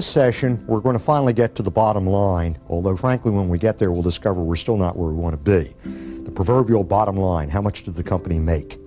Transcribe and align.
this 0.00 0.06
session, 0.06 0.64
we're 0.66 0.80
going 0.80 0.96
to 0.96 1.04
finally 1.04 1.34
get 1.34 1.54
to 1.54 1.62
the 1.62 1.70
bottom 1.70 2.06
line, 2.06 2.56
although 2.70 2.96
frankly, 2.96 3.30
when 3.30 3.50
we 3.50 3.58
get 3.58 3.78
there, 3.78 3.92
we'll 3.92 4.00
discover 4.00 4.40
we're 4.40 4.56
still 4.56 4.78
not 4.78 4.96
where 4.96 5.10
we 5.10 5.14
want 5.14 5.34
to 5.34 5.36
be. 5.36 5.74
The 6.24 6.30
proverbial 6.30 6.84
bottom 6.84 7.16
line, 7.18 7.50
how 7.50 7.60
much 7.60 7.82
did 7.82 7.96
the 7.96 8.02
company 8.02 8.38
make? 8.38 8.78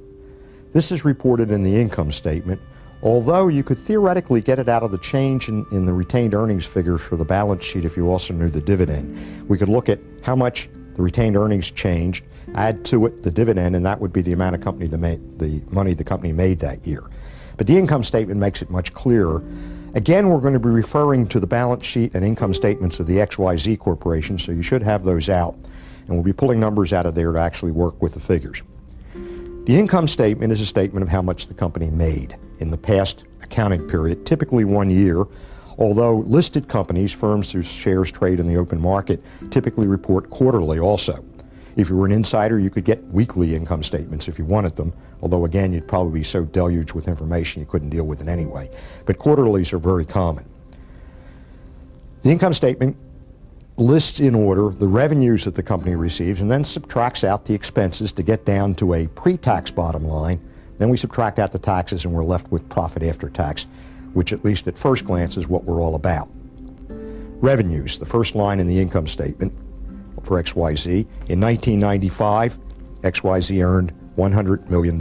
This 0.73 0.91
is 0.91 1.05
reported 1.05 1.51
in 1.51 1.61
the 1.61 1.79
income 1.79 2.11
statement, 2.11 2.59
although 3.03 3.47
you 3.47 3.63
could 3.63 3.77
theoretically 3.77 4.41
get 4.41 4.57
it 4.57 4.67
out 4.67 4.81
of 4.81 4.91
the 4.91 4.97
change 4.97 5.49
in, 5.49 5.67
in 5.71 5.85
the 5.85 5.93
retained 5.93 6.33
earnings 6.33 6.65
figures 6.65 7.01
for 7.01 7.15
the 7.15 7.25
balance 7.25 7.63
sheet 7.63 7.85
if 7.85 7.95
you 7.95 8.09
also 8.09 8.33
knew 8.33 8.49
the 8.49 8.59
dividend. 8.59 9.15
We 9.47 9.59
could 9.59 9.69
look 9.69 9.89
at 9.89 9.99
how 10.23 10.35
much 10.35 10.67
the 10.95 11.03
retained 11.03 11.37
earnings 11.37 11.69
changed, 11.69 12.25
add 12.55 12.83
to 12.85 13.05
it 13.05 13.21
the 13.21 13.29
dividend, 13.29 13.75
and 13.75 13.85
that 13.85 14.01
would 14.01 14.13
be 14.13 14.23
the 14.23 14.33
amount 14.33 14.55
of 14.55 14.61
company 14.61 14.87
the, 14.87 14.97
the 15.37 15.61
money 15.69 15.93
the 15.93 16.03
company 16.03 16.33
made 16.33 16.57
that 16.61 16.87
year. 16.87 17.03
But 17.55 17.67
the 17.67 17.77
income 17.77 18.03
statement 18.03 18.39
makes 18.39 18.63
it 18.63 18.71
much 18.71 18.95
clearer. 18.95 19.43
Again, 19.95 20.29
we're 20.29 20.39
going 20.39 20.55
to 20.55 20.59
be 20.59 20.69
referring 20.69 21.27
to 21.27 21.39
the 21.39 21.45
balance 21.45 21.85
sheet 21.85 22.15
and 22.15 22.25
income 22.25 22.51
statements 22.55 22.99
of 22.99 23.05
the 23.05 23.17
XYZ 23.17 23.77
Corporation, 23.77 24.39
so 24.39 24.51
you 24.51 24.63
should 24.63 24.81
have 24.81 25.03
those 25.03 25.29
out. 25.29 25.53
And 26.07 26.15
we'll 26.15 26.23
be 26.23 26.33
pulling 26.33 26.59
numbers 26.59 26.93
out 26.93 27.05
of 27.05 27.13
there 27.13 27.31
to 27.31 27.39
actually 27.39 27.73
work 27.73 28.01
with 28.01 28.15
the 28.15 28.19
figures. 28.19 28.63
The 29.13 29.77
income 29.77 30.07
statement 30.07 30.51
is 30.51 30.61
a 30.61 30.65
statement 30.65 31.03
of 31.03 31.09
how 31.09 31.21
much 31.21 31.45
the 31.45 31.53
company 31.53 31.91
made 31.91 32.35
in 32.57 32.71
the 32.71 32.77
past 32.77 33.25
accounting 33.43 33.87
period, 33.87 34.25
typically 34.25 34.65
one 34.65 34.89
year, 34.89 35.25
although 35.77 36.17
listed 36.17 36.67
companies, 36.67 37.11
firms 37.11 37.51
whose 37.51 37.67
shares 37.67 38.11
trade 38.11 38.39
in 38.39 38.47
the 38.47 38.57
open 38.57 38.81
market, 38.81 39.23
typically 39.51 39.85
report 39.85 40.27
quarterly 40.31 40.79
also. 40.79 41.23
If 41.75 41.89
you 41.89 41.97
were 41.97 42.05
an 42.05 42.11
insider, 42.11 42.59
you 42.59 42.69
could 42.69 42.85
get 42.85 43.03
weekly 43.05 43.55
income 43.55 43.81
statements 43.81 44.27
if 44.27 44.37
you 44.37 44.45
wanted 44.45 44.75
them, 44.75 44.93
although 45.21 45.45
again, 45.45 45.73
you'd 45.73 45.87
probably 45.87 46.19
be 46.19 46.23
so 46.23 46.43
deluged 46.45 46.93
with 46.93 47.07
information 47.07 47.61
you 47.61 47.65
couldn't 47.65 47.89
deal 47.89 48.05
with 48.05 48.21
it 48.21 48.27
anyway. 48.27 48.69
But 49.05 49.17
quarterlies 49.17 49.73
are 49.73 49.79
very 49.79 50.05
common. 50.05 50.45
The 52.21 52.29
income 52.29 52.53
statement 52.53 52.95
lists 53.77 54.19
in 54.19 54.35
order 54.35 54.69
the 54.69 54.87
revenues 54.87 55.45
that 55.45 55.55
the 55.55 55.63
company 55.63 55.95
receives 55.95 56.41
and 56.41 56.51
then 56.51 56.63
subtracts 56.63 57.23
out 57.23 57.45
the 57.45 57.55
expenses 57.55 58.11
to 58.13 58.21
get 58.21 58.45
down 58.45 58.75
to 58.75 58.93
a 58.93 59.07
pre-tax 59.07 59.71
bottom 59.71 60.05
line. 60.05 60.39
Then 60.77 60.89
we 60.89 60.97
subtract 60.97 61.39
out 61.39 61.51
the 61.51 61.59
taxes 61.59 62.05
and 62.05 62.13
we're 62.13 62.23
left 62.23 62.51
with 62.51 62.67
profit 62.69 63.01
after 63.01 63.29
tax, 63.29 63.65
which 64.13 64.31
at 64.31 64.45
least 64.45 64.67
at 64.67 64.77
first 64.77 65.05
glance 65.05 65.37
is 65.37 65.47
what 65.47 65.63
we're 65.63 65.81
all 65.81 65.95
about. 65.95 66.29
Revenues, 67.41 67.97
the 67.97 68.05
first 68.05 68.35
line 68.35 68.59
in 68.59 68.67
the 68.67 68.79
income 68.79 69.07
statement, 69.07 69.51
for 70.23 70.41
XYZ. 70.41 71.05
In 71.27 71.39
1995, 71.39 72.57
XYZ 73.01 73.65
earned 73.65 73.93
$100 74.17 74.69
million. 74.69 74.97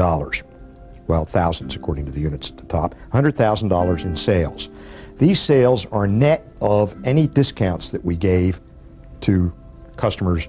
Well, 1.06 1.24
thousands 1.24 1.76
according 1.76 2.06
to 2.06 2.12
the 2.12 2.20
units 2.20 2.50
at 2.50 2.58
the 2.58 2.66
top. 2.66 2.94
$100,000 3.12 4.04
in 4.04 4.16
sales. 4.16 4.70
These 5.18 5.40
sales 5.40 5.86
are 5.86 6.06
net 6.06 6.46
of 6.60 6.96
any 7.04 7.26
discounts 7.26 7.90
that 7.90 8.04
we 8.04 8.16
gave 8.16 8.60
to 9.22 9.52
customers, 9.96 10.48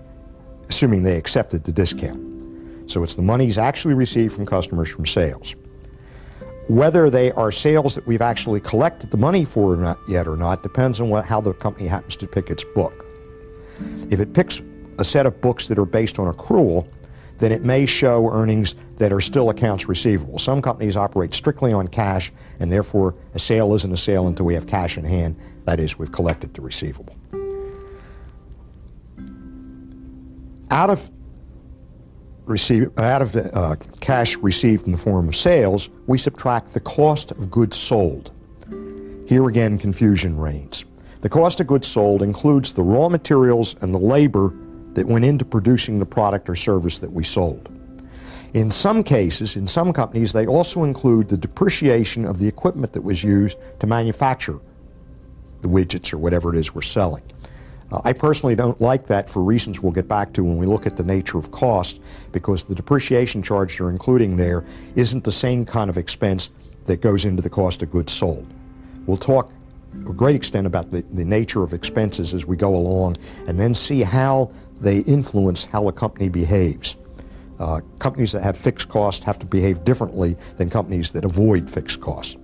assuming 0.69 1.03
they 1.03 1.17
accepted 1.17 1.63
the 1.63 1.71
discount. 1.71 2.19
So 2.89 3.03
it's 3.03 3.15
the 3.15 3.21
monies 3.21 3.57
actually 3.57 3.93
received 3.93 4.33
from 4.33 4.45
customers 4.45 4.89
from 4.89 5.05
sales. 5.05 5.55
Whether 6.67 7.09
they 7.09 7.31
are 7.33 7.51
sales 7.51 7.95
that 7.95 8.07
we've 8.07 8.21
actually 8.21 8.61
collected 8.61 9.11
the 9.11 9.17
money 9.17 9.43
for 9.43 9.73
or 9.73 9.77
not 9.77 9.97
yet 10.07 10.27
or 10.27 10.37
not 10.37 10.63
depends 10.63 10.99
on 10.99 11.09
what, 11.09 11.25
how 11.25 11.41
the 11.41 11.53
company 11.53 11.87
happens 11.87 12.15
to 12.17 12.27
pick 12.27 12.49
its 12.49 12.63
book. 12.63 13.05
If 14.09 14.19
it 14.19 14.33
picks 14.33 14.61
a 14.99 15.03
set 15.03 15.25
of 15.25 15.41
books 15.41 15.67
that 15.67 15.79
are 15.79 15.85
based 15.85 16.19
on 16.19 16.33
accrual, 16.33 16.87
then 17.39 17.51
it 17.51 17.63
may 17.63 17.85
show 17.85 18.29
earnings 18.31 18.75
that 18.97 19.11
are 19.11 19.19
still 19.19 19.49
accounts 19.49 19.87
receivable. 19.87 20.39
Some 20.39 20.61
companies 20.61 20.95
operate 20.95 21.33
strictly 21.33 21.73
on 21.73 21.87
cash, 21.87 22.31
and 22.59 22.71
therefore 22.71 23.15
a 23.33 23.39
sale 23.39 23.73
isn't 23.73 23.91
a 23.91 23.97
sale 23.97 24.27
until 24.27 24.45
we 24.45 24.53
have 24.53 24.67
cash 24.67 24.97
in 24.97 25.03
hand. 25.03 25.35
That 25.65 25.79
is, 25.79 25.97
we've 25.97 26.11
collected 26.11 26.53
the 26.53 26.61
receivable. 26.61 27.15
Out 30.71 30.89
of 30.89 31.09
receive, 32.45 32.97
out 32.99 33.21
of 33.21 33.35
uh, 33.35 33.75
cash 33.99 34.37
received 34.37 34.85
in 34.85 34.91
the 34.91 34.97
form 34.97 35.27
of 35.27 35.35
sales, 35.35 35.89
we 36.07 36.17
subtract 36.17 36.73
the 36.73 36.79
cost 36.79 37.31
of 37.31 37.49
goods 37.51 37.77
sold. 37.77 38.31
Here 39.27 39.47
again, 39.47 39.77
confusion 39.77 40.37
reigns. 40.37 40.85
The 41.21 41.29
cost 41.29 41.59
of 41.59 41.67
goods 41.67 41.87
sold 41.87 42.21
includes 42.21 42.73
the 42.73 42.83
raw 42.83 43.07
materials 43.07 43.75
and 43.81 43.93
the 43.93 43.99
labor 43.99 44.53
that 44.93 45.07
went 45.07 45.25
into 45.25 45.45
producing 45.45 45.99
the 45.99 46.05
product 46.05 46.49
or 46.49 46.55
service 46.55 46.99
that 46.99 47.11
we 47.11 47.23
sold. 47.23 47.69
In 48.53 48.69
some 48.69 49.03
cases, 49.03 49.57
in 49.57 49.67
some 49.67 49.93
companies, 49.93 50.33
they 50.33 50.45
also 50.45 50.83
include 50.83 51.27
the 51.27 51.37
depreciation 51.37 52.25
of 52.25 52.37
the 52.37 52.47
equipment 52.47 52.93
that 52.93 53.01
was 53.01 53.23
used 53.23 53.57
to 53.79 53.87
manufacture 53.87 54.59
the 55.61 55.67
widgets 55.67 56.13
or 56.13 56.19
whatever 56.19 56.53
it 56.53 56.59
is 56.59 56.75
we're 56.75 56.81
selling. 56.81 57.23
Uh, 57.91 58.01
I 58.03 58.13
personally 58.13 58.55
don't 58.55 58.79
like 58.79 59.07
that 59.07 59.29
for 59.29 59.41
reasons 59.41 59.81
we'll 59.81 59.91
get 59.91 60.07
back 60.07 60.33
to 60.33 60.43
when 60.43 60.57
we 60.57 60.65
look 60.65 60.85
at 60.85 60.97
the 60.97 61.03
nature 61.03 61.37
of 61.37 61.51
cost, 61.51 61.99
because 62.31 62.63
the 62.65 62.75
depreciation 62.75 63.41
charge 63.41 63.77
they're 63.77 63.89
including 63.89 64.37
there 64.37 64.63
isn't 64.95 65.23
the 65.23 65.31
same 65.31 65.65
kind 65.65 65.89
of 65.89 65.97
expense 65.97 66.51
that 66.85 67.01
goes 67.01 67.25
into 67.25 67.41
the 67.41 67.49
cost 67.49 67.81
of 67.81 67.91
goods 67.91 68.11
sold. 68.11 68.45
We'll 69.07 69.17
talk 69.17 69.51
a 70.07 70.13
great 70.13 70.35
extent 70.35 70.67
about 70.67 70.91
the, 70.91 71.03
the 71.11 71.25
nature 71.25 71.63
of 71.63 71.73
expenses 71.73 72.33
as 72.33 72.45
we 72.45 72.57
go 72.57 72.75
along 72.75 73.17
and 73.47 73.59
then 73.59 73.73
see 73.73 74.01
how 74.01 74.51
they 74.83 74.99
influence 74.99 75.63
how 75.63 75.87
a 75.87 75.91
company 75.91 76.29
behaves. 76.29 76.97
Uh, 77.59 77.79
companies 77.99 78.31
that 78.33 78.43
have 78.43 78.57
fixed 78.57 78.89
costs 78.89 79.23
have 79.23 79.39
to 79.39 79.45
behave 79.45 79.83
differently 79.83 80.35
than 80.57 80.69
companies 80.69 81.11
that 81.11 81.23
avoid 81.23 81.69
fixed 81.69 82.01
costs. 82.01 82.37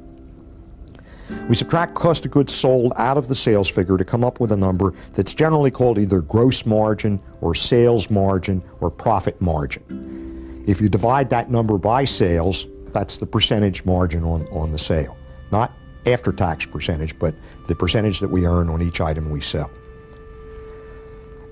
We 1.48 1.56
subtract 1.56 1.94
cost 1.94 2.26
of 2.26 2.32
goods 2.32 2.54
sold 2.54 2.94
out 2.98 3.18
of 3.18 3.28
the 3.28 3.36
sales 3.36 3.70
figure 3.70 3.98
to 3.98 4.06
come 4.06 4.24
up 4.24 4.40
with 4.40 4.52
a 4.52 4.58
number 4.58 4.94
that's 5.14 5.34
generally 5.34 5.70
called 5.70 6.00
either 6.00 6.22
gross 6.22 6.66
margin 6.66 7.22
or 7.42 7.54
sales 7.54 8.10
margin 8.10 8.64
or 8.80 8.90
profit 8.90 9.40
margin. 9.40 10.64
If 10.68 10.82
you 10.82 10.90
divide 10.90 11.30
that 11.32 11.52
number 11.52 11.78
by 11.78 12.06
sales, 12.06 12.68
that's 12.94 13.18
the 13.18 13.26
percentage 13.26 13.86
margin 13.86 14.24
on, 14.24 14.48
on 14.48 14.72
the 14.72 14.80
sale. 14.80 15.18
Not 15.52 15.72
after 16.06 16.32
tax 16.32 16.66
percentage, 16.66 17.18
but 17.20 17.36
the 17.68 17.76
percentage 17.76 18.20
that 18.20 18.30
we 18.30 18.48
earn 18.48 18.70
on 18.70 18.82
each 18.82 19.02
item 19.02 19.30
we 19.30 19.42
sell. 19.42 19.70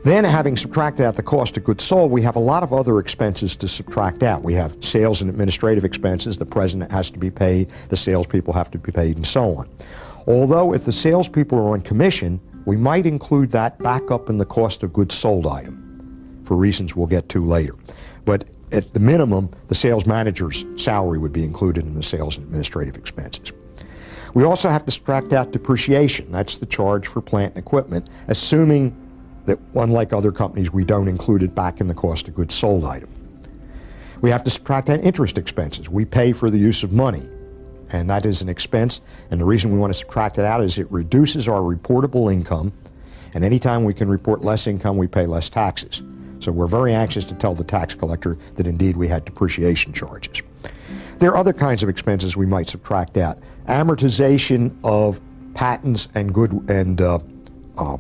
Then, 0.08 0.24
having 0.24 0.56
subtracted 0.56 1.06
out 1.06 1.18
the 1.18 1.22
cost 1.22 1.58
of 1.58 1.66
goods 1.66 1.84
sold, 1.84 2.12
we 2.14 2.22
have 2.22 2.38
a 2.38 2.40
lot 2.40 2.64
of 2.64 2.72
other 2.72 3.00
expenses 3.00 3.58
to 3.58 3.68
subtract 3.68 4.24
out. 4.24 4.42
We 4.42 4.54
have 4.54 4.82
sales 4.82 5.22
and 5.22 5.30
administrative 5.30 5.84
expenses. 5.84 6.38
The 6.38 6.46
president 6.46 6.94
has 6.94 7.12
to 7.12 7.20
be 7.20 7.30
paid, 7.30 7.70
the 7.90 7.98
salespeople 7.98 8.54
have 8.54 8.72
to 8.72 8.78
be 8.78 8.90
paid, 8.90 9.18
and 9.18 9.28
so 9.28 9.58
on. 9.58 9.70
Although, 10.26 10.74
if 10.74 10.86
the 10.86 10.94
salespeople 10.94 11.60
are 11.60 11.74
on 11.74 11.82
commission, 11.82 12.40
we 12.64 12.78
might 12.78 13.06
include 13.06 13.52
that 13.52 13.80
back 13.80 14.10
up 14.10 14.30
in 14.30 14.38
the 14.38 14.46
cost 14.46 14.82
of 14.82 14.94
goods 14.94 15.14
sold 15.14 15.46
item 15.46 16.42
for 16.46 16.56
reasons 16.56 16.96
we'll 16.96 17.08
get 17.08 17.28
to 17.28 17.46
later. 17.46 17.76
But 18.24 18.50
at 18.72 18.94
the 18.94 19.02
minimum, 19.02 19.50
the 19.68 19.76
sales 19.76 20.06
manager's 20.06 20.66
salary 20.78 21.18
would 21.18 21.34
be 21.34 21.44
included 21.44 21.86
in 21.86 21.96
the 21.96 22.04
sales 22.04 22.38
and 22.38 22.46
administrative 22.46 22.96
expenses. 22.96 23.52
We 24.34 24.46
also 24.46 24.70
have 24.70 24.86
to 24.86 24.92
subtract 24.92 25.34
out 25.34 25.52
depreciation. 25.52 26.32
That's 26.32 26.60
the 26.60 26.66
charge 26.66 27.08
for 27.08 27.20
plant 27.20 27.56
and 27.56 27.62
equipment, 27.62 28.10
assuming 28.30 28.96
that, 29.48 29.60
unlike 29.76 30.14
other 30.14 30.32
companies, 30.32 30.72
we 30.72 30.86
don't 30.86 31.08
include 31.08 31.42
it 31.42 31.56
back 31.56 31.82
in 31.82 31.88
the 31.88 31.94
cost 31.94 32.28
of 32.28 32.36
goods 32.36 32.54
sold 32.54 32.86
item. 32.86 33.10
We 34.22 34.30
have 34.30 34.44
to 34.44 34.50
subtract 34.50 34.90
interest 34.90 35.38
expenses. 35.38 35.90
We 35.90 36.06
pay 36.06 36.34
for 36.34 36.50
the 36.50 36.58
use 36.58 36.84
of 36.84 36.92
money, 36.92 37.24
and 37.90 38.10
that 38.10 38.26
is 38.26 38.42
an 38.42 38.50
expense. 38.50 39.02
And 39.32 39.40
the 39.40 39.46
reason 39.46 39.72
we 39.72 39.80
want 39.80 39.94
to 39.94 39.98
subtract 39.98 40.38
it 40.38 40.46
out 40.46 40.62
is 40.62 40.78
it 40.78 40.92
reduces 40.92 41.48
our 41.48 41.62
reportable 41.62 42.32
income, 42.32 42.74
and 43.34 43.44
anytime 43.44 43.84
we 43.84 43.94
can 43.94 44.10
report 44.10 44.44
less 44.44 44.68
income, 44.68 44.98
we 44.98 45.08
pay 45.08 45.26
less 45.26 45.50
taxes. 45.50 46.04
So 46.40 46.52
we're 46.52 46.68
very 46.68 46.94
anxious 46.94 47.26
to 47.26 47.36
tell 47.36 47.54
the 47.54 47.64
tax 47.64 47.96
collector 47.96 48.38
that 48.56 48.68
indeed 48.68 48.98
we 48.98 49.08
had 49.08 49.26
depreciation 49.26 49.94
charges. 49.94 50.42
There 51.20 51.32
are 51.32 51.38
other 51.38 51.54
kinds 51.54 51.82
of 51.82 51.90
expenses 51.90 52.38
we 52.38 52.46
might 52.46 52.68
subtract 52.68 53.18
out. 53.18 53.40
Amortization 53.68 54.76
of 54.84 55.20
patents 55.56 56.10
and 56.14 56.34
good 56.34 56.52
and 56.70 57.02
uh, 57.02 57.20
uh, 57.78 57.98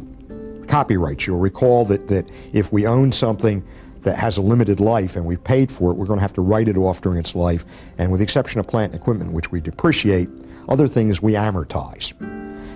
copyrights. 0.67 1.27
You'll 1.27 1.39
recall 1.39 1.85
that, 1.85 2.07
that 2.07 2.29
if 2.53 2.71
we 2.71 2.85
own 2.87 3.11
something 3.11 3.63
that 4.01 4.17
has 4.17 4.37
a 4.37 4.41
limited 4.41 4.79
life 4.79 5.15
and 5.15 5.25
we've 5.25 5.43
paid 5.43 5.71
for 5.71 5.91
it, 5.91 5.95
we're 5.95 6.05
going 6.05 6.17
to 6.17 6.21
have 6.21 6.33
to 6.33 6.41
write 6.41 6.67
it 6.67 6.77
off 6.77 7.01
during 7.01 7.19
its 7.19 7.35
life. 7.35 7.65
And 7.97 8.11
with 8.11 8.19
the 8.19 8.23
exception 8.23 8.59
of 8.59 8.67
plant 8.67 8.93
and 8.93 9.01
equipment, 9.01 9.31
which 9.31 9.51
we 9.51 9.59
depreciate, 9.59 10.29
other 10.69 10.87
things 10.87 11.21
we 11.21 11.33
amortize. 11.33 12.13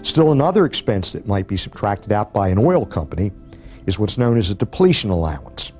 Still, 0.06 0.32
another 0.32 0.66
expense 0.66 1.12
that 1.12 1.28
might 1.28 1.48
be 1.48 1.58
subtracted 1.58 2.12
out 2.12 2.34
by 2.34 2.50
an 2.50 2.58
oil 2.58 2.86
company 2.86 3.32
is 3.86 4.00
what's 4.00 4.18
known 4.18 4.38
as 4.38 4.50
a 4.50 4.56
depletion 4.56 5.10
allowance. 5.10 5.72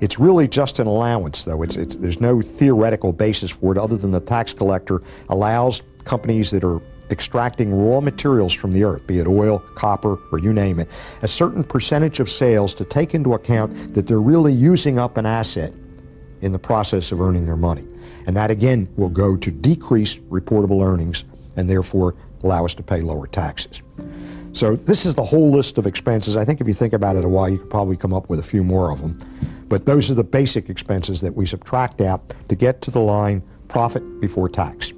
It's 0.00 0.18
really 0.18 0.48
just 0.48 0.80
an 0.80 0.88
allowance, 0.88 1.44
though. 1.44 1.62
It's, 1.62 1.76
it's, 1.76 1.94
there's 1.94 2.20
no 2.20 2.42
theoretical 2.42 3.12
basis 3.12 3.52
for 3.52 3.70
it 3.70 3.78
other 3.78 3.96
than 3.96 4.10
the 4.10 4.20
tax 4.20 4.52
collector 4.52 5.00
allows 5.28 5.82
companies 6.04 6.50
that 6.50 6.64
are 6.64 6.80
extracting 7.12 7.72
raw 7.72 8.00
materials 8.00 8.52
from 8.52 8.72
the 8.72 8.82
earth, 8.84 9.06
be 9.06 9.18
it 9.18 9.26
oil, 9.26 9.60
copper, 9.74 10.18
or 10.32 10.38
you 10.38 10.52
name 10.52 10.80
it, 10.80 10.88
a 11.22 11.28
certain 11.28 11.62
percentage 11.62 12.18
of 12.18 12.28
sales 12.28 12.74
to 12.74 12.84
take 12.84 13.14
into 13.14 13.34
account 13.34 13.94
that 13.94 14.06
they're 14.06 14.20
really 14.20 14.52
using 14.52 14.98
up 14.98 15.16
an 15.16 15.26
asset 15.26 15.72
in 16.40 16.52
the 16.52 16.58
process 16.58 17.12
of 17.12 17.20
earning 17.20 17.46
their 17.46 17.56
money. 17.56 17.86
And 18.26 18.36
that 18.36 18.50
again 18.50 18.88
will 18.96 19.08
go 19.08 19.36
to 19.36 19.50
decrease 19.50 20.16
reportable 20.18 20.84
earnings 20.84 21.24
and 21.56 21.68
therefore 21.68 22.14
allow 22.42 22.64
us 22.64 22.74
to 22.74 22.82
pay 22.82 23.00
lower 23.00 23.26
taxes. 23.26 23.82
So 24.52 24.76
this 24.76 25.06
is 25.06 25.14
the 25.14 25.24
whole 25.24 25.50
list 25.50 25.78
of 25.78 25.86
expenses. 25.86 26.36
I 26.36 26.44
think 26.44 26.60
if 26.60 26.68
you 26.68 26.74
think 26.74 26.92
about 26.92 27.16
it 27.16 27.24
a 27.24 27.28
while, 27.28 27.48
you 27.48 27.58
could 27.58 27.70
probably 27.70 27.96
come 27.96 28.12
up 28.12 28.28
with 28.28 28.38
a 28.38 28.42
few 28.42 28.62
more 28.62 28.90
of 28.90 29.00
them. 29.00 29.18
But 29.68 29.86
those 29.86 30.10
are 30.10 30.14
the 30.14 30.24
basic 30.24 30.68
expenses 30.68 31.22
that 31.22 31.34
we 31.34 31.46
subtract 31.46 32.00
out 32.02 32.34
to 32.48 32.54
get 32.54 32.82
to 32.82 32.90
the 32.90 33.00
line 33.00 33.42
profit 33.68 34.20
before 34.20 34.48
tax. 34.50 34.91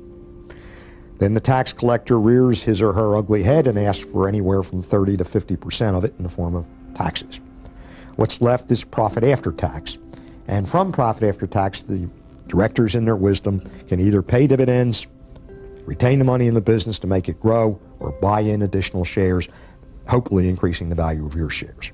Then 1.18 1.34
the 1.34 1.40
tax 1.40 1.72
collector 1.72 2.18
rears 2.18 2.62
his 2.62 2.82
or 2.82 2.92
her 2.92 3.16
ugly 3.16 3.42
head 3.42 3.66
and 3.66 3.78
asks 3.78 4.04
for 4.04 4.28
anywhere 4.28 4.62
from 4.62 4.82
30 4.82 5.16
to 5.18 5.24
50% 5.24 5.96
of 5.96 6.04
it 6.04 6.14
in 6.18 6.24
the 6.24 6.28
form 6.28 6.54
of 6.54 6.66
taxes. 6.94 7.40
What's 8.16 8.40
left 8.40 8.70
is 8.70 8.84
profit 8.84 9.24
after 9.24 9.52
tax. 9.52 9.98
And 10.46 10.68
from 10.68 10.92
profit 10.92 11.24
after 11.24 11.46
tax, 11.46 11.82
the 11.82 12.08
directors, 12.48 12.94
in 12.94 13.04
their 13.04 13.16
wisdom, 13.16 13.60
can 13.88 14.00
either 14.00 14.22
pay 14.22 14.46
dividends, 14.46 15.06
retain 15.86 16.18
the 16.18 16.24
money 16.24 16.46
in 16.46 16.54
the 16.54 16.60
business 16.60 16.98
to 17.00 17.06
make 17.06 17.28
it 17.28 17.40
grow, 17.40 17.80
or 18.00 18.12
buy 18.12 18.40
in 18.40 18.62
additional 18.62 19.04
shares, 19.04 19.48
hopefully 20.06 20.48
increasing 20.48 20.88
the 20.88 20.94
value 20.94 21.24
of 21.24 21.34
your 21.34 21.50
shares. 21.50 21.92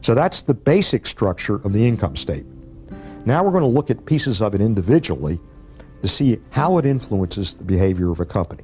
So 0.00 0.14
that's 0.14 0.42
the 0.42 0.54
basic 0.54 1.06
structure 1.06 1.56
of 1.56 1.72
the 1.72 1.86
income 1.86 2.16
statement. 2.16 2.54
Now 3.26 3.42
we're 3.42 3.52
going 3.52 3.62
to 3.62 3.68
look 3.68 3.90
at 3.90 4.04
pieces 4.06 4.42
of 4.42 4.54
it 4.54 4.60
individually 4.60 5.40
to 6.04 6.08
see 6.08 6.38
how 6.50 6.76
it 6.76 6.84
influences 6.84 7.54
the 7.54 7.64
behavior 7.64 8.10
of 8.10 8.20
a 8.20 8.26
company. 8.26 8.62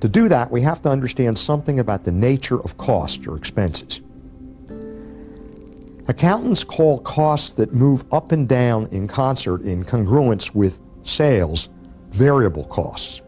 To 0.00 0.08
do 0.08 0.28
that, 0.28 0.50
we 0.50 0.60
have 0.62 0.82
to 0.82 0.90
understand 0.90 1.38
something 1.38 1.78
about 1.78 2.02
the 2.02 2.10
nature 2.10 2.60
of 2.60 2.76
costs 2.78 3.28
or 3.28 3.36
expenses. 3.36 4.00
Accountants 6.08 6.64
call 6.64 6.98
costs 6.98 7.52
that 7.52 7.72
move 7.72 8.04
up 8.12 8.32
and 8.32 8.48
down 8.48 8.88
in 8.88 9.06
concert 9.06 9.60
in 9.62 9.84
congruence 9.84 10.52
with 10.52 10.80
sales 11.04 11.68
variable 12.10 12.64
costs. 12.64 13.22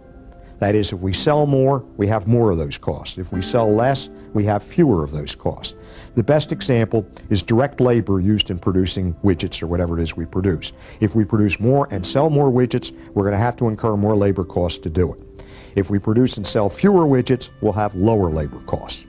That 0.58 0.74
is, 0.74 0.92
if 0.92 1.00
we 1.00 1.12
sell 1.12 1.46
more, 1.46 1.84
we 1.98 2.06
have 2.06 2.26
more 2.26 2.50
of 2.50 2.56
those 2.56 2.78
costs. 2.78 3.18
If 3.18 3.30
we 3.30 3.42
sell 3.42 3.72
less, 3.72 4.08
we 4.32 4.44
have 4.44 4.62
fewer 4.62 5.04
of 5.04 5.12
those 5.12 5.34
costs. 5.34 5.74
The 6.14 6.22
best 6.22 6.50
example 6.50 7.06
is 7.28 7.42
direct 7.42 7.80
labor 7.80 8.20
used 8.20 8.50
in 8.50 8.58
producing 8.58 9.12
widgets 9.22 9.62
or 9.62 9.66
whatever 9.66 9.98
it 9.98 10.02
is 10.02 10.16
we 10.16 10.24
produce. 10.24 10.72
If 11.00 11.14
we 11.14 11.24
produce 11.24 11.60
more 11.60 11.88
and 11.90 12.06
sell 12.06 12.30
more 12.30 12.50
widgets, 12.50 12.90
we're 13.12 13.24
going 13.24 13.32
to 13.32 13.38
have 13.38 13.56
to 13.56 13.68
incur 13.68 13.96
more 13.96 14.16
labor 14.16 14.44
costs 14.44 14.78
to 14.78 14.88
do 14.88 15.12
it. 15.12 15.44
If 15.76 15.90
we 15.90 15.98
produce 15.98 16.38
and 16.38 16.46
sell 16.46 16.70
fewer 16.70 17.04
widgets, 17.04 17.50
we'll 17.60 17.74
have 17.74 17.94
lower 17.94 18.30
labor 18.30 18.60
costs. 18.60 19.06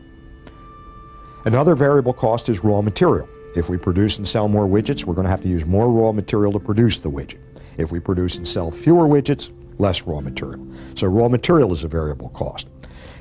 Another 1.45 1.75
variable 1.75 2.13
cost 2.13 2.49
is 2.49 2.61
raw 2.61 2.81
material. 2.81 3.29
If 3.55 3.69
we 3.69 3.77
produce 3.77 4.17
and 4.17 4.27
sell 4.27 4.49
more 4.49 4.67
widgets, 4.67 5.05
we're 5.05 5.13
going 5.13 5.23
to 5.23 5.31
have 5.31 5.41
to 5.43 5.47
use 5.47 5.65
more 5.65 5.89
raw 5.89 6.11
material 6.11 6.51
to 6.51 6.59
produce 6.59 6.97
the 6.97 7.09
widget. 7.09 7.39
If 7.77 7.93
we 7.93 8.01
produce 8.01 8.35
and 8.35 8.45
sell 8.45 8.69
fewer 8.69 9.07
widgets, 9.07 9.49
less 9.79 10.03
raw 10.03 10.19
material. 10.19 10.65
So 10.95 11.07
raw 11.07 11.27
material 11.27 11.71
is 11.71 11.83
a 11.83 11.87
variable 11.87 12.29
cost. 12.29 12.67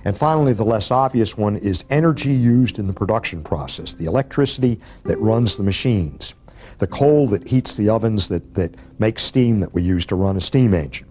And 0.05 0.17
finally, 0.17 0.53
the 0.53 0.65
less 0.65 0.93
obvious 0.93 1.37
one 1.37 1.57
is 1.57 1.85
energy 1.91 2.33
used 2.33 2.79
in 2.79 2.87
the 2.87 2.93
production 2.93 3.43
process, 3.43 3.93
the 3.93 4.05
electricity 4.05 4.79
that 5.03 5.19
runs 5.19 5.57
the 5.57 5.65
machines, 5.65 6.35
the 6.79 6.87
coal 6.87 7.27
that 7.29 7.49
heats 7.49 7.75
the 7.75 7.89
ovens 7.89 8.29
that, 8.29 8.55
that 8.55 8.75
make 9.01 9.19
steam 9.19 9.59
that 9.61 9.75
we 9.75 9.83
use 9.83 10.07
to 10.07 10.15
run 10.15 10.37
a 10.37 10.41
steam 10.41 10.75
engine. 10.75 11.09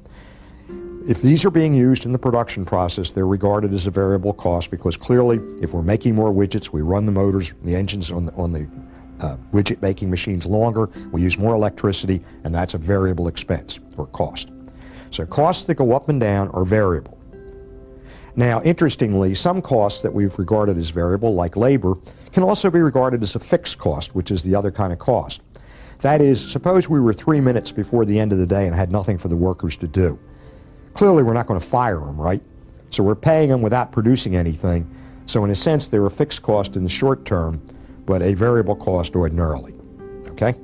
If 1.07 1.21
these 1.21 1.45
are 1.45 1.51
being 1.51 1.75
used 1.75 2.05
in 2.05 2.13
the 2.13 2.17
production 2.17 2.65
process, 2.65 3.11
they're 3.11 3.27
regarded 3.27 3.73
as 3.73 3.85
a 3.85 3.91
variable 3.91 4.33
cost 4.33 4.71
because 4.71 4.97
clearly, 4.97 5.39
if 5.61 5.73
we're 5.73 5.83
making 5.83 6.15
more 6.15 6.31
widgets, 6.31 6.69
we 6.69 6.81
run 6.81 7.05
the 7.05 7.11
motors, 7.11 7.53
the 7.63 7.75
engines 7.75 8.11
on 8.11 8.25
the, 8.25 8.33
on 8.33 8.53
the 8.53 8.67
uh, 9.19 9.37
widget 9.53 9.81
making 9.81 10.09
machines 10.09 10.45
longer, 10.45 10.89
we 11.11 11.21
use 11.21 11.37
more 11.37 11.53
electricity, 11.53 12.21
and 12.43 12.55
that's 12.55 12.73
a 12.73 12.77
variable 12.77 13.27
expense 13.27 13.79
or 13.97 14.07
cost. 14.07 14.49
So 15.15 15.25
costs 15.25 15.63
that 15.63 15.75
go 15.75 15.93
up 15.93 16.09
and 16.09 16.19
down 16.19 16.49
are 16.49 16.65
variable. 16.65 17.17
Now, 18.35 18.61
interestingly, 18.63 19.33
some 19.33 19.61
costs 19.61 20.01
that 20.01 20.13
we've 20.13 20.37
regarded 20.37 20.77
as 20.77 20.89
variable, 20.89 21.33
like 21.33 21.55
labor, 21.55 21.95
can 22.33 22.43
also 22.43 22.69
be 22.69 22.81
regarded 22.81 23.23
as 23.23 23.33
a 23.33 23.39
fixed 23.39 23.77
cost, 23.77 24.13
which 24.13 24.29
is 24.29 24.43
the 24.43 24.53
other 24.53 24.71
kind 24.71 24.91
of 24.91 24.99
cost. 24.99 25.41
That 25.99 26.19
is, 26.19 26.51
suppose 26.51 26.89
we 26.89 26.99
were 26.99 27.13
three 27.13 27.39
minutes 27.39 27.71
before 27.71 28.03
the 28.03 28.19
end 28.19 28.33
of 28.33 28.39
the 28.39 28.45
day 28.45 28.67
and 28.67 28.75
had 28.75 28.91
nothing 28.91 29.17
for 29.17 29.29
the 29.29 29.37
workers 29.37 29.77
to 29.77 29.87
do. 29.87 30.19
Clearly, 30.95 31.23
we're 31.23 31.31
not 31.31 31.47
going 31.47 31.61
to 31.61 31.65
fire 31.65 32.01
them, 32.01 32.19
right? 32.19 32.43
So 32.89 33.01
we're 33.01 33.15
paying 33.15 33.47
them 33.47 33.61
without 33.61 33.93
producing 33.93 34.35
anything. 34.35 34.85
So, 35.27 35.45
in 35.45 35.49
a 35.49 35.55
sense, 35.55 35.87
they're 35.87 36.05
a 36.05 36.11
fixed 36.11 36.41
cost 36.41 36.75
in 36.75 36.83
the 36.83 36.89
short 36.89 37.23
term, 37.23 37.65
but 38.05 38.21
a 38.21 38.33
variable 38.33 38.75
cost 38.75 39.15
ordinarily. 39.15 39.73
Okay? 40.31 40.55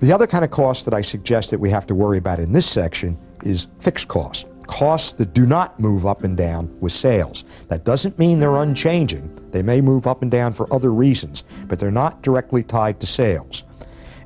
The 0.00 0.12
other 0.12 0.28
kind 0.28 0.44
of 0.44 0.52
cost 0.52 0.84
that 0.84 0.94
I 0.94 1.02
suggest 1.02 1.50
that 1.50 1.58
we 1.58 1.70
have 1.70 1.84
to 1.88 1.94
worry 1.94 2.18
about 2.18 2.38
in 2.38 2.52
this 2.52 2.66
section 2.66 3.18
is 3.42 3.66
fixed 3.80 4.06
costs. 4.06 4.44
Costs 4.68 5.12
that 5.14 5.34
do 5.34 5.44
not 5.44 5.80
move 5.80 6.06
up 6.06 6.22
and 6.22 6.36
down 6.36 6.72
with 6.78 6.92
sales. 6.92 7.44
That 7.66 7.84
doesn't 7.84 8.16
mean 8.16 8.38
they're 8.38 8.58
unchanging. 8.58 9.28
They 9.50 9.62
may 9.62 9.80
move 9.80 10.06
up 10.06 10.22
and 10.22 10.30
down 10.30 10.52
for 10.52 10.72
other 10.72 10.92
reasons, 10.92 11.42
but 11.66 11.80
they're 11.80 11.90
not 11.90 12.22
directly 12.22 12.62
tied 12.62 13.00
to 13.00 13.08
sales. 13.08 13.64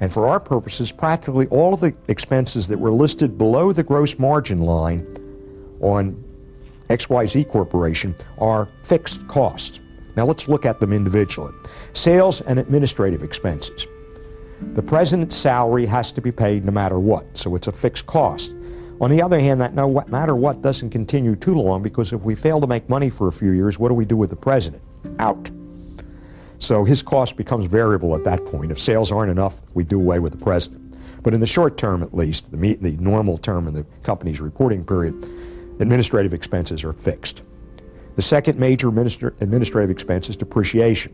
And 0.01 0.13
for 0.13 0.27
our 0.29 0.41
purposes, 0.41 0.93
practically 0.93 1.47
all 1.47 1.73
of 1.73 1.81
the 1.81 1.95
expenses 2.09 2.69
that 2.69 2.79
were 2.79 2.93
listed 2.93 3.39
below 3.39 3.73
the 3.73 3.85
gross 3.85 4.19
margin 4.19 4.59
line 4.59 5.07
on 5.81 6.23
XYZ 6.91 7.49
Corporation 7.49 8.15
are 8.37 8.69
fixed 8.83 9.27
costs. 9.27 9.81
Now 10.17 10.27
let's 10.27 10.49
look 10.49 10.67
at 10.67 10.81
them 10.81 10.93
individually. 10.93 11.55
Sales 11.95 12.43
and 12.43 12.59
administrative 12.59 13.23
expenses. 13.23 13.87
The 14.75 14.83
president's 14.83 15.37
salary 15.37 15.85
has 15.87 16.13
to 16.13 16.21
be 16.21 16.33
paid 16.33 16.65
no 16.65 16.73
matter 16.73 16.99
what, 16.99 17.37
so 17.37 17.55
it's 17.55 17.67
a 17.67 17.73
fixed 17.73 18.07
cost. 18.07 18.55
On 19.01 19.11
the 19.11 19.21
other 19.21 19.39
hand, 19.41 19.61
that 19.61 19.75
no 19.75 20.03
matter 20.09 20.35
what 20.35 20.63
doesn't 20.63 20.91
continue 20.91 21.37
too 21.37 21.55
long 21.55 21.83
because 21.83 22.13
if 22.13 22.23
we 22.23 22.35
fail 22.35 22.61
to 22.61 22.67
make 22.67 22.89
money 22.89 23.11
for 23.11 23.29
a 23.29 23.33
few 23.33 23.51
years, 23.51 23.79
what 23.79 23.89
do 23.89 23.95
we 23.95 24.05
do 24.05 24.17
with 24.17 24.31
the 24.31 24.37
president? 24.37 24.83
Out. 25.19 25.51
So 26.59 26.85
his 26.85 27.03
cost 27.03 27.37
becomes 27.37 27.67
variable 27.67 28.15
at 28.15 28.23
that 28.25 28.45
point. 28.47 28.71
If 28.71 28.79
sales 28.79 29.11
aren't 29.11 29.33
enough, 29.33 29.61
we 29.75 29.83
do 29.83 30.01
away 30.01 30.21
with 30.21 30.33
the 30.33 30.39
president. 30.39 30.95
But 31.23 31.35
in 31.35 31.41
the 31.41 31.47
short 31.47 31.77
term, 31.77 32.03
at 32.03 32.15
least, 32.15 32.51
the, 32.53 32.75
the 32.75 32.97
normal 32.99 33.39
term 33.39 33.67
in 33.67 33.75
the 33.75 33.85
company's 34.05 34.41
reporting 34.41 34.85
period, 34.85 35.15
administrative 35.81 36.33
expenses 36.33 36.85
are 36.85 36.93
fixed. 36.93 37.43
The 38.15 38.23
second 38.23 38.59
major 38.59 38.89
administrative 38.89 39.91
expense 39.91 40.29
is 40.29 40.37
depreciation. 40.37 41.13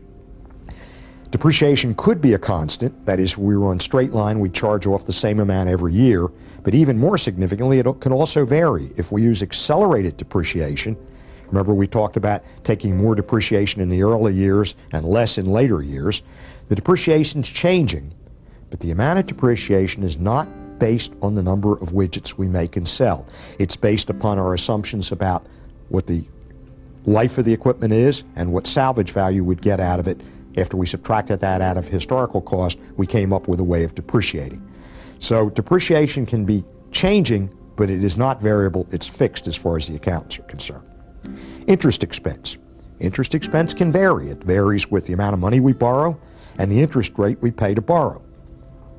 Depreciation 1.31 1.93
could 1.93 2.21
be 2.21 2.33
a 2.33 2.39
constant, 2.39 3.05
that 3.05 3.19
is, 3.19 3.37
we 3.37 3.55
were 3.55 3.67
on 3.67 3.79
straight 3.79 4.13
line, 4.13 4.39
we 4.39 4.49
charge 4.49 4.87
off 4.87 5.05
the 5.05 5.13
same 5.13 5.39
amount 5.39 5.69
every 5.69 5.93
year, 5.93 6.27
but 6.63 6.73
even 6.73 6.97
more 6.97 7.19
significantly, 7.19 7.77
it 7.77 8.01
can 8.01 8.11
also 8.11 8.45
vary. 8.45 8.91
If 8.97 9.11
we 9.11 9.21
use 9.21 9.43
accelerated 9.43 10.17
depreciation, 10.17 10.97
remember 11.47 11.75
we 11.75 11.85
talked 11.85 12.17
about 12.17 12.43
taking 12.63 12.97
more 12.97 13.13
depreciation 13.13 13.79
in 13.79 13.89
the 13.89 14.01
early 14.01 14.33
years 14.33 14.73
and 14.91 15.07
less 15.07 15.37
in 15.37 15.45
later 15.45 15.83
years, 15.83 16.23
the 16.67 16.75
depreciation 16.75 17.41
is 17.41 17.49
changing, 17.49 18.11
but 18.71 18.79
the 18.79 18.89
amount 18.89 19.19
of 19.19 19.27
depreciation 19.27 20.01
is 20.03 20.17
not 20.17 20.47
based 20.79 21.13
on 21.21 21.35
the 21.35 21.43
number 21.43 21.73
of 21.73 21.89
widgets 21.89 22.39
we 22.39 22.47
make 22.47 22.75
and 22.75 22.87
sell. 22.87 23.27
It's 23.59 23.75
based 23.75 24.09
upon 24.09 24.39
our 24.39 24.55
assumptions 24.55 25.11
about 25.11 25.45
what 25.89 26.07
the 26.07 26.23
life 27.05 27.37
of 27.37 27.45
the 27.45 27.53
equipment 27.53 27.93
is 27.93 28.23
and 28.35 28.51
what 28.51 28.65
salvage 28.65 29.11
value 29.11 29.43
we'd 29.43 29.61
get 29.61 29.79
out 29.79 29.99
of 29.99 30.07
it 30.07 30.19
after 30.59 30.77
we 30.77 30.85
subtracted 30.85 31.39
that 31.39 31.61
out 31.61 31.77
of 31.77 31.87
historical 31.87 32.41
cost, 32.41 32.79
we 32.97 33.07
came 33.07 33.33
up 33.33 33.47
with 33.47 33.59
a 33.59 33.63
way 33.63 33.83
of 33.83 33.95
depreciating. 33.95 34.65
So 35.19 35.49
depreciation 35.49 36.25
can 36.25 36.45
be 36.45 36.63
changing, 36.91 37.53
but 37.75 37.89
it 37.89 38.03
is 38.03 38.17
not 38.17 38.41
variable. 38.41 38.87
It's 38.91 39.07
fixed 39.07 39.47
as 39.47 39.55
far 39.55 39.77
as 39.77 39.87
the 39.87 39.95
accountants 39.95 40.39
are 40.39 40.43
concerned. 40.43 40.85
Interest 41.67 42.03
expense. 42.03 42.57
Interest 42.99 43.33
expense 43.35 43.73
can 43.73 43.91
vary. 43.91 44.29
It 44.29 44.43
varies 44.43 44.89
with 44.89 45.05
the 45.05 45.13
amount 45.13 45.33
of 45.33 45.39
money 45.39 45.59
we 45.59 45.73
borrow 45.73 46.19
and 46.57 46.71
the 46.71 46.81
interest 46.81 47.17
rate 47.17 47.41
we 47.41 47.51
pay 47.51 47.73
to 47.73 47.81
borrow, 47.81 48.21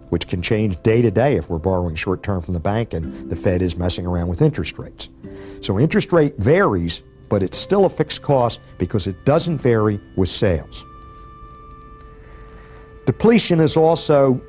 which 0.09 0.29
can 0.29 0.41
change 0.41 0.83
day 0.83 1.03
to 1.03 1.11
day 1.11 1.37
if 1.37 1.51
we're 1.51 1.59
borrowing 1.59 1.95
short 1.95 2.23
term 2.23 2.43
from 2.43 2.55
the 2.55 2.61
bank 2.61 2.95
and 2.95 3.31
the 3.31 3.37
Fed 3.37 3.61
is 3.61 3.77
messing 3.77 4.07
around 4.07 4.29
with 4.29 4.41
interest 4.41 4.79
rates. 4.79 5.11
So 5.61 5.79
interest 5.79 6.13
rate 6.13 6.37
varies, 6.39 7.03
but 7.29 7.43
it's 7.43 7.59
still 7.59 7.85
a 7.85 7.91
fixed 7.91 8.23
cost 8.23 8.61
because 8.79 9.07
it 9.07 9.25
doesn't 9.25 9.59
vary 9.59 10.01
with 10.17 10.31
sales. 10.31 10.85
Depletion 13.07 13.61
is 13.61 13.77
also 13.77 14.41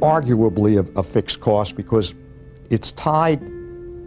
arguably 0.00 0.78
a, 0.78 0.98
a 0.98 1.02
fixed 1.02 1.40
cost 1.40 1.76
because 1.76 2.14
it's 2.70 2.92
tied 2.92 3.40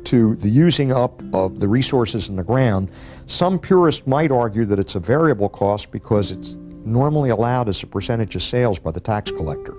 to 0.06 0.36
the 0.38 0.50
using 0.50 0.92
up 0.92 1.22
of 1.34 1.60
the 1.60 1.68
resources 1.68 2.30
in 2.30 2.36
the 2.36 2.44
ground. 2.44 2.92
Some 3.28 3.60
purists 3.60 4.06
might 4.08 4.32
argue 4.32 4.66
that 4.66 4.80
it's 4.80 4.96
a 4.96 5.00
variable 5.00 5.50
cost 5.50 5.92
because 5.92 6.32
it's 6.32 6.56
normally 6.84 7.30
allowed 7.30 7.70
as 7.70 7.82
a 7.84 7.88
percentage 7.88 8.36
of 8.36 8.42
sales 8.42 8.80
by 8.80 8.92
the 8.92 9.00
tax 9.00 9.32
collector. 9.32 9.76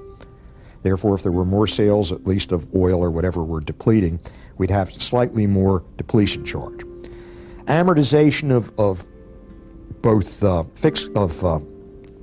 Therefore, 0.82 1.14
if 1.14 1.23
there 1.23 1.32
were 1.32 1.44
more 1.44 1.66
sales, 1.66 2.12
at 2.12 2.26
least 2.26 2.52
of 2.52 2.73
oil 2.75 3.02
or 3.02 3.11
whatever 3.11 3.42
we're 3.42 3.61
depleting, 3.61 4.18
we'd 4.59 4.71
have 4.71 4.90
slightly 4.92 5.47
more 5.47 5.85
depletion 5.97 6.44
charge. 6.44 6.80
Amortization 7.66 8.50
of, 8.50 8.73
of 8.78 9.04
both 10.02 10.42
uh, 10.42 10.64
fixed 10.75 11.11
of 11.14 11.44
uh, 11.44 11.61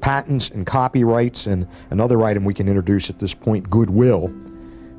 patents 0.02 0.50
and 0.50 0.66
copyrights, 0.66 1.48
and 1.48 1.68
another 1.90 2.24
item 2.24 2.46
we 2.46 2.54
can 2.54 2.68
introduce 2.68 3.10
at 3.10 3.20
this 3.20 3.34
point, 3.34 3.70
goodwill, 3.70 4.28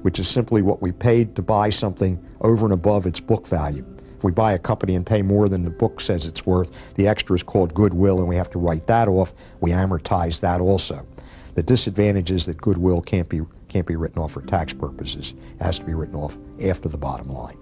which 0.02 0.19
is 0.19 0.28
simply 0.28 0.62
what 0.62 0.83
we 0.83 0.92
paid 0.92 1.37
to 1.37 1.42
buy 1.42 1.71
something 1.71 2.23
over 2.40 2.66
and 2.66 2.73
above 2.73 3.07
its 3.07 3.21
book 3.21 3.47
value. 3.47 3.85
If 4.16 4.25
we 4.25 4.33
buy 4.33 4.52
a 4.52 4.59
company 4.59 4.97
and 4.97 5.07
pay 5.07 5.23
more 5.23 5.49
than 5.49 5.64
the 5.64 5.71
book 5.71 6.00
says 6.00 6.26
it's 6.26 6.45
worth, 6.45 6.71
the 6.95 7.09
extra 7.09 7.35
is 7.35 7.42
called 7.42 7.73
goodwill 7.73 8.19
and 8.19 8.28
we 8.28 8.37
have 8.37 8.50
to 8.50 8.59
write 8.59 8.87
that 8.87 9.09
off. 9.09 9.33
We 9.61 9.71
amortize 9.71 10.40
that 10.40 10.61
also. 10.61 11.07
The 11.54 11.62
disadvantage 11.62 12.30
is 12.30 12.45
that 12.47 12.59
goodwill 12.59 13.00
can't 13.00 13.28
be, 13.28 13.40
can't 13.69 13.87
be 13.87 13.97
written 13.97 14.21
off 14.21 14.33
for 14.33 14.42
tax 14.42 14.75
purposes. 14.75 15.35
It 15.59 15.62
has 15.62 15.78
to 15.78 15.87
be 15.87 15.95
written 15.95 16.16
off 16.16 16.37
after 16.62 16.88
the 16.88 16.99
bottom 16.99 17.30
line. 17.30 17.57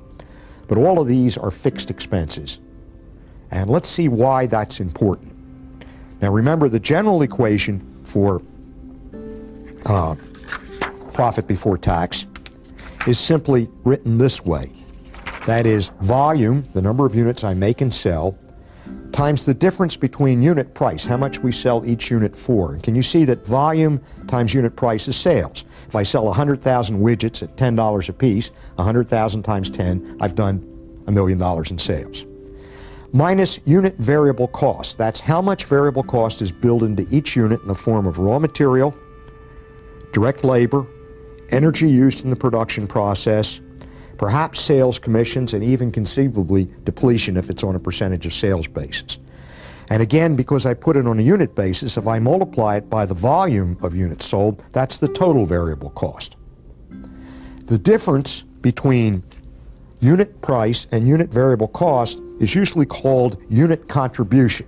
But 0.66 0.78
all 0.78 1.00
of 1.00 1.06
these 1.06 1.38
are 1.38 1.50
fixed 1.50 1.90
expenses. 1.90 2.58
And 3.52 3.70
let's 3.70 3.88
see 3.88 4.08
why 4.08 4.46
that's 4.46 4.80
important. 4.80 5.37
Now 6.20 6.32
remember 6.32 6.68
the 6.68 6.80
general 6.80 7.22
equation 7.22 7.84
for 8.04 8.42
uh, 9.86 10.16
profit 11.12 11.46
before 11.46 11.78
tax 11.78 12.26
is 13.06 13.18
simply 13.18 13.68
written 13.84 14.18
this 14.18 14.44
way. 14.44 14.70
That 15.46 15.66
is 15.66 15.90
volume, 16.00 16.64
the 16.74 16.82
number 16.82 17.06
of 17.06 17.14
units 17.14 17.42
I 17.44 17.54
make 17.54 17.80
and 17.80 17.92
sell, 17.92 18.36
times 19.12 19.44
the 19.44 19.54
difference 19.54 19.96
between 19.96 20.42
unit 20.42 20.74
price, 20.74 21.04
how 21.04 21.16
much 21.16 21.38
we 21.38 21.52
sell 21.52 21.84
each 21.86 22.10
unit 22.10 22.36
for. 22.36 22.74
And 22.74 22.82
can 22.82 22.94
you 22.94 23.02
see 23.02 23.24
that 23.24 23.46
volume 23.46 24.00
times 24.26 24.52
unit 24.52 24.76
price 24.76 25.08
is 25.08 25.16
sales? 25.16 25.64
If 25.88 25.96
I 25.96 26.02
sell 26.02 26.26
100,000 26.26 27.00
widgets 27.00 27.42
at 27.42 27.56
$10 27.56 28.08
a 28.08 28.12
piece, 28.12 28.50
100,000 28.74 29.42
times 29.42 29.70
10, 29.70 30.18
I've 30.20 30.34
done 30.34 30.64
a 31.06 31.10
million 31.10 31.38
dollars 31.38 31.70
in 31.70 31.78
sales. 31.78 32.26
Minus 33.12 33.58
unit 33.64 33.96
variable 33.96 34.48
cost. 34.48 34.98
That's 34.98 35.18
how 35.18 35.40
much 35.40 35.64
variable 35.64 36.02
cost 36.02 36.42
is 36.42 36.52
built 36.52 36.82
into 36.82 37.06
each 37.10 37.36
unit 37.36 37.62
in 37.62 37.68
the 37.68 37.74
form 37.74 38.06
of 38.06 38.18
raw 38.18 38.38
material, 38.38 38.94
direct 40.12 40.44
labor, 40.44 40.86
energy 41.50 41.88
used 41.88 42.24
in 42.24 42.30
the 42.30 42.36
production 42.36 42.86
process, 42.86 43.62
perhaps 44.18 44.60
sales 44.60 44.98
commissions, 44.98 45.54
and 45.54 45.64
even 45.64 45.90
conceivably 45.90 46.68
depletion 46.84 47.38
if 47.38 47.48
it's 47.48 47.64
on 47.64 47.74
a 47.74 47.78
percentage 47.78 48.26
of 48.26 48.34
sales 48.34 48.66
basis. 48.66 49.18
And 49.90 50.02
again, 50.02 50.36
because 50.36 50.66
I 50.66 50.74
put 50.74 50.98
it 50.98 51.06
on 51.06 51.18
a 51.18 51.22
unit 51.22 51.54
basis, 51.54 51.96
if 51.96 52.06
I 52.06 52.18
multiply 52.18 52.76
it 52.76 52.90
by 52.90 53.06
the 53.06 53.14
volume 53.14 53.78
of 53.82 53.94
units 53.94 54.26
sold, 54.26 54.62
that's 54.72 54.98
the 54.98 55.08
total 55.08 55.46
variable 55.46 55.90
cost. 55.90 56.36
The 57.64 57.78
difference 57.78 58.42
between 58.60 59.22
unit 60.00 60.42
price 60.42 60.86
and 60.92 61.08
unit 61.08 61.30
variable 61.30 61.68
cost 61.68 62.20
is 62.40 62.54
usually 62.54 62.86
called 62.86 63.42
unit 63.48 63.88
contribution. 63.88 64.66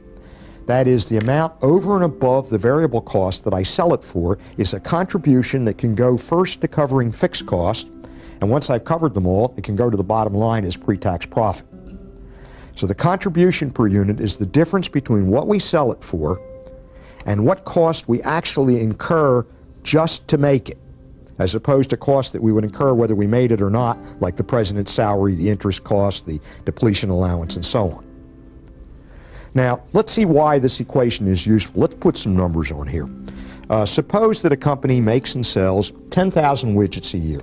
That 0.67 0.87
is, 0.87 1.09
the 1.09 1.17
amount 1.17 1.55
over 1.63 1.97
and 1.97 2.05
above 2.05 2.49
the 2.49 2.59
variable 2.59 3.01
cost 3.01 3.45
that 3.45 3.55
I 3.55 3.63
sell 3.63 3.93
it 3.93 4.05
for 4.05 4.39
is 4.57 4.73
a 4.73 4.81
contribution 4.81 5.65
that 5.65 5.79
can 5.79 5.95
go 5.95 6.17
first 6.17 6.61
to 6.61 6.69
covering 6.69 7.11
fixed 7.11 7.47
cost, 7.47 7.89
and 8.41 8.49
once 8.49 8.71
I've 8.71 8.85
covered 8.85 9.15
them 9.15 9.27
all, 9.27 9.53
it 9.57 9.65
can 9.65 9.75
go 9.75 9.91
to 9.91 9.97
the 9.97 10.05
bottom 10.05 10.35
line 10.35 10.65
as 10.65 10.77
pre-tax 10.77 11.27
profit. 11.27 11.67
So 12.75 12.87
the 12.87 12.95
contribution 12.95 13.71
per 13.71 13.89
unit 13.89 14.21
is 14.21 14.37
the 14.37 14.47
difference 14.47 14.89
between 14.89 15.27
what 15.27 15.49
we 15.49 15.59
sell 15.59 15.93
it 15.93 16.03
for 16.03 16.41
and 17.27 17.45
what 17.45 17.65
cost 17.65 18.09
we 18.09 18.23
actually 18.23 18.81
incur 18.81 19.45
just 19.83 20.27
to 20.29 20.39
make 20.39 20.71
it, 20.71 20.79
as 21.41 21.55
opposed 21.55 21.89
to 21.91 21.97
costs 21.97 22.31
that 22.33 22.43
we 22.43 22.53
would 22.53 22.65
incur 22.65 22.93
whether 22.93 23.15
we 23.15 23.27
made 23.27 23.51
it 23.51 23.63
or 23.63 23.71
not, 23.71 23.99
like 24.21 24.37
the 24.37 24.45
president's 24.45 24.93
salary, 24.93 25.35
the 25.35 25.49
interest 25.49 25.83
cost, 25.83 26.27
the 26.27 26.39
depletion 26.67 27.09
allowance, 27.09 27.57
and 27.57 27.65
so 27.65 27.91
on. 27.91 28.07
Now, 29.55 29.83
let's 29.95 30.13
see 30.13 30.27
why 30.27 30.59
this 30.59 30.79
equation 30.81 31.27
is 31.27 31.47
useful. 31.47 31.81
Let's 31.81 31.95
put 31.95 32.19
some 32.19 32.37
numbers 32.37 32.71
on 32.71 32.87
here. 32.87 33.09
Uh, 33.71 33.87
suppose 33.87 34.43
that 34.43 34.53
a 34.53 34.57
company 34.57 35.01
makes 35.01 35.35
and 35.35 35.45
sells 35.45 35.93
10,000 36.11 36.77
widgets 36.77 37.15
a 37.15 37.19
year. 37.19 37.41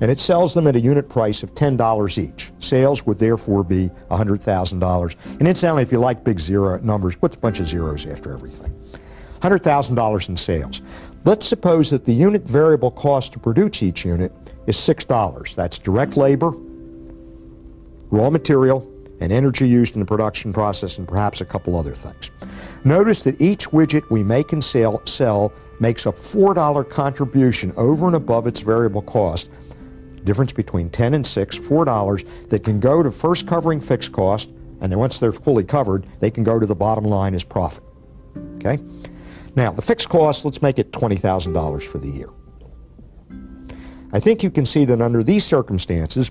And 0.00 0.10
it 0.10 0.20
sells 0.20 0.52
them 0.52 0.66
at 0.66 0.76
a 0.76 0.80
unit 0.80 1.08
price 1.08 1.42
of 1.42 1.54
$10 1.54 2.18
each. 2.18 2.52
Sales 2.58 3.06
would 3.06 3.18
therefore 3.18 3.64
be 3.64 3.90
$100,000. 4.10 5.16
And 5.38 5.48
incidentally, 5.48 5.82
if 5.82 5.90
you 5.90 6.00
like 6.00 6.22
big 6.22 6.38
zero 6.38 6.78
numbers, 6.80 7.16
put 7.16 7.34
a 7.34 7.38
bunch 7.38 7.60
of 7.60 7.66
zeros 7.66 8.04
after 8.06 8.32
everything. 8.32 8.74
$100,000 9.40 10.28
in 10.28 10.36
sales. 10.36 10.82
Let's 11.24 11.46
suppose 11.46 11.88
that 11.88 12.04
the 12.04 12.12
unit 12.12 12.42
variable 12.42 12.90
cost 12.90 13.32
to 13.32 13.38
produce 13.38 13.82
each 13.82 14.04
unit 14.04 14.30
is 14.66 14.76
$6. 14.76 15.54
That's 15.54 15.78
direct 15.78 16.18
labor, 16.18 16.52
raw 18.10 18.28
material, 18.28 18.86
and 19.20 19.32
energy 19.32 19.66
used 19.66 19.94
in 19.94 20.00
the 20.00 20.06
production 20.06 20.52
process, 20.52 20.98
and 20.98 21.08
perhaps 21.08 21.40
a 21.40 21.46
couple 21.46 21.76
other 21.76 21.94
things. 21.94 22.30
Notice 22.84 23.22
that 23.22 23.40
each 23.40 23.70
widget 23.70 24.10
we 24.10 24.22
make 24.22 24.52
and 24.52 24.62
sell, 24.62 25.00
sell 25.06 25.50
makes 25.80 26.04
a 26.04 26.12
$4 26.12 26.88
contribution 26.90 27.72
over 27.78 28.06
and 28.06 28.16
above 28.16 28.46
its 28.46 28.60
variable 28.60 29.02
cost, 29.02 29.48
difference 30.24 30.52
between 30.52 30.90
10 30.90 31.14
and 31.14 31.26
6, 31.26 31.58
$4 31.58 32.48
that 32.50 32.64
can 32.64 32.80
go 32.80 33.02
to 33.02 33.10
first 33.10 33.46
covering 33.46 33.80
fixed 33.80 34.12
cost, 34.12 34.50
and 34.82 34.92
then 34.92 34.98
once 34.98 35.18
they're 35.18 35.32
fully 35.32 35.64
covered, 35.64 36.06
they 36.20 36.30
can 36.30 36.44
go 36.44 36.58
to 36.58 36.66
the 36.66 36.74
bottom 36.74 37.04
line 37.04 37.34
as 37.34 37.44
profit. 37.44 37.82
Okay? 38.56 38.78
Now, 39.56 39.70
the 39.70 39.82
fixed 39.82 40.08
cost, 40.08 40.44
let's 40.44 40.62
make 40.62 40.78
it 40.78 40.92
$20,000 40.92 41.82
for 41.82 41.98
the 41.98 42.08
year. 42.08 42.28
I 44.12 44.20
think 44.20 44.42
you 44.42 44.50
can 44.50 44.66
see 44.66 44.84
that 44.84 45.00
under 45.00 45.22
these 45.22 45.44
circumstances, 45.44 46.30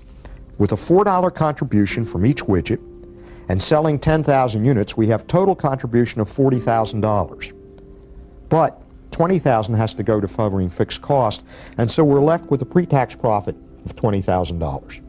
with 0.58 0.72
a 0.72 0.76
$4 0.76 1.34
contribution 1.34 2.04
from 2.04 2.24
each 2.24 2.44
widget 2.44 2.80
and 3.48 3.62
selling 3.62 3.98
10,000 3.98 4.64
units, 4.64 4.96
we 4.96 5.06
have 5.08 5.26
total 5.26 5.54
contribution 5.54 6.20
of 6.20 6.30
$40,000. 6.30 7.52
But 8.48 8.80
20,000 9.10 9.74
has 9.74 9.94
to 9.94 10.02
go 10.02 10.20
to 10.20 10.28
covering 10.28 10.70
fixed 10.70 11.02
cost, 11.02 11.44
and 11.78 11.90
so 11.90 12.04
we're 12.04 12.20
left 12.20 12.50
with 12.50 12.62
a 12.62 12.64
pre-tax 12.64 13.14
profit 13.14 13.56
of 13.84 13.96
$20,000. 13.96 15.00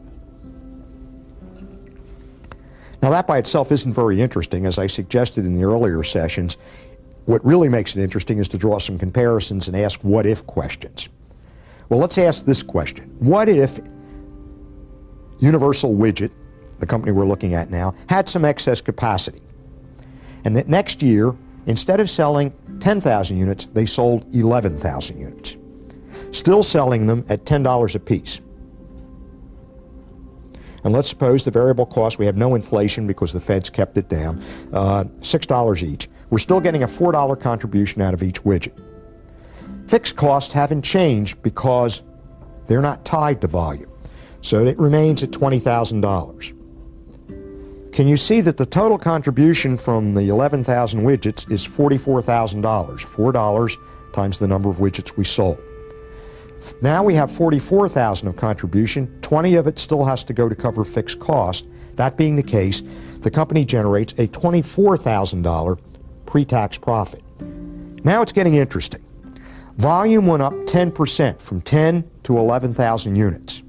Now 3.02 3.10
that 3.10 3.26
by 3.26 3.38
itself 3.38 3.72
isn't 3.72 3.92
very 3.92 4.20
interesting, 4.20 4.66
as 4.66 4.78
I 4.78 4.86
suggested 4.86 5.44
in 5.44 5.56
the 5.56 5.64
earlier 5.64 6.02
sessions. 6.02 6.56
What 7.26 7.44
really 7.44 7.68
makes 7.68 7.96
it 7.96 8.02
interesting 8.02 8.38
is 8.38 8.48
to 8.48 8.58
draw 8.58 8.78
some 8.78 8.98
comparisons 8.98 9.68
and 9.68 9.76
ask 9.76 10.00
what-if 10.02 10.46
questions. 10.46 11.08
Well, 11.88 12.00
let's 12.00 12.18
ask 12.18 12.44
this 12.44 12.62
question. 12.62 13.14
What 13.18 13.48
if 13.48 13.78
Universal 15.38 15.94
Widget, 15.94 16.30
the 16.78 16.86
company 16.86 17.12
we're 17.12 17.26
looking 17.26 17.54
at 17.54 17.70
now, 17.70 17.94
had 18.08 18.28
some 18.28 18.44
excess 18.44 18.80
capacity. 18.80 19.42
And 20.44 20.56
that 20.56 20.68
next 20.68 21.02
year, 21.02 21.34
instead 21.66 22.00
of 22.00 22.08
selling 22.08 22.52
10,000 22.80 23.36
units, 23.36 23.66
they 23.72 23.86
sold 23.86 24.34
11,000 24.34 25.18
units, 25.18 25.56
still 26.30 26.62
selling 26.62 27.06
them 27.06 27.24
at 27.28 27.44
$10 27.44 27.94
a 27.94 27.98
piece. 27.98 28.40
And 30.84 30.94
let's 30.94 31.08
suppose 31.08 31.44
the 31.44 31.50
variable 31.50 31.86
cost, 31.86 32.18
we 32.18 32.26
have 32.26 32.36
no 32.36 32.54
inflation 32.54 33.08
because 33.08 33.32
the 33.32 33.40
Fed's 33.40 33.68
kept 33.68 33.98
it 33.98 34.08
down, 34.08 34.40
uh, 34.72 35.04
$6 35.20 35.82
each. 35.82 36.08
We're 36.30 36.38
still 36.38 36.60
getting 36.60 36.82
a 36.82 36.86
$4 36.88 37.40
contribution 37.40 38.02
out 38.02 38.14
of 38.14 38.22
each 38.22 38.42
widget. 38.42 38.80
Fixed 39.86 40.16
costs 40.16 40.52
haven't 40.52 40.82
changed 40.82 41.40
because 41.42 42.02
they're 42.66 42.82
not 42.82 43.04
tied 43.04 43.40
to 43.42 43.46
volume. 43.46 43.90
So 44.40 44.64
it 44.64 44.78
remains 44.78 45.22
at 45.22 45.30
$20,000. 45.30 46.52
Can 47.92 48.08
you 48.08 48.16
see 48.16 48.40
that 48.42 48.56
the 48.58 48.66
total 48.66 48.98
contribution 48.98 49.78
from 49.78 50.14
the 50.14 50.28
11,000 50.28 51.02
widgets 51.02 51.50
is 51.50 51.66
$44,000, 51.66 52.62
$4 52.62 53.76
times 54.12 54.38
the 54.38 54.46
number 54.46 54.68
of 54.68 54.76
widgets 54.76 55.16
we 55.16 55.24
sold. 55.24 55.58
Now 56.82 57.04
we 57.04 57.14
have 57.14 57.30
44,000 57.30 58.28
of 58.28 58.36
contribution, 58.36 59.06
20 59.22 59.54
of 59.54 59.66
it 59.66 59.78
still 59.78 60.04
has 60.04 60.24
to 60.24 60.32
go 60.32 60.48
to 60.48 60.54
cover 60.54 60.84
fixed 60.84 61.20
cost. 61.20 61.66
That 61.94 62.16
being 62.16 62.36
the 62.36 62.42
case, 62.42 62.82
the 63.20 63.30
company 63.30 63.64
generates 63.64 64.12
a 64.14 64.26
$24,000 64.28 65.78
pre-tax 66.26 66.76
profit. 66.78 67.22
Now 68.04 68.22
it's 68.22 68.32
getting 68.32 68.54
interesting. 68.54 69.02
Volume 69.76 70.26
went 70.26 70.42
up 70.42 70.54
10% 70.54 71.40
from 71.40 71.60
10 71.60 72.10
to 72.22 72.38
11,000 72.38 73.14
units. 73.14 73.62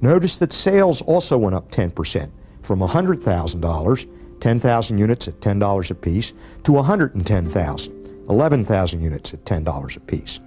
Notice 0.00 0.36
that 0.38 0.52
sales 0.52 1.00
also 1.02 1.38
went 1.38 1.54
up 1.54 1.70
10% 1.70 2.30
from 2.62 2.80
$100,000, 2.80 4.08
10,000 4.40 4.98
units 4.98 5.28
at 5.28 5.40
$10 5.40 5.90
a 5.90 5.94
piece, 5.94 6.32
to 6.64 6.72
110,000, 6.72 8.26
11,000 8.28 9.02
units 9.02 9.34
at 9.34 9.44
$10 9.44 9.96
a 9.96 10.00
piece. 10.00 10.40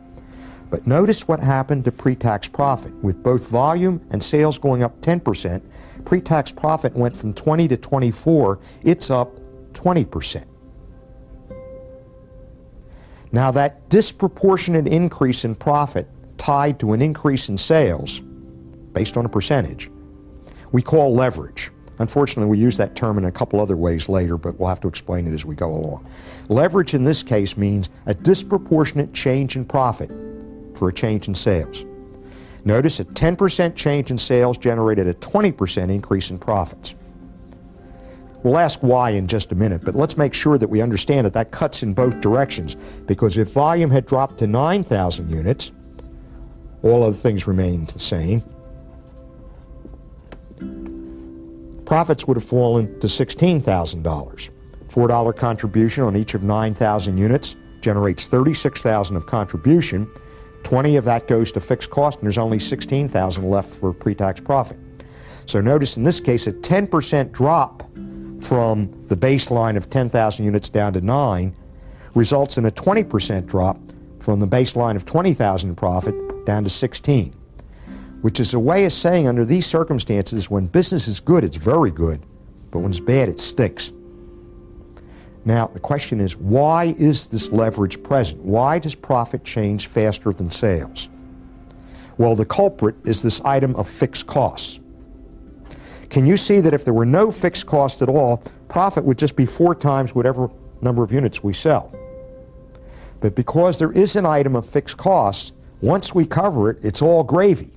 But 0.70 0.86
notice 0.88 1.28
what 1.28 1.40
happened 1.40 1.86
to 1.86 1.92
pre-tax 1.92 2.48
profit. 2.48 2.94
With 3.04 3.24
both 3.24 3.48
volume 3.48 4.02
and 4.10 4.22
sales 4.22 4.58
going 4.58 4.84
up 4.84 5.00
10%, 5.02 5.62
pre-tax 6.06 6.52
profit 6.52 6.94
went 6.96 7.16
from 7.16 7.34
20 7.34 7.68
to 7.70 7.78
24. 7.78 8.60
It's 8.84 9.10
up 9.10 9.40
20%. 9.74 10.46
Now 13.36 13.52
that 13.52 13.90
disproportionate 13.90 14.88
increase 14.88 15.44
in 15.44 15.56
profit 15.56 16.08
tied 16.38 16.80
to 16.80 16.94
an 16.94 17.02
increase 17.02 17.50
in 17.50 17.58
sales 17.58 18.22
based 18.94 19.18
on 19.18 19.26
a 19.26 19.30
percentage, 19.30 19.92
we 20.72 20.82
call 20.82 21.14
leverage. 21.14 21.70
Unfortunately, 22.00 22.50
we 22.50 22.58
use 22.58 22.78
that 22.78 22.96
term 22.96 23.18
in 23.18 23.26
a 23.26 23.32
couple 23.34 23.60
other 23.60 23.76
ways 23.76 24.08
later, 24.08 24.38
but 24.38 24.58
we'll 24.58 24.70
have 24.70 24.80
to 24.80 24.88
explain 24.88 25.28
it 25.28 25.34
as 25.34 25.44
we 25.44 25.54
go 25.54 25.70
along. 25.76 26.08
Leverage 26.48 26.94
in 26.94 27.04
this 27.04 27.24
case 27.24 27.58
means 27.58 27.90
a 28.06 28.14
disproportionate 28.14 29.12
change 29.12 29.58
in 29.58 29.66
profit 29.66 30.10
for 30.74 30.88
a 30.88 30.94
change 30.94 31.28
in 31.28 31.36
sales. 31.36 31.84
Notice 32.64 33.02
a 33.02 33.06
10% 33.06 33.76
change 33.76 34.12
in 34.12 34.18
sales 34.18 34.58
generated 34.58 35.08
a 35.08 35.14
20% 35.16 35.92
increase 35.92 36.30
in 36.30 36.40
profits. 36.40 36.96
We'll 38.46 38.60
ask 38.60 38.84
why 38.84 39.10
in 39.10 39.26
just 39.28 39.52
a 39.52 39.56
minute, 39.56 39.82
but 39.84 39.96
let's 39.96 40.18
make 40.18 40.32
sure 40.32 40.60
that 40.60 40.68
we 40.68 40.80
understand 40.80 41.26
that 41.26 41.34
that 41.34 41.50
cuts 41.50 41.82
in 41.82 41.96
both 41.96 42.22
directions 42.22 42.76
because 43.08 43.40
if 43.40 43.52
volume 43.52 43.90
had 43.90 44.06
dropped 44.06 44.38
to 44.38 44.46
9,000 44.46 45.32
units, 45.32 45.72
all 46.84 47.02
other 47.02 47.16
things 47.16 47.48
remained 47.48 47.88
the 47.88 47.98
same. 47.98 48.44
Profits 51.86 52.28
would 52.28 52.38
have 52.38 52.44
fallen 52.44 53.00
to 53.00 53.08
$16,000. 53.08 54.50
$4 54.90 55.36
contribution 55.36 56.04
on 56.04 56.16
each 56.16 56.36
of 56.36 56.44
9,000 56.44 57.18
units 57.18 57.56
generates 57.82 58.28
36,000 58.28 59.16
of 59.16 59.26
contribution. 59.26 60.08
20 60.62 60.98
of 60.98 61.06
that 61.06 61.28
goes 61.28 61.52
to 61.52 61.60
fixed 61.60 61.90
cost, 61.90 62.20
and 62.20 62.28
there's 62.28 62.38
only 62.38 62.60
16,000 62.60 63.50
left 63.50 63.74
for 63.74 63.92
pre-tax 63.92 64.40
profit. 64.40 64.78
So 65.48 65.62
notice 65.62 65.98
in 65.98 66.04
this 66.04 66.20
case 66.20 66.46
a 66.46 66.54
10% 66.54 67.32
drop 67.32 67.82
from 68.46 68.92
the 69.08 69.18
baseline 69.18 69.76
of 69.76 69.90
10,000 69.90 70.46
units 70.46 70.70
down 70.70 70.94
to 70.94 71.02
9 71.02 71.54
results 72.14 72.58
in 72.60 72.66
a 72.66 72.72
20% 72.72 73.48
drop 73.48 73.80
from 74.20 74.40
the 74.40 74.48
baseline 74.48 74.96
of 74.96 75.04
20,000 75.06 75.76
profit 75.76 76.46
down 76.46 76.64
to 76.64 76.70
16, 76.70 77.34
which 78.22 78.40
is 78.40 78.54
a 78.54 78.60
way 78.60 78.86
of 78.86 78.94
saying 78.94 79.28
under 79.28 79.44
these 79.44 79.66
circumstances, 79.66 80.50
when 80.50 80.68
business 80.68 81.08
is 81.08 81.20
good, 81.20 81.44
it's 81.44 81.58
very 81.58 81.90
good, 81.90 82.22
but 82.70 82.80
when 82.80 82.92
it's 82.92 83.00
bad, 83.00 83.30
it 83.30 83.40
stinks. 83.40 83.92
Now, 85.44 85.68
the 85.68 85.80
question 85.80 86.22
is, 86.22 86.36
why 86.38 86.96
is 87.00 87.26
this 87.26 87.52
leverage 87.52 88.02
present? 88.04 88.42
Why 88.44 88.78
does 88.78 88.94
profit 88.94 89.44
change 89.44 89.88
faster 89.88 90.32
than 90.32 90.52
sales? 90.52 91.10
Well, 92.18 92.36
the 92.36 92.46
culprit 92.46 92.96
is 93.06 93.22
this 93.22 93.42
item 93.42 93.76
of 93.76 93.90
fixed 93.90 94.28
costs. 94.28 94.80
Can 96.16 96.26
you 96.26 96.38
see 96.38 96.62
that 96.62 96.74
if 96.74 96.86
there 96.86 96.94
were 96.94 97.06
no 97.06 97.30
fixed 97.30 97.66
cost 97.66 98.02
at 98.02 98.08
all, 98.08 98.42
profit 98.70 99.04
would 99.04 99.18
just 99.18 99.36
be 99.36 99.46
four 99.46 99.76
times 99.76 100.16
whatever 100.16 100.50
number 100.80 101.04
of 101.04 101.12
units 101.12 101.44
we 101.44 101.52
sell? 101.52 101.94
But 103.20 103.36
because 103.36 103.78
there 103.78 103.92
is 103.92 104.16
an 104.16 104.26
item 104.26 104.56
of 104.56 104.66
fixed 104.66 104.96
costs, 104.96 105.52
once 105.82 106.16
we 106.16 106.26
cover 106.26 106.70
it, 106.70 106.78
it's 106.84 107.02
all 107.02 107.22
gravy. 107.22 107.74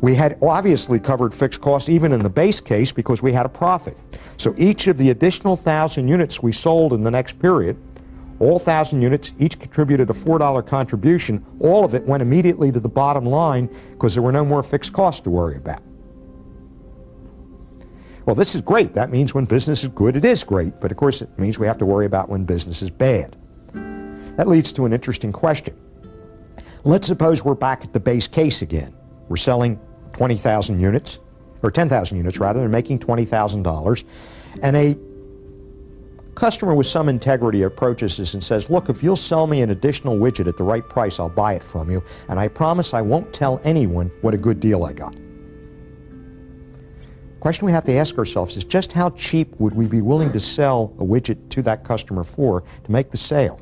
We 0.00 0.16
had 0.16 0.38
obviously 0.42 0.98
covered 0.98 1.32
fixed 1.32 1.60
costs 1.60 1.88
even 1.88 2.12
in 2.12 2.18
the 2.18 2.28
base 2.28 2.58
case 2.58 2.90
because 2.90 3.22
we 3.22 3.32
had 3.32 3.46
a 3.46 3.48
profit. 3.48 3.96
So 4.38 4.52
each 4.58 4.88
of 4.88 4.98
the 4.98 5.10
additional 5.10 5.56
thousand 5.56 6.08
units 6.08 6.42
we 6.42 6.50
sold 6.50 6.94
in 6.94 7.04
the 7.04 7.12
next 7.12 7.38
period, 7.38 7.76
all 8.40 8.58
thousand 8.58 9.02
units, 9.02 9.32
each 9.38 9.60
contributed 9.60 10.10
a 10.10 10.14
$4 10.14 10.66
contribution. 10.66 11.46
All 11.60 11.84
of 11.84 11.94
it 11.94 12.04
went 12.08 12.22
immediately 12.22 12.72
to 12.72 12.80
the 12.80 12.88
bottom 12.88 13.24
line 13.24 13.68
because 13.92 14.14
there 14.14 14.22
were 14.24 14.32
no 14.32 14.44
more 14.44 14.64
fixed 14.64 14.92
costs 14.92 15.20
to 15.20 15.30
worry 15.30 15.56
about. 15.56 15.85
Well, 18.26 18.34
this 18.34 18.56
is 18.56 18.60
great. 18.60 18.92
That 18.92 19.10
means 19.10 19.34
when 19.34 19.44
business 19.44 19.84
is 19.84 19.88
good, 19.90 20.16
it 20.16 20.24
is 20.24 20.42
great. 20.42 20.80
But 20.80 20.90
of 20.90 20.96
course, 20.96 21.22
it 21.22 21.38
means 21.38 21.60
we 21.60 21.66
have 21.68 21.78
to 21.78 21.86
worry 21.86 22.06
about 22.06 22.28
when 22.28 22.44
business 22.44 22.82
is 22.82 22.90
bad. 22.90 23.36
That 24.36 24.48
leads 24.48 24.72
to 24.72 24.84
an 24.84 24.92
interesting 24.92 25.32
question. 25.32 25.76
Let's 26.82 27.06
suppose 27.06 27.44
we're 27.44 27.54
back 27.54 27.84
at 27.84 27.92
the 27.92 28.00
base 28.00 28.26
case 28.26 28.62
again. 28.62 28.92
We're 29.28 29.36
selling 29.36 29.80
20,000 30.12 30.80
units, 30.80 31.20
or 31.62 31.70
10,000 31.70 32.16
units 32.16 32.38
rather, 32.38 32.62
and 32.62 32.70
making 32.70 32.98
$20,000. 32.98 34.04
And 34.62 34.76
a 34.76 34.96
customer 36.34 36.74
with 36.74 36.86
some 36.86 37.08
integrity 37.08 37.62
approaches 37.62 38.18
us 38.18 38.34
and 38.34 38.42
says, 38.42 38.68
Look, 38.68 38.88
if 38.88 39.04
you'll 39.04 39.16
sell 39.16 39.46
me 39.46 39.62
an 39.62 39.70
additional 39.70 40.18
widget 40.18 40.48
at 40.48 40.56
the 40.56 40.64
right 40.64 40.86
price, 40.86 41.20
I'll 41.20 41.28
buy 41.28 41.54
it 41.54 41.62
from 41.62 41.90
you, 41.90 42.02
and 42.28 42.40
I 42.40 42.48
promise 42.48 42.92
I 42.92 43.02
won't 43.02 43.32
tell 43.32 43.60
anyone 43.62 44.10
what 44.20 44.34
a 44.34 44.38
good 44.38 44.58
deal 44.58 44.84
I 44.84 44.92
got. 44.92 45.14
The 47.46 47.50
question 47.50 47.66
we 47.66 47.72
have 47.72 47.84
to 47.84 47.94
ask 47.94 48.18
ourselves 48.18 48.56
is 48.56 48.64
just 48.64 48.90
how 48.90 49.10
cheap 49.10 49.54
would 49.60 49.72
we 49.72 49.86
be 49.86 50.00
willing 50.00 50.32
to 50.32 50.40
sell 50.40 50.92
a 50.98 51.04
widget 51.04 51.48
to 51.50 51.62
that 51.62 51.84
customer 51.84 52.24
for 52.24 52.64
to 52.82 52.90
make 52.90 53.12
the 53.12 53.16
sale? 53.16 53.60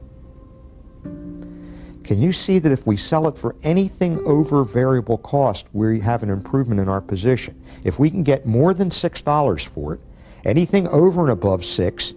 Can 2.02 2.18
you 2.18 2.32
see 2.32 2.58
that 2.60 2.72
if 2.72 2.86
we 2.86 2.96
sell 2.96 3.28
it 3.28 3.36
for 3.36 3.54
anything 3.62 4.26
over 4.26 4.64
variable 4.64 5.18
cost, 5.18 5.66
we 5.74 6.00
have 6.00 6.22
an 6.22 6.30
improvement 6.30 6.80
in 6.80 6.88
our 6.88 7.02
position? 7.02 7.62
If 7.84 7.98
we 7.98 8.10
can 8.10 8.22
get 8.22 8.46
more 8.46 8.72
than 8.72 8.88
$6 8.88 9.66
for 9.66 9.92
it, 9.92 10.00
anything 10.46 10.88
over 10.88 11.20
and 11.20 11.30
above 11.30 11.62
6 11.62 12.14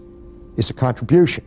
is 0.56 0.70
a 0.70 0.74
contribution 0.74 1.44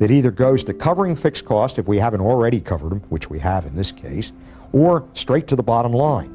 that 0.00 0.10
either 0.10 0.32
goes 0.32 0.64
to 0.64 0.74
covering 0.74 1.14
fixed 1.14 1.44
cost 1.44 1.78
if 1.78 1.86
we 1.86 1.98
haven't 1.98 2.22
already 2.22 2.60
covered 2.60 2.90
them, 2.90 3.00
which 3.02 3.30
we 3.30 3.38
have 3.38 3.66
in 3.66 3.76
this 3.76 3.92
case, 3.92 4.32
or 4.72 5.08
straight 5.14 5.46
to 5.46 5.54
the 5.54 5.62
bottom 5.62 5.92
line. 5.92 6.33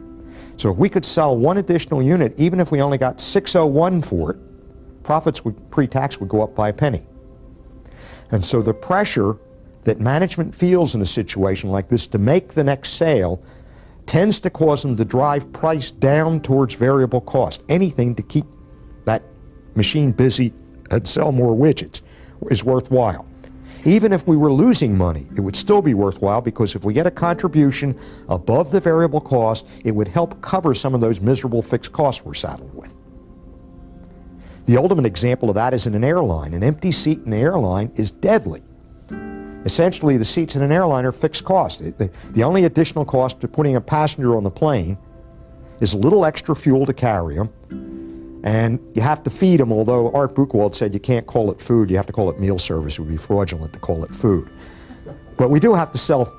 So 0.59 0.69
if 0.69 0.77
we 0.77 0.89
could 0.89 1.05
sell 1.05 1.37
one 1.37 1.57
additional 1.57 2.03
unit, 2.03 2.37
even 2.37 2.59
if 2.59 2.69
we 2.69 2.81
only 2.81 2.97
got 2.97 3.21
601 3.21 4.01
for 4.01 4.31
it, 4.31 5.03
profits 5.03 5.45
would 5.45 5.71
pre-tax 5.71 6.19
would 6.19 6.27
go 6.27 6.41
up 6.41 6.53
by 6.53 6.67
a 6.67 6.73
penny. 6.73 7.07
And 8.31 8.45
so 8.45 8.61
the 8.61 8.73
pressure 8.73 9.37
that 9.85 10.01
management 10.01 10.53
feels 10.53 10.95
in 10.95 11.01
a 11.01 11.05
situation 11.05 11.69
like 11.69 11.87
this 11.87 12.07
to 12.07 12.17
make 12.17 12.49
the 12.49 12.63
next 12.65 12.95
sale 12.95 13.41
tends 14.05 14.41
to 14.41 14.49
cause 14.49 14.81
them 14.81 14.97
to 14.97 15.05
drive 15.05 15.49
price 15.53 15.91
down 15.91 16.41
towards 16.41 16.73
variable 16.73 17.21
cost. 17.21 17.63
Anything 17.69 18.13
to 18.15 18.23
keep 18.23 18.45
that 19.05 19.23
machine 19.75 20.11
busy 20.11 20.53
and 20.91 21.07
sell 21.07 21.31
more 21.31 21.55
widgets 21.55 22.01
is 22.51 22.65
worthwhile. 22.65 23.25
Even 23.89 24.13
if 24.13 24.27
we 24.27 24.37
were 24.37 24.53
losing 24.53 24.95
money, 24.95 25.27
it 25.35 25.41
would 25.41 25.55
still 25.55 25.81
be 25.81 25.95
worthwhile 25.95 26.41
because 26.41 26.75
if 26.75 26.85
we 26.85 26.93
get 26.93 27.07
a 27.07 27.11
contribution 27.11 27.99
above 28.27 28.69
the 28.69 28.79
variable 28.79 29.19
cost, 29.19 29.67
it 29.83 29.89
would 29.89 30.07
help 30.07 30.39
cover 30.43 30.75
some 30.75 30.93
of 30.93 31.01
those 31.01 31.19
miserable 31.19 31.63
fixed 31.63 31.91
costs 31.91 32.23
we're 32.23 32.35
saddled 32.35 32.71
with. 32.75 32.93
The 34.67 34.77
ultimate 34.77 35.07
example 35.07 35.49
of 35.49 35.55
that 35.55 35.73
is 35.73 35.87
in 35.87 35.95
an 35.95 36.03
airline. 36.03 36.53
An 36.53 36.61
empty 36.61 36.91
seat 36.91 37.21
in 37.25 37.33
an 37.33 37.39
airline 37.39 37.91
is 37.95 38.11
deadly. 38.11 38.61
Essentially, 39.65 40.17
the 40.17 40.25
seats 40.25 40.55
in 40.55 40.61
an 40.61 40.71
airline 40.71 41.03
are 41.03 41.11
fixed 41.11 41.43
cost. 41.43 41.79
The, 41.79 42.11
the 42.33 42.43
only 42.43 42.65
additional 42.65 43.05
cost 43.05 43.41
to 43.41 43.47
putting 43.47 43.75
a 43.75 43.81
passenger 43.81 44.37
on 44.37 44.43
the 44.43 44.51
plane 44.51 44.99
is 45.79 45.95
a 45.95 45.97
little 45.97 46.25
extra 46.25 46.55
fuel 46.55 46.85
to 46.85 46.93
carry 46.93 47.37
them, 47.37 47.49
and 48.43 48.79
you 48.95 49.01
have 49.01 49.23
to 49.23 49.29
feed 49.29 49.59
them, 49.59 49.71
although 49.71 50.11
Art 50.11 50.35
Buchwald 50.35 50.75
said 50.75 50.93
you 50.93 50.99
can't 50.99 51.27
call 51.27 51.51
it 51.51 51.61
food, 51.61 51.89
you 51.89 51.97
have 51.97 52.05
to 52.05 52.13
call 52.13 52.29
it 52.29 52.39
meal 52.39 52.57
service. 52.57 52.93
It 52.93 53.01
would 53.01 53.09
be 53.09 53.17
fraudulent 53.17 53.73
to 53.73 53.79
call 53.79 54.03
it 54.03 54.15
food. 54.15 54.49
But 55.37 55.49
we 55.49 55.59
do 55.59 55.73
have 55.73 55.91
to 55.91 55.97
sell 55.97 56.33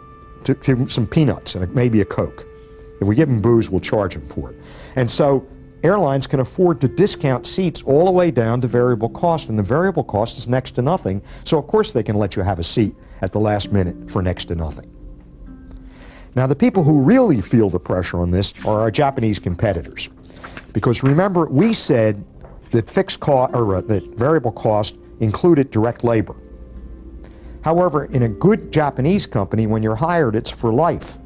to, 0.45 0.55
to 0.55 0.89
some 0.89 1.07
peanuts 1.07 1.55
and 1.55 1.75
maybe 1.75 2.01
a 2.01 2.05
Coke. 2.05 2.47
If 3.01 3.09
we 3.09 3.15
give 3.15 3.29
them 3.29 3.41
booze, 3.41 3.71
we'll 3.71 3.81
charge 3.81 4.15
them 4.15 4.27
for 4.29 4.51
it. 4.51 4.57
And 4.97 5.11
so 5.11 5.47
airlines 5.83 6.27
can 6.27 6.41
afford 6.41 6.81
to 6.83 6.89
discount 6.89 7.47
seats 7.47 7.83
all 7.83 8.05
the 8.07 8.11
way 8.11 8.31
down 8.31 8.61
to 8.61 8.69
variable 8.69 9.09
cost, 9.09 9.49
and 9.49 9.59
the 9.59 9.63
variable 9.63 10.05
cost 10.05 10.39
is 10.39 10.49
next 10.49 10.73
to 10.73 10.83
nothing. 10.83 11.23
So, 11.45 11.59
of 11.59 11.67
course, 11.67 11.93
they 11.93 12.03
can 12.03 12.17
let 12.17 12.37
you 12.37 12.43
have 12.43 12.59
a 12.59 12.65
seat 12.65 12.95
at 13.23 13.33
the 13.33 13.41
last 13.41 13.73
minute 13.73 14.11
for 14.11 14.23
next 14.23 14.47
to 14.47 14.55
nothing. 14.55 14.95
Now, 16.37 16.47
the 16.47 16.55
people 16.55 16.85
who 16.85 17.01
really 17.01 17.41
feel 17.41 17.71
the 17.71 17.81
pressure 17.81 18.19
on 18.19 18.31
this 18.31 18.55
are 18.65 18.81
our 18.81 18.91
Japanese 18.91 19.39
competitors. 19.39 20.09
Because 20.73 21.03
remember, 21.03 21.47
we 21.47 21.73
said 21.73 22.25
that 22.71 22.89
fixed 22.89 23.21
cost 23.21 23.55
or 23.55 23.77
uh, 23.77 23.81
that 23.83 24.05
variable 24.17 24.53
cost 24.53 24.97
included 25.21 25.71
direct 25.71 26.05
labor. 26.05 26.37
However, 27.63 28.05
in 28.07 28.23
a 28.23 28.29
good 28.29 28.73
Japanese 28.73 29.27
company, 29.27 29.67
when 29.67 29.83
you're 29.83 29.97
hired, 29.97 30.35
it's 30.35 30.51
for 30.51 30.73
life. 30.73 31.19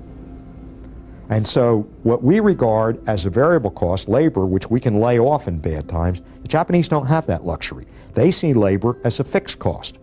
And 1.31 1.47
so, 1.47 1.83
what 2.03 2.23
we 2.23 2.41
regard 2.41 3.07
as 3.09 3.25
a 3.25 3.31
variable 3.31 3.71
cost, 3.71 4.09
labor, 4.09 4.45
which 4.45 4.69
we 4.69 4.79
can 4.79 5.01
lay 5.01 5.19
off 5.19 5.49
in 5.49 5.59
bad 5.59 5.89
times, 5.89 6.23
the 6.43 6.49
Japanese 6.49 6.89
don't 6.89 7.07
have 7.07 7.27
that 7.29 7.47
luxury. 7.47 7.87
They 8.13 8.31
see 8.31 8.53
labor 8.53 8.99
as 9.05 9.21
a 9.21 9.25
fixed 9.25 9.59
cost. 9.59 9.99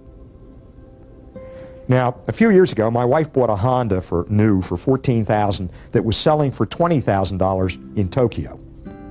Now, 1.87 2.15
a 2.27 2.31
few 2.31 2.51
years 2.51 2.71
ago, 2.71 2.89
my 2.89 3.03
wife 3.03 3.33
bought 3.33 3.49
a 3.49 3.55
Honda 3.55 4.01
for 4.01 4.25
new 4.29 4.61
for 4.61 4.77
14000 4.77 5.71
that 5.91 6.03
was 6.03 6.15
selling 6.15 6.51
for 6.51 6.65
$20,000 6.65 7.97
in 7.97 8.09
Tokyo, 8.09 8.59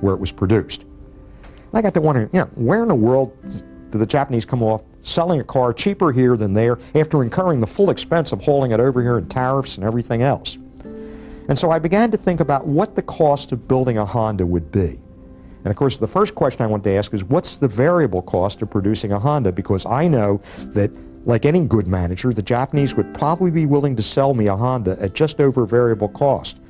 where 0.01 0.13
it 0.13 0.19
was 0.19 0.31
produced. 0.31 0.83
And 0.83 1.73
I 1.73 1.81
got 1.81 1.93
to 1.93 2.01
wondering, 2.01 2.29
you 2.33 2.39
know, 2.39 2.49
where 2.55 2.81
in 2.81 2.87
the 2.87 2.95
world 2.95 3.35
did 3.41 3.99
the 3.99 4.05
Japanese 4.05 4.45
come 4.45 4.63
off 4.63 4.83
selling 5.03 5.39
a 5.39 5.43
car 5.43 5.73
cheaper 5.73 6.11
here 6.11 6.37
than 6.37 6.53
there 6.53 6.79
after 6.95 7.23
incurring 7.23 7.59
the 7.59 7.67
full 7.67 7.89
expense 7.89 8.31
of 8.31 8.41
hauling 8.41 8.71
it 8.71 8.79
over 8.79 9.01
here 9.01 9.17
in 9.17 9.27
tariffs 9.27 9.77
and 9.77 9.85
everything 9.85 10.21
else? 10.21 10.57
And 11.47 11.57
so 11.57 11.71
I 11.71 11.79
began 11.79 12.11
to 12.11 12.17
think 12.17 12.39
about 12.39 12.65
what 12.65 12.95
the 12.95 13.01
cost 13.01 13.51
of 13.51 13.67
building 13.67 13.97
a 13.97 14.05
Honda 14.05 14.45
would 14.45 14.71
be. 14.71 14.99
And 15.63 15.67
of 15.67 15.75
course, 15.75 15.97
the 15.97 16.07
first 16.07 16.33
question 16.33 16.63
I 16.63 16.67
want 16.67 16.83
to 16.85 16.91
ask 16.91 17.13
is 17.13 17.23
what's 17.25 17.57
the 17.57 17.67
variable 17.67 18.21
cost 18.21 18.61
of 18.61 18.69
producing 18.69 19.11
a 19.11 19.19
Honda? 19.19 19.51
Because 19.51 19.85
I 19.85 20.07
know 20.07 20.41
that, 20.57 20.91
like 21.27 21.45
any 21.45 21.65
good 21.65 21.87
manager, 21.87 22.33
the 22.33 22.41
Japanese 22.41 22.95
would 22.95 23.13
probably 23.13 23.51
be 23.51 23.65
willing 23.65 23.95
to 23.97 24.01
sell 24.01 24.33
me 24.33 24.47
a 24.47 24.55
Honda 24.55 24.97
at 24.99 25.13
just 25.13 25.39
over 25.39 25.65
variable 25.65 26.09
cost, 26.09 26.60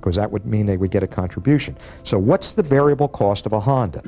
because 0.00 0.16
that 0.16 0.30
would 0.30 0.46
mean 0.46 0.66
they 0.66 0.76
would 0.76 0.90
get 0.90 1.02
a 1.02 1.06
contribution. 1.06 1.76
So, 2.02 2.18
what's 2.18 2.52
the 2.52 2.62
variable 2.62 3.08
cost 3.08 3.46
of 3.46 3.52
a 3.52 3.60
Honda? 3.60 4.02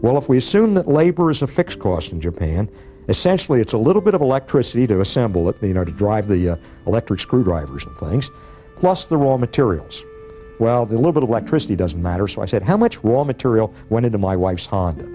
Well, 0.00 0.16
if 0.16 0.28
we 0.28 0.36
assume 0.38 0.74
that 0.74 0.88
labor 0.88 1.30
is 1.30 1.42
a 1.42 1.46
fixed 1.46 1.78
cost 1.78 2.12
in 2.12 2.20
Japan, 2.20 2.70
essentially 3.08 3.60
it's 3.60 3.72
a 3.72 3.78
little 3.78 4.02
bit 4.02 4.14
of 4.14 4.20
electricity 4.20 4.86
to 4.86 5.00
assemble 5.00 5.48
it, 5.48 5.56
you 5.62 5.74
know, 5.74 5.84
to 5.84 5.92
drive 5.92 6.28
the 6.28 6.50
uh, 6.50 6.56
electric 6.86 7.20
screwdrivers 7.20 7.84
and 7.84 7.96
things 7.96 8.30
plus 8.76 9.04
the 9.04 9.16
raw 9.16 9.36
materials. 9.36 10.02
Well, 10.58 10.86
the 10.86 10.96
little 10.96 11.12
bit 11.12 11.22
of 11.22 11.28
electricity 11.28 11.76
doesn't 11.76 12.02
matter, 12.02 12.26
so 12.26 12.42
I 12.42 12.46
said, 12.46 12.62
how 12.62 12.76
much 12.76 13.02
raw 13.04 13.22
material 13.22 13.72
went 13.90 14.06
into 14.06 14.18
my 14.18 14.36
wife's 14.36 14.66
Honda? 14.66 15.08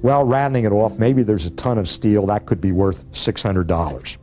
Well, 0.00 0.24
rounding 0.24 0.64
it 0.64 0.72
off, 0.72 0.98
maybe 0.98 1.22
there's 1.22 1.44
a 1.44 1.50
ton 1.50 1.76
of 1.76 1.86
steel. 1.86 2.24
That 2.26 2.46
could 2.46 2.60
be 2.60 2.72
worth 2.72 3.04
$600. 3.12 4.16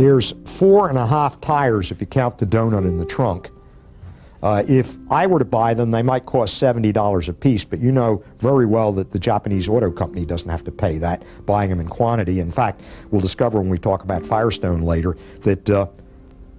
There's 0.00 0.32
four 0.46 0.88
and 0.88 0.96
a 0.96 1.06
half 1.06 1.42
tires 1.42 1.90
if 1.90 2.00
you 2.00 2.06
count 2.06 2.38
the 2.38 2.46
donut 2.46 2.86
in 2.86 2.96
the 2.96 3.04
trunk. 3.04 3.50
Uh, 4.42 4.64
if 4.66 4.96
I 5.10 5.26
were 5.26 5.38
to 5.38 5.44
buy 5.44 5.74
them, 5.74 5.90
they 5.90 6.02
might 6.02 6.24
cost 6.24 6.54
$70 6.54 7.28
a 7.28 7.32
piece, 7.34 7.66
but 7.66 7.80
you 7.80 7.92
know 7.92 8.24
very 8.38 8.64
well 8.64 8.92
that 8.92 9.10
the 9.10 9.18
Japanese 9.18 9.68
auto 9.68 9.90
company 9.90 10.24
doesn't 10.24 10.48
have 10.48 10.64
to 10.64 10.70
pay 10.70 10.96
that, 10.96 11.22
buying 11.44 11.68
them 11.68 11.80
in 11.80 11.86
quantity. 11.86 12.40
In 12.40 12.50
fact, 12.50 12.80
we'll 13.10 13.20
discover 13.20 13.60
when 13.60 13.68
we 13.68 13.76
talk 13.76 14.02
about 14.02 14.24
Firestone 14.24 14.80
later 14.80 15.18
that 15.42 15.68
uh, 15.68 15.86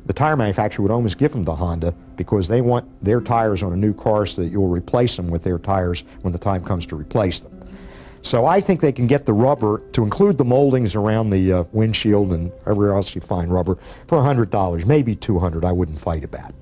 the 0.06 0.14
tire 0.14 0.38
manufacturer 0.38 0.84
would 0.84 0.92
almost 0.92 1.18
give 1.18 1.32
them 1.32 1.44
to 1.46 1.56
Honda 1.56 1.96
because 2.18 2.48
they 2.48 2.62
want 2.62 2.88
their 3.04 3.22
tires 3.22 3.64
on 3.64 3.74
a 3.74 3.76
new 3.76 3.96
car 3.96 4.28
so 4.28 4.44
that 4.44 4.50
you'll 4.50 4.68
replace 4.68 5.16
them 5.16 5.30
with 5.30 5.42
their 5.42 5.58
tires 5.58 6.04
when 6.22 6.32
the 6.32 6.38
time 6.38 6.64
comes 6.64 6.86
to 6.86 6.96
replace 6.96 7.40
them. 7.40 7.61
So 8.22 8.46
I 8.46 8.62
think 8.62 8.82
they 8.82 8.92
can 8.92 9.08
get 9.08 9.26
the 9.26 9.34
rubber 9.34 9.80
to 9.94 10.04
include 10.04 10.38
the 10.38 10.46
moldings 10.46 10.96
around 10.96 11.32
the 11.32 11.54
uh, 11.54 11.64
windshield 11.72 12.32
and 12.32 12.52
everywhere 12.68 12.96
else 12.96 13.16
you 13.16 13.22
find 13.22 13.52
rubber 13.52 13.78
for 14.08 14.20
$100, 14.20 14.86
maybe 14.86 15.16
200 15.16 15.66
I 15.66 15.72
wouldn't 15.72 16.00
fight 16.00 16.24
about. 16.24 16.54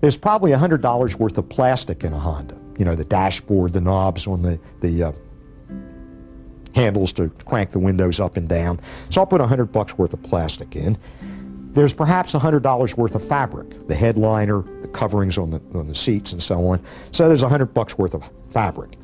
There's 0.00 0.16
probably 0.16 0.52
$100 0.52 1.14
worth 1.16 1.38
of 1.38 1.48
plastic 1.48 2.04
in 2.04 2.12
a 2.12 2.18
Honda. 2.18 2.58
You 2.78 2.84
know, 2.84 2.94
the 2.94 3.04
dashboard, 3.04 3.72
the 3.72 3.80
knobs 3.80 4.26
on 4.26 4.42
the, 4.42 4.58
the 4.80 5.04
uh, 5.04 5.12
handles 6.74 7.12
to 7.14 7.28
crank 7.46 7.70
the 7.70 7.78
windows 7.78 8.18
up 8.18 8.36
and 8.36 8.48
down. 8.48 8.80
So 9.10 9.20
I'll 9.20 9.26
put 9.26 9.40
100 9.40 9.66
bucks 9.66 9.96
worth 9.96 10.12
of 10.12 10.22
plastic 10.22 10.76
in. 10.76 10.98
There's 11.72 11.92
perhaps 11.92 12.32
$100 12.32 12.96
worth 12.96 13.14
of 13.14 13.24
fabric, 13.24 13.88
the 13.88 13.94
headliner, 13.94 14.62
the 14.80 14.88
coverings 14.88 15.38
on 15.38 15.50
the, 15.50 15.60
on 15.74 15.88
the 15.88 15.94
seats 15.94 16.32
and 16.32 16.42
so 16.42 16.66
on. 16.68 16.80
So 17.10 17.28
there's 17.28 17.42
100 17.42 17.74
bucks 17.74 17.98
worth 17.98 18.14
of 18.14 18.28
fabric. 18.50 18.96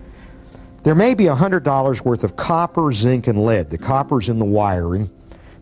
There 0.83 0.95
may 0.95 1.15
be 1.15 1.25
$100 1.25 2.05
worth 2.05 2.25
of 2.25 2.37
copper, 2.37 2.91
zinc, 2.93 3.27
and 3.27 3.45
lead. 3.45 3.69
The 3.69 3.79
copper's 3.79 4.29
in 4.29 4.39
the 4.39 4.45
wiring, 4.45 5.11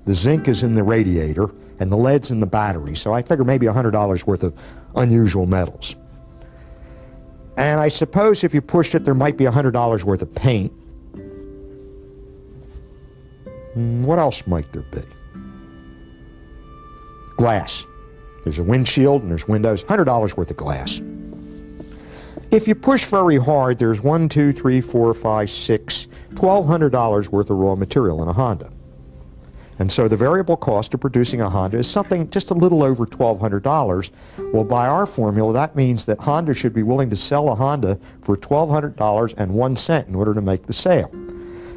the 0.04 0.14
zinc 0.14 0.48
is 0.48 0.62
in 0.62 0.74
the 0.74 0.82
radiator, 0.82 1.50
and 1.80 1.90
the 1.90 1.96
lead's 1.96 2.30
in 2.30 2.40
the 2.40 2.46
battery. 2.46 2.94
So 2.94 3.12
I 3.12 3.22
figure 3.22 3.44
maybe 3.44 3.66
$100 3.66 4.26
worth 4.26 4.42
of 4.42 4.54
unusual 4.94 5.46
metals. 5.46 5.96
And 7.56 7.80
I 7.80 7.88
suppose 7.88 8.44
if 8.44 8.54
you 8.54 8.60
pushed 8.60 8.94
it, 8.94 9.04
there 9.04 9.14
might 9.14 9.36
be 9.36 9.44
$100 9.44 10.04
worth 10.04 10.22
of 10.22 10.32
paint. 10.34 10.72
Hmm, 13.74 14.04
what 14.04 14.20
else 14.20 14.46
might 14.46 14.72
there 14.72 14.82
be? 14.82 15.02
Glass. 17.36 17.84
There's 18.44 18.60
a 18.60 18.62
windshield 18.62 19.22
and 19.22 19.30
there's 19.30 19.48
windows. 19.48 19.82
$100 19.82 20.36
worth 20.36 20.50
of 20.50 20.56
glass. 20.56 21.00
If 22.50 22.66
you 22.66 22.74
push 22.74 23.04
very 23.04 23.36
hard, 23.36 23.78
there's 23.78 24.00
one, 24.00 24.26
two, 24.26 24.52
three, 24.52 24.80
four, 24.80 25.12
five, 25.12 25.50
six, 25.50 26.08
twelve 26.34 26.66
hundred 26.66 26.92
dollars 26.92 27.30
worth 27.30 27.50
of 27.50 27.58
raw 27.58 27.74
material 27.74 28.22
in 28.22 28.28
a 28.28 28.32
Honda. 28.32 28.72
And 29.78 29.92
so 29.92 30.08
the 30.08 30.16
variable 30.16 30.56
cost 30.56 30.94
of 30.94 31.00
producing 31.00 31.42
a 31.42 31.50
Honda 31.50 31.76
is 31.76 31.88
something 31.88 32.28
just 32.30 32.50
a 32.50 32.54
little 32.54 32.82
over 32.82 33.06
$1,200. 33.06 34.10
Well, 34.52 34.64
by 34.64 34.88
our 34.88 35.06
formula, 35.06 35.52
that 35.52 35.76
means 35.76 36.06
that 36.06 36.18
Honda 36.18 36.52
should 36.54 36.72
be 36.72 36.82
willing 36.82 37.10
to 37.10 37.16
sell 37.16 37.50
a 37.50 37.54
Honda 37.54 37.98
for 38.22 38.36
$1,200 38.36 39.34
and 39.36 39.52
one 39.52 39.76
cent 39.76 40.08
in 40.08 40.14
order 40.14 40.34
to 40.34 40.40
make 40.40 40.66
the 40.66 40.72
sale. 40.72 41.12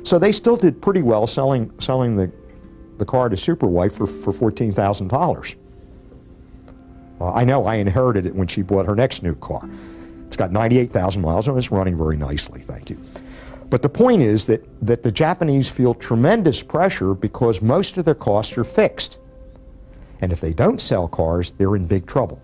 So 0.04 0.18
they 0.18 0.32
still 0.32 0.56
did 0.56 0.82
pretty 0.82 1.04
well 1.04 1.28
selling, 1.28 1.72
selling 1.80 2.16
the, 2.16 2.32
the 2.98 3.06
car 3.06 3.30
to 3.30 3.36
Superwife 3.36 3.92
for, 3.92 4.08
for 4.08 4.52
$14,000. 4.52 5.56
Uh, 7.20 7.34
I 7.34 7.44
know 7.44 7.66
I 7.68 7.76
inherited 7.76 8.26
it 8.26 8.34
when 8.34 8.48
she 8.48 8.64
bought 8.64 8.88
her 8.88 8.96
next 8.96 9.22
new 9.22 9.36
car. 9.36 9.70
It's 10.32 10.38
got 10.38 10.54
98,000 10.54 11.22
miles 11.22 11.50
and 11.50 11.58
it's 11.58 11.72
running 11.72 11.98
very 11.98 12.16
nicely, 12.16 12.62
thank 12.62 12.90
you. 12.90 12.98
But 13.70 13.82
the 13.82 13.90
point 13.90 14.22
is 14.22 14.46
that, 14.46 14.66
that 14.82 15.04
the 15.04 15.12
Japanese 15.12 15.68
feel 15.68 15.94
tremendous 15.94 16.64
pressure 16.64 17.14
because 17.14 17.62
most 17.62 17.98
of 17.98 18.06
their 18.06 18.16
costs 18.16 18.58
are 18.58 18.64
fixed. 18.64 19.20
And 20.22 20.32
if 20.32 20.40
they 20.40 20.54
don't 20.54 20.80
sell 20.80 21.10
cars, 21.10 21.52
they're 21.58 21.76
in 21.76 21.86
big 21.86 22.06
trouble. 22.06 22.42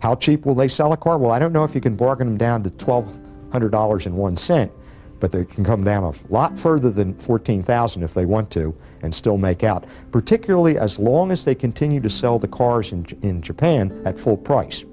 How 0.00 0.14
cheap 0.14 0.46
will 0.46 0.54
they 0.54 0.68
sell 0.68 0.92
a 0.92 0.96
car? 0.96 1.18
Well, 1.18 1.32
I 1.32 1.40
don't 1.40 1.52
know 1.52 1.64
if 1.64 1.74
you 1.74 1.80
can 1.80 1.96
bargain 1.96 2.28
them 2.28 2.38
down 2.38 2.62
to 2.62 2.70
$1,200 2.70 4.06
and 4.06 4.14
one 4.14 4.36
cent, 4.36 4.70
but 5.18 5.32
they 5.32 5.44
can 5.44 5.64
come 5.64 5.82
down 5.82 6.04
a 6.04 6.12
lot 6.32 6.56
further 6.56 6.90
than 6.90 7.14
14,000 7.14 8.04
if 8.04 8.14
they 8.14 8.24
want 8.24 8.52
to 8.52 8.72
and 9.02 9.12
still 9.12 9.36
make 9.36 9.64
out, 9.64 9.84
particularly 10.12 10.78
as 10.78 10.96
long 10.96 11.32
as 11.32 11.44
they 11.44 11.56
continue 11.56 11.98
to 12.02 12.08
sell 12.08 12.38
the 12.38 12.46
cars 12.46 12.92
in, 12.92 13.04
in 13.22 13.42
Japan 13.42 14.00
at 14.04 14.16
full 14.16 14.36
price. 14.36 14.84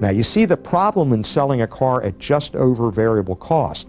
Now, 0.00 0.08
you 0.08 0.22
see 0.22 0.46
the 0.46 0.56
problem 0.56 1.12
in 1.12 1.22
selling 1.22 1.60
a 1.62 1.66
car 1.66 2.02
at 2.02 2.18
just 2.18 2.56
over 2.56 2.90
variable 2.90 3.36
cost. 3.36 3.88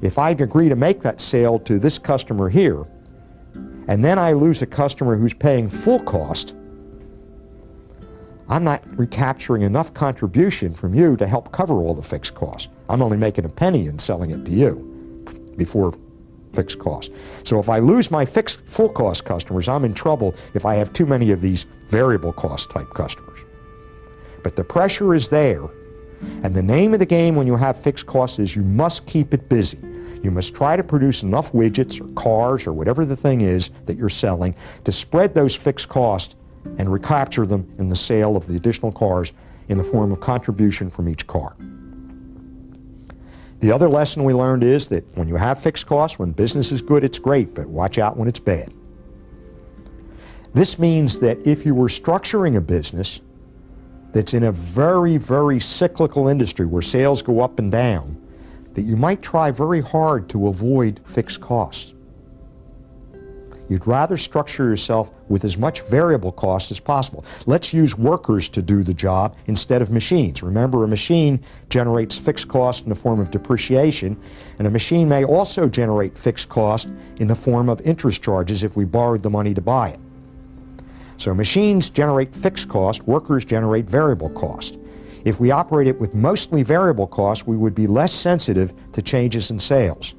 If 0.00 0.18
I 0.18 0.30
agree 0.30 0.68
to 0.68 0.76
make 0.76 1.00
that 1.02 1.20
sale 1.20 1.58
to 1.60 1.78
this 1.78 1.98
customer 1.98 2.48
here, 2.48 2.86
and 3.86 4.02
then 4.02 4.18
I 4.18 4.32
lose 4.32 4.62
a 4.62 4.66
customer 4.66 5.16
who's 5.16 5.34
paying 5.34 5.68
full 5.68 6.00
cost, 6.00 6.56
I'm 8.48 8.64
not 8.64 8.82
recapturing 8.98 9.62
enough 9.62 9.92
contribution 9.94 10.74
from 10.74 10.94
you 10.94 11.16
to 11.16 11.26
help 11.26 11.52
cover 11.52 11.74
all 11.74 11.94
the 11.94 12.02
fixed 12.02 12.34
costs. 12.34 12.68
I'm 12.88 13.02
only 13.02 13.16
making 13.16 13.44
a 13.44 13.48
penny 13.48 13.86
in 13.86 13.98
selling 13.98 14.30
it 14.30 14.44
to 14.46 14.52
you 14.52 15.24
before 15.56 15.94
fixed 16.52 16.78
cost. 16.78 17.12
So 17.44 17.58
if 17.58 17.68
I 17.68 17.78
lose 17.78 18.10
my 18.10 18.24
fixed 18.24 18.60
full 18.66 18.88
cost 18.88 19.24
customers, 19.24 19.68
I'm 19.68 19.84
in 19.84 19.94
trouble 19.94 20.34
if 20.54 20.66
I 20.66 20.74
have 20.74 20.92
too 20.92 21.06
many 21.06 21.30
of 21.30 21.40
these 21.40 21.66
variable 21.88 22.32
cost 22.32 22.70
type 22.70 22.90
customers. 22.94 23.38
But 24.42 24.56
the 24.56 24.64
pressure 24.64 25.14
is 25.14 25.28
there. 25.28 25.62
And 26.42 26.54
the 26.54 26.62
name 26.62 26.92
of 26.92 27.00
the 27.00 27.06
game 27.06 27.34
when 27.34 27.46
you 27.46 27.56
have 27.56 27.80
fixed 27.80 28.06
costs 28.06 28.38
is 28.38 28.54
you 28.54 28.62
must 28.62 29.06
keep 29.06 29.34
it 29.34 29.48
busy. 29.48 29.78
You 30.22 30.30
must 30.30 30.54
try 30.54 30.76
to 30.76 30.84
produce 30.84 31.22
enough 31.22 31.52
widgets 31.52 32.00
or 32.00 32.12
cars 32.14 32.66
or 32.66 32.72
whatever 32.72 33.04
the 33.04 33.16
thing 33.16 33.40
is 33.40 33.70
that 33.86 33.96
you're 33.96 34.08
selling 34.08 34.54
to 34.84 34.92
spread 34.92 35.34
those 35.34 35.54
fixed 35.54 35.88
costs 35.88 36.36
and 36.78 36.92
recapture 36.92 37.44
them 37.44 37.68
in 37.78 37.88
the 37.88 37.96
sale 37.96 38.36
of 38.36 38.46
the 38.46 38.54
additional 38.54 38.92
cars 38.92 39.32
in 39.68 39.78
the 39.78 39.84
form 39.84 40.12
of 40.12 40.20
contribution 40.20 40.90
from 40.90 41.08
each 41.08 41.26
car. 41.26 41.56
The 43.58 43.70
other 43.70 43.88
lesson 43.88 44.24
we 44.24 44.34
learned 44.34 44.64
is 44.64 44.86
that 44.88 45.04
when 45.16 45.28
you 45.28 45.36
have 45.36 45.60
fixed 45.60 45.86
costs, 45.86 46.18
when 46.18 46.32
business 46.32 46.72
is 46.72 46.82
good, 46.82 47.04
it's 47.04 47.18
great, 47.18 47.54
but 47.54 47.66
watch 47.66 47.98
out 47.98 48.16
when 48.16 48.28
it's 48.28 48.40
bad. 48.40 48.72
This 50.54 50.78
means 50.78 51.18
that 51.20 51.46
if 51.46 51.64
you 51.64 51.74
were 51.74 51.88
structuring 51.88 52.56
a 52.56 52.60
business 52.60 53.20
that's 54.12 54.34
in 54.34 54.44
a 54.44 54.52
very, 54.52 55.16
very 55.16 55.58
cyclical 55.58 56.28
industry 56.28 56.66
where 56.66 56.82
sales 56.82 57.22
go 57.22 57.40
up 57.40 57.58
and 57.58 57.72
down, 57.72 58.16
that 58.74 58.82
you 58.82 58.96
might 58.96 59.22
try 59.22 59.50
very 59.50 59.80
hard 59.80 60.28
to 60.30 60.48
avoid 60.48 61.00
fixed 61.04 61.40
costs. 61.40 61.94
You'd 63.68 63.86
rather 63.86 64.18
structure 64.18 64.64
yourself 64.64 65.10
with 65.28 65.44
as 65.44 65.56
much 65.56 65.80
variable 65.82 66.32
cost 66.32 66.70
as 66.70 66.78
possible. 66.78 67.24
Let's 67.46 67.72
use 67.72 67.96
workers 67.96 68.50
to 68.50 68.60
do 68.60 68.82
the 68.82 68.92
job 68.92 69.34
instead 69.46 69.80
of 69.80 69.90
machines. 69.90 70.42
Remember, 70.42 70.84
a 70.84 70.88
machine 70.88 71.40
generates 71.70 72.18
fixed 72.18 72.48
cost 72.48 72.82
in 72.82 72.90
the 72.90 72.94
form 72.94 73.18
of 73.18 73.30
depreciation, 73.30 74.20
and 74.58 74.66
a 74.66 74.70
machine 74.70 75.08
may 75.08 75.24
also 75.24 75.70
generate 75.70 76.18
fixed 76.18 76.50
cost 76.50 76.92
in 77.16 77.28
the 77.28 77.34
form 77.34 77.70
of 77.70 77.80
interest 77.80 78.22
charges 78.22 78.62
if 78.62 78.76
we 78.76 78.84
borrowed 78.84 79.22
the 79.22 79.30
money 79.30 79.54
to 79.54 79.62
buy 79.62 79.88
it. 79.88 80.00
So 81.22 81.32
machines 81.32 81.88
generate 81.88 82.34
fixed 82.34 82.68
cost, 82.68 83.06
workers 83.06 83.44
generate 83.44 83.84
variable 83.84 84.30
cost. 84.30 84.76
If 85.24 85.38
we 85.38 85.52
operated 85.52 86.00
with 86.00 86.16
mostly 86.16 86.64
variable 86.64 87.06
cost, 87.06 87.46
we 87.46 87.56
would 87.56 87.76
be 87.76 87.86
less 87.86 88.12
sensitive 88.12 88.74
to 88.90 89.02
changes 89.02 89.52
in 89.52 89.60
sales. 89.60 90.16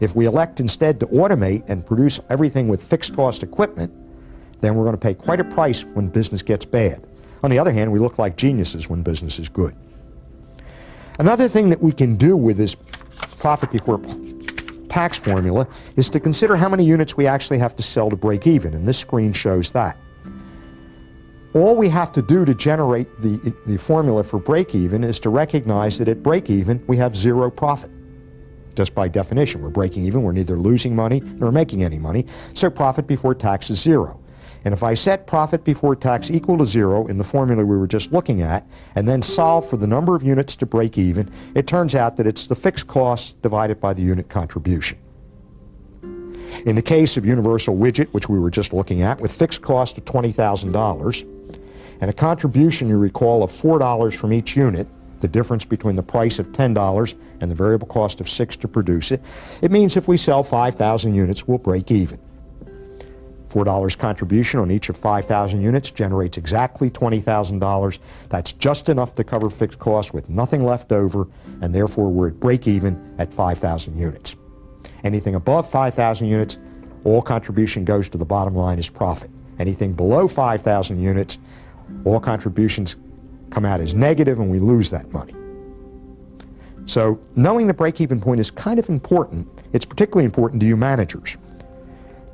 If 0.00 0.16
we 0.16 0.24
elect 0.24 0.58
instead 0.58 0.98
to 1.00 1.06
automate 1.08 1.68
and 1.68 1.84
produce 1.84 2.18
everything 2.30 2.68
with 2.68 2.82
fixed 2.82 3.14
cost 3.14 3.42
equipment, 3.42 3.92
then 4.62 4.74
we're 4.74 4.84
going 4.84 4.94
to 4.94 4.98
pay 4.98 5.12
quite 5.12 5.38
a 5.38 5.44
price 5.44 5.84
when 5.84 6.08
business 6.08 6.40
gets 6.40 6.64
bad. 6.64 7.06
On 7.42 7.50
the 7.50 7.58
other 7.58 7.70
hand, 7.70 7.92
we 7.92 7.98
look 7.98 8.18
like 8.18 8.38
geniuses 8.38 8.88
when 8.88 9.02
business 9.02 9.38
is 9.38 9.50
good. 9.50 9.76
Another 11.18 11.46
thing 11.46 11.68
that 11.68 11.82
we 11.82 11.92
can 11.92 12.16
do 12.16 12.38
with 12.38 12.56
this 12.56 12.74
profit 13.36 13.70
before 13.70 14.00
tax 14.88 15.18
formula 15.18 15.68
is 15.96 16.08
to 16.08 16.18
consider 16.18 16.56
how 16.56 16.70
many 16.70 16.86
units 16.86 17.18
we 17.18 17.26
actually 17.26 17.58
have 17.58 17.76
to 17.76 17.82
sell 17.82 18.08
to 18.08 18.16
break 18.16 18.46
even, 18.46 18.72
and 18.72 18.88
this 18.88 18.96
screen 18.96 19.34
shows 19.34 19.70
that. 19.72 19.98
All 21.54 21.76
we 21.76 21.90
have 21.90 22.12
to 22.12 22.22
do 22.22 22.46
to 22.46 22.54
generate 22.54 23.20
the, 23.20 23.54
the 23.66 23.76
formula 23.76 24.24
for 24.24 24.38
break 24.38 24.74
even 24.74 25.04
is 25.04 25.20
to 25.20 25.28
recognize 25.28 25.98
that 25.98 26.08
at 26.08 26.22
break 26.22 26.48
even, 26.48 26.82
we 26.86 26.96
have 26.96 27.14
zero 27.14 27.50
profit. 27.50 27.90
Just 28.74 28.94
by 28.94 29.06
definition, 29.06 29.60
we're 29.60 29.68
breaking 29.68 30.06
even, 30.06 30.22
we're 30.22 30.32
neither 30.32 30.56
losing 30.56 30.96
money 30.96 31.20
nor 31.20 31.52
making 31.52 31.84
any 31.84 31.98
money, 31.98 32.24
so 32.54 32.70
profit 32.70 33.06
before 33.06 33.34
tax 33.34 33.68
is 33.68 33.78
zero. 33.78 34.18
And 34.64 34.72
if 34.72 34.82
I 34.82 34.94
set 34.94 35.26
profit 35.26 35.62
before 35.62 35.94
tax 35.94 36.30
equal 36.30 36.56
to 36.56 36.66
zero 36.66 37.06
in 37.08 37.18
the 37.18 37.24
formula 37.24 37.64
we 37.64 37.76
were 37.76 37.88
just 37.88 38.12
looking 38.12 38.40
at, 38.40 38.66
and 38.94 39.06
then 39.06 39.20
solve 39.20 39.68
for 39.68 39.76
the 39.76 39.86
number 39.86 40.14
of 40.14 40.22
units 40.22 40.56
to 40.56 40.64
break 40.64 40.96
even, 40.96 41.30
it 41.54 41.66
turns 41.66 41.94
out 41.94 42.16
that 42.16 42.26
it's 42.26 42.46
the 42.46 42.54
fixed 42.54 42.86
cost 42.86 43.40
divided 43.42 43.78
by 43.78 43.92
the 43.92 44.00
unit 44.00 44.30
contribution. 44.30 44.98
In 46.64 46.76
the 46.76 46.82
case 46.82 47.16
of 47.16 47.26
Universal 47.26 47.76
Widget, 47.76 48.08
which 48.12 48.28
we 48.28 48.38
were 48.38 48.50
just 48.50 48.72
looking 48.72 49.02
at, 49.02 49.20
with 49.20 49.32
fixed 49.32 49.62
cost 49.62 49.98
of 49.98 50.04
$20,000, 50.04 51.41
And 52.02 52.10
a 52.10 52.12
contribution, 52.12 52.88
you 52.88 52.98
recall, 52.98 53.44
of 53.44 53.52
$4 53.52 54.16
from 54.16 54.32
each 54.32 54.56
unit, 54.56 54.88
the 55.20 55.28
difference 55.28 55.64
between 55.64 55.94
the 55.94 56.02
price 56.02 56.40
of 56.40 56.48
$10 56.48 57.14
and 57.40 57.48
the 57.48 57.54
variable 57.54 57.86
cost 57.86 58.20
of 58.20 58.28
6 58.28 58.56
to 58.56 58.66
produce 58.66 59.12
it, 59.12 59.22
it 59.62 59.70
means 59.70 59.96
if 59.96 60.08
we 60.08 60.16
sell 60.16 60.42
5,000 60.42 61.14
units, 61.14 61.46
we'll 61.46 61.58
break 61.58 61.92
even. 61.92 62.18
$4 63.50 63.96
contribution 63.98 64.58
on 64.58 64.72
each 64.72 64.88
of 64.88 64.96
5,000 64.96 65.60
units 65.60 65.92
generates 65.92 66.38
exactly 66.38 66.90
$20,000. 66.90 67.98
That's 68.30 68.52
just 68.52 68.88
enough 68.88 69.14
to 69.14 69.22
cover 69.22 69.48
fixed 69.48 69.78
costs 69.78 70.12
with 70.12 70.28
nothing 70.28 70.64
left 70.64 70.90
over, 70.90 71.28
and 71.60 71.72
therefore 71.72 72.08
we're 72.08 72.28
at 72.28 72.40
break 72.40 72.66
even 72.66 73.14
at 73.18 73.32
5,000 73.32 73.96
units. 73.96 74.34
Anything 75.04 75.36
above 75.36 75.70
5,000 75.70 76.26
units, 76.26 76.58
all 77.04 77.22
contribution 77.22 77.84
goes 77.84 78.08
to 78.08 78.18
the 78.18 78.24
bottom 78.24 78.56
line 78.56 78.80
as 78.80 78.88
profit. 78.88 79.30
Anything 79.60 79.92
below 79.92 80.26
5,000 80.26 81.00
units, 81.00 81.38
all 82.04 82.20
contributions 82.20 82.96
come 83.50 83.64
out 83.64 83.80
as 83.80 83.94
negative 83.94 84.38
and 84.38 84.50
we 84.50 84.58
lose 84.58 84.90
that 84.90 85.10
money. 85.12 85.34
So 86.86 87.20
knowing 87.36 87.66
the 87.66 87.74
break-even 87.74 88.20
point 88.20 88.40
is 88.40 88.50
kind 88.50 88.78
of 88.78 88.88
important. 88.88 89.48
It's 89.72 89.84
particularly 89.84 90.24
important 90.24 90.60
to 90.60 90.66
you 90.66 90.76
managers 90.76 91.36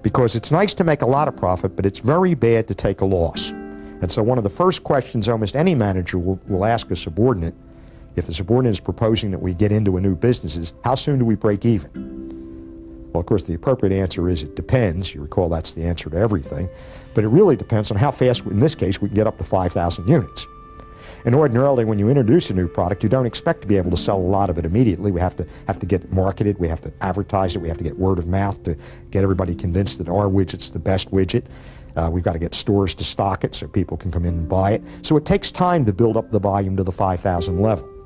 because 0.02 0.36
it's 0.36 0.50
nice 0.50 0.74
to 0.74 0.84
make 0.84 1.02
a 1.02 1.06
lot 1.06 1.28
of 1.28 1.36
profit, 1.36 1.76
but 1.76 1.84
it's 1.84 1.98
very 1.98 2.34
bad 2.34 2.66
to 2.68 2.74
take 2.74 3.00
a 3.00 3.04
loss. 3.04 3.50
And 3.50 4.10
so 4.10 4.22
one 4.22 4.38
of 4.38 4.44
the 4.44 4.50
first 4.50 4.84
questions 4.84 5.28
almost 5.28 5.56
any 5.56 5.74
manager 5.74 6.18
will, 6.18 6.40
will 6.46 6.64
ask 6.64 6.90
a 6.90 6.96
subordinate, 6.96 7.54
if 8.16 8.26
the 8.26 8.34
subordinate 8.34 8.72
is 8.72 8.80
proposing 8.80 9.30
that 9.32 9.40
we 9.40 9.54
get 9.54 9.72
into 9.72 9.96
a 9.96 10.00
new 10.00 10.14
business, 10.14 10.56
is 10.56 10.72
how 10.84 10.94
soon 10.94 11.18
do 11.18 11.24
we 11.24 11.34
break 11.34 11.66
even? 11.66 12.37
Well, 13.12 13.20
of 13.20 13.26
course, 13.26 13.44
the 13.44 13.54
appropriate 13.54 13.92
answer 13.92 14.28
is 14.28 14.42
it 14.42 14.54
depends. 14.54 15.14
You 15.14 15.22
recall 15.22 15.48
that's 15.48 15.72
the 15.72 15.84
answer 15.84 16.10
to 16.10 16.16
everything. 16.16 16.68
But 17.14 17.24
it 17.24 17.28
really 17.28 17.56
depends 17.56 17.90
on 17.90 17.96
how 17.96 18.10
fast, 18.10 18.44
in 18.44 18.60
this 18.60 18.74
case, 18.74 19.00
we 19.00 19.08
can 19.08 19.16
get 19.16 19.26
up 19.26 19.38
to 19.38 19.44
5,000 19.44 20.06
units. 20.06 20.46
And 21.24 21.34
ordinarily, 21.34 21.84
when 21.84 21.98
you 21.98 22.08
introduce 22.08 22.50
a 22.50 22.54
new 22.54 22.68
product, 22.68 23.02
you 23.02 23.08
don't 23.08 23.26
expect 23.26 23.62
to 23.62 23.68
be 23.68 23.76
able 23.76 23.90
to 23.90 23.96
sell 23.96 24.18
a 24.18 24.20
lot 24.20 24.50
of 24.50 24.58
it 24.58 24.64
immediately. 24.64 25.10
We 25.10 25.20
have 25.20 25.34
to 25.36 25.46
have 25.66 25.78
to 25.80 25.86
get 25.86 26.12
marketed. 26.12 26.58
We 26.58 26.68
have 26.68 26.80
to 26.82 26.92
advertise 27.00 27.56
it. 27.56 27.62
We 27.62 27.68
have 27.68 27.78
to 27.78 27.84
get 27.84 27.98
word 27.98 28.18
of 28.18 28.26
mouth 28.26 28.62
to 28.64 28.76
get 29.10 29.22
everybody 29.22 29.54
convinced 29.54 29.98
that 29.98 30.08
our 30.08 30.28
widget's 30.28 30.70
the 30.70 30.78
best 30.78 31.10
widget. 31.10 31.44
Uh, 31.96 32.08
we've 32.12 32.22
got 32.22 32.34
to 32.34 32.38
get 32.38 32.54
stores 32.54 32.94
to 32.94 33.04
stock 33.04 33.42
it 33.42 33.54
so 33.54 33.66
people 33.66 33.96
can 33.96 34.12
come 34.12 34.24
in 34.24 34.34
and 34.34 34.48
buy 34.48 34.72
it. 34.72 34.82
So 35.02 35.16
it 35.16 35.26
takes 35.26 35.50
time 35.50 35.84
to 35.86 35.92
build 35.92 36.16
up 36.16 36.30
the 36.30 36.38
volume 36.38 36.76
to 36.76 36.84
the 36.84 36.92
5,000 36.92 37.60
level. 37.60 37.97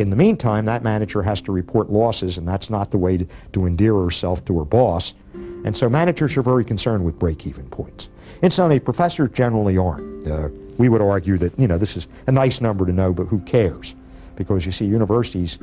In 0.00 0.08
the 0.08 0.16
meantime, 0.16 0.64
that 0.64 0.82
manager 0.82 1.20
has 1.20 1.42
to 1.42 1.52
report 1.52 1.90
losses, 1.90 2.38
and 2.38 2.48
that's 2.48 2.70
not 2.70 2.90
the 2.90 2.96
way 2.96 3.18
to, 3.18 3.26
to 3.52 3.66
endear 3.66 3.94
herself 3.94 4.42
to 4.46 4.58
her 4.58 4.64
boss. 4.64 5.12
And 5.34 5.76
so 5.76 5.90
managers 5.90 6.38
are 6.38 6.42
very 6.42 6.64
concerned 6.64 7.04
with 7.04 7.18
break-even 7.18 7.68
points. 7.68 8.08
Incidentally, 8.40 8.80
professors 8.80 9.28
generally 9.34 9.76
aren't. 9.76 10.26
Uh, 10.26 10.48
we 10.78 10.88
would 10.88 11.02
argue 11.02 11.36
that, 11.36 11.58
you 11.58 11.68
know, 11.68 11.76
this 11.76 11.98
is 11.98 12.08
a 12.26 12.32
nice 12.32 12.62
number 12.62 12.86
to 12.86 12.92
know, 12.92 13.12
but 13.12 13.26
who 13.26 13.40
cares? 13.40 13.94
Because 14.36 14.64
you 14.64 14.72
see, 14.72 14.86
universities, 14.86 15.58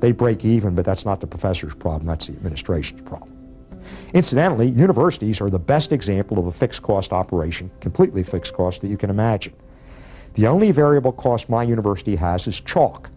they 0.00 0.10
break 0.10 0.44
even, 0.44 0.74
but 0.74 0.84
that's 0.84 1.04
not 1.04 1.20
the 1.20 1.28
professor's 1.28 1.76
problem, 1.76 2.06
that's 2.06 2.26
the 2.26 2.32
administration's 2.32 3.02
problem. 3.02 3.32
Incidentally, 4.12 4.66
universities 4.66 5.40
are 5.40 5.50
the 5.50 5.58
best 5.60 5.92
example 5.92 6.36
of 6.40 6.46
a 6.46 6.52
fixed 6.52 6.82
cost 6.82 7.12
operation, 7.12 7.70
completely 7.78 8.24
fixed 8.24 8.54
cost, 8.54 8.80
that 8.80 8.88
you 8.88 8.96
can 8.96 9.08
imagine. 9.08 9.54
The 10.34 10.48
only 10.48 10.72
variable 10.72 11.12
cost 11.12 11.48
my 11.48 11.62
university 11.62 12.16
has 12.16 12.48
is 12.48 12.60
chalk. 12.60 13.08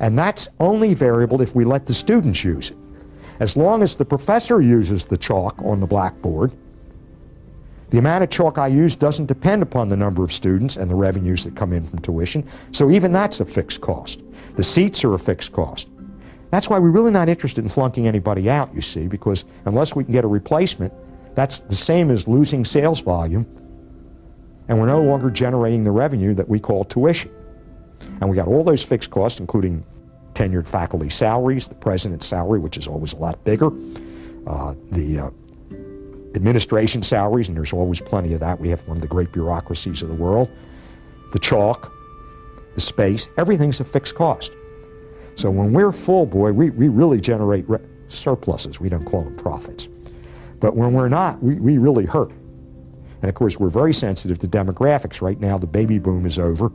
And 0.00 0.18
that's 0.18 0.48
only 0.58 0.94
variable 0.94 1.42
if 1.42 1.54
we 1.54 1.64
let 1.64 1.86
the 1.86 1.94
students 1.94 2.42
use 2.42 2.70
it. 2.70 2.76
As 3.38 3.56
long 3.56 3.82
as 3.82 3.96
the 3.96 4.04
professor 4.04 4.60
uses 4.60 5.04
the 5.04 5.16
chalk 5.16 5.60
on 5.62 5.80
the 5.80 5.86
blackboard, 5.86 6.52
the 7.90 7.98
amount 7.98 8.22
of 8.22 8.30
chalk 8.30 8.58
I 8.58 8.68
use 8.68 8.96
doesn't 8.96 9.26
depend 9.26 9.62
upon 9.62 9.88
the 9.88 9.96
number 9.96 10.22
of 10.22 10.32
students 10.32 10.76
and 10.76 10.90
the 10.90 10.94
revenues 10.94 11.44
that 11.44 11.56
come 11.56 11.72
in 11.72 11.86
from 11.86 11.98
tuition, 12.00 12.46
so 12.72 12.90
even 12.90 13.12
that's 13.12 13.40
a 13.40 13.44
fixed 13.44 13.80
cost. 13.80 14.20
The 14.56 14.62
seats 14.62 15.04
are 15.04 15.14
a 15.14 15.18
fixed 15.18 15.52
cost. 15.52 15.88
That's 16.50 16.68
why 16.68 16.78
we're 16.78 16.90
really 16.90 17.10
not 17.10 17.28
interested 17.28 17.64
in 17.64 17.68
flunking 17.70 18.06
anybody 18.06 18.48
out, 18.50 18.74
you 18.74 18.80
see, 18.80 19.06
because 19.06 19.44
unless 19.64 19.94
we 19.94 20.04
can 20.04 20.12
get 20.12 20.24
a 20.24 20.28
replacement, 20.28 20.92
that's 21.34 21.60
the 21.60 21.76
same 21.76 22.10
as 22.10 22.28
losing 22.28 22.64
sales 22.64 23.00
volume, 23.00 23.46
and 24.68 24.78
we're 24.78 24.86
no 24.86 25.02
longer 25.02 25.30
generating 25.30 25.82
the 25.82 25.90
revenue 25.90 26.34
that 26.34 26.48
we 26.48 26.60
call 26.60 26.84
tuition. 26.84 27.30
And 28.20 28.28
we 28.28 28.36
got 28.36 28.48
all 28.48 28.62
those 28.62 28.82
fixed 28.82 29.10
costs, 29.10 29.40
including 29.40 29.84
tenured 30.34 30.68
faculty 30.68 31.08
salaries, 31.08 31.68
the 31.68 31.74
president's 31.74 32.26
salary, 32.26 32.60
which 32.60 32.76
is 32.76 32.86
always 32.86 33.12
a 33.12 33.16
lot 33.16 33.42
bigger, 33.44 33.70
uh, 34.46 34.74
the 34.90 35.18
uh, 35.18 35.30
administration 36.36 37.02
salaries, 37.02 37.48
and 37.48 37.56
there's 37.56 37.72
always 37.72 38.00
plenty 38.00 38.32
of 38.34 38.40
that. 38.40 38.60
We 38.60 38.68
have 38.68 38.86
one 38.86 38.96
of 38.96 39.02
the 39.02 39.08
great 39.08 39.32
bureaucracies 39.32 40.02
of 40.02 40.08
the 40.08 40.14
world. 40.14 40.50
The 41.32 41.38
chalk, 41.38 41.92
the 42.74 42.80
space, 42.80 43.28
everything's 43.36 43.80
a 43.80 43.84
fixed 43.84 44.14
cost. 44.14 44.52
So 45.34 45.50
when 45.50 45.72
we're 45.72 45.92
full, 45.92 46.26
boy, 46.26 46.52
we, 46.52 46.70
we 46.70 46.88
really 46.88 47.20
generate 47.20 47.66
surpluses. 48.08 48.80
We 48.80 48.88
don't 48.88 49.04
call 49.04 49.22
them 49.22 49.36
profits. 49.36 49.88
But 50.58 50.76
when 50.76 50.92
we're 50.92 51.08
not, 51.08 51.42
we, 51.42 51.54
we 51.54 51.78
really 51.78 52.04
hurt. 52.04 52.30
And 53.22 53.28
of 53.28 53.34
course, 53.34 53.58
we're 53.58 53.68
very 53.68 53.92
sensitive 53.92 54.38
to 54.40 54.48
demographics. 54.48 55.20
Right 55.20 55.40
now, 55.40 55.56
the 55.56 55.66
baby 55.66 55.98
boom 55.98 56.26
is 56.26 56.38
over 56.38 56.70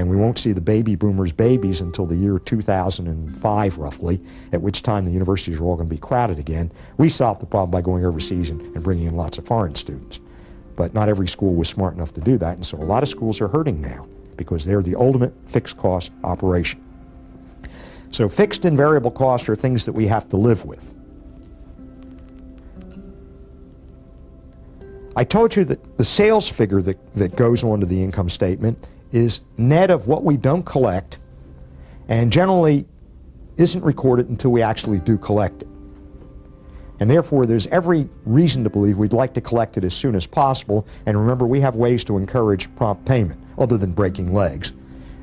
and 0.00 0.08
we 0.08 0.16
won't 0.16 0.38
see 0.38 0.52
the 0.52 0.62
baby 0.62 0.94
boomers' 0.94 1.30
babies 1.30 1.82
until 1.82 2.06
the 2.06 2.16
year 2.16 2.38
2005, 2.38 3.78
roughly, 3.78 4.18
at 4.52 4.62
which 4.62 4.82
time 4.82 5.04
the 5.04 5.10
universities 5.10 5.60
are 5.60 5.64
all 5.64 5.76
going 5.76 5.88
to 5.88 5.94
be 5.94 6.00
crowded 6.00 6.38
again. 6.38 6.72
We 6.96 7.10
solved 7.10 7.42
the 7.42 7.46
problem 7.46 7.70
by 7.70 7.82
going 7.82 8.06
overseas 8.06 8.48
and, 8.48 8.62
and 8.74 8.82
bringing 8.82 9.06
in 9.06 9.14
lots 9.14 9.36
of 9.36 9.44
foreign 9.44 9.74
students. 9.74 10.18
But 10.74 10.94
not 10.94 11.10
every 11.10 11.28
school 11.28 11.54
was 11.54 11.68
smart 11.68 11.94
enough 11.94 12.14
to 12.14 12.20
do 12.22 12.38
that, 12.38 12.54
and 12.54 12.64
so 12.64 12.78
a 12.78 12.80
lot 12.80 13.02
of 13.02 13.10
schools 13.10 13.42
are 13.42 13.48
hurting 13.48 13.82
now 13.82 14.08
because 14.36 14.64
they're 14.64 14.82
the 14.82 14.96
ultimate 14.96 15.34
fixed 15.46 15.76
cost 15.76 16.12
operation. 16.24 16.82
So 18.10 18.26
fixed 18.26 18.64
and 18.64 18.78
variable 18.78 19.10
costs 19.10 19.50
are 19.50 19.56
things 19.56 19.84
that 19.84 19.92
we 19.92 20.06
have 20.06 20.30
to 20.30 20.38
live 20.38 20.64
with. 20.64 20.94
I 25.14 25.24
told 25.24 25.54
you 25.54 25.66
that 25.66 25.98
the 25.98 26.04
sales 26.04 26.48
figure 26.48 26.80
that, 26.80 27.12
that 27.12 27.36
goes 27.36 27.62
onto 27.62 27.84
the 27.84 28.02
income 28.02 28.30
statement 28.30 28.88
is 29.12 29.42
net 29.56 29.90
of 29.90 30.06
what 30.06 30.24
we 30.24 30.36
don't 30.36 30.64
collect 30.64 31.18
and 32.08 32.32
generally 32.32 32.86
isn't 33.56 33.82
recorded 33.82 34.28
until 34.28 34.50
we 34.50 34.62
actually 34.62 34.98
do 34.98 35.18
collect 35.18 35.62
it. 35.62 35.68
And 36.98 37.10
therefore, 37.10 37.46
there's 37.46 37.66
every 37.68 38.08
reason 38.26 38.62
to 38.64 38.70
believe 38.70 38.98
we'd 38.98 39.14
like 39.14 39.32
to 39.34 39.40
collect 39.40 39.78
it 39.78 39.84
as 39.84 39.94
soon 39.94 40.14
as 40.14 40.26
possible. 40.26 40.86
And 41.06 41.18
remember, 41.18 41.46
we 41.46 41.60
have 41.60 41.76
ways 41.76 42.04
to 42.04 42.18
encourage 42.18 42.74
prompt 42.76 43.06
payment 43.06 43.42
other 43.58 43.78
than 43.78 43.92
breaking 43.92 44.34
legs, 44.34 44.74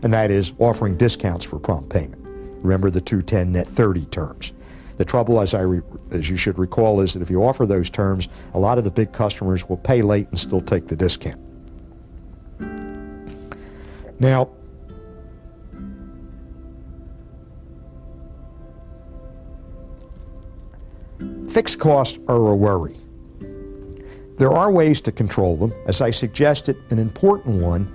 and 0.02 0.12
that 0.14 0.32
is 0.32 0.54
offering 0.58 0.98
discounts 0.98 1.46
for 1.46 1.60
prompt 1.60 1.90
payment. 1.90 2.20
Remember 2.64 2.90
the 2.90 3.02
210 3.02 3.52
net 3.52 3.68
30 3.68 4.06
terms. 4.06 4.54
The 4.98 5.06
trouble, 5.06 5.40
as, 5.40 5.54
I 5.54 5.64
as 6.10 6.28
you 6.28 6.38
should 6.38 6.58
recall, 6.58 7.02
is 7.02 7.14
that 7.14 7.22
if 7.22 7.30
you 7.30 7.44
offer 7.44 7.68
those 7.68 7.92
terms, 7.92 8.28
a 8.56 8.60
lot 8.60 8.80
of 8.80 8.84
the 8.84 8.90
big 8.90 9.12
customers 9.14 9.70
will 9.70 9.78
pay 9.78 10.02
late 10.02 10.28
and 10.30 10.40
still 10.40 10.62
take 10.62 10.88
the 10.88 10.96
discount. 10.96 11.40
Now, 14.20 14.50
fixed 21.50 21.80
costs 21.80 22.18
are 22.28 22.36
a 22.36 22.56
worry. 22.56 22.98
There 24.38 24.52
are 24.52 24.72
ways 24.72 25.02
to 25.02 25.12
control 25.12 25.56
them. 25.58 25.74
As 25.88 26.02
I 26.02 26.12
suggested, 26.12 26.78
an 26.92 27.00
important 27.00 27.62
one 27.62 27.94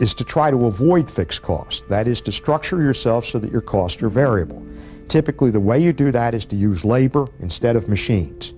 is 0.00 0.14
to 0.14 0.24
try 0.24 0.50
to 0.50 0.66
avoid 0.66 1.10
fixed 1.10 1.42
costs. 1.42 1.82
That 1.88 2.06
is 2.06 2.20
to 2.22 2.32
structure 2.32 2.80
yourself 2.80 3.24
so 3.26 3.38
that 3.38 3.50
your 3.50 3.60
costs 3.60 4.02
are 4.02 4.08
variable. 4.08 4.64
Typically, 5.08 5.50
the 5.50 5.60
way 5.60 5.78
you 5.78 5.92
do 5.92 6.10
that 6.12 6.34
is 6.34 6.46
to 6.46 6.56
use 6.56 6.84
labor 6.84 7.26
instead 7.40 7.76
of 7.76 7.88
machines. 7.88 8.54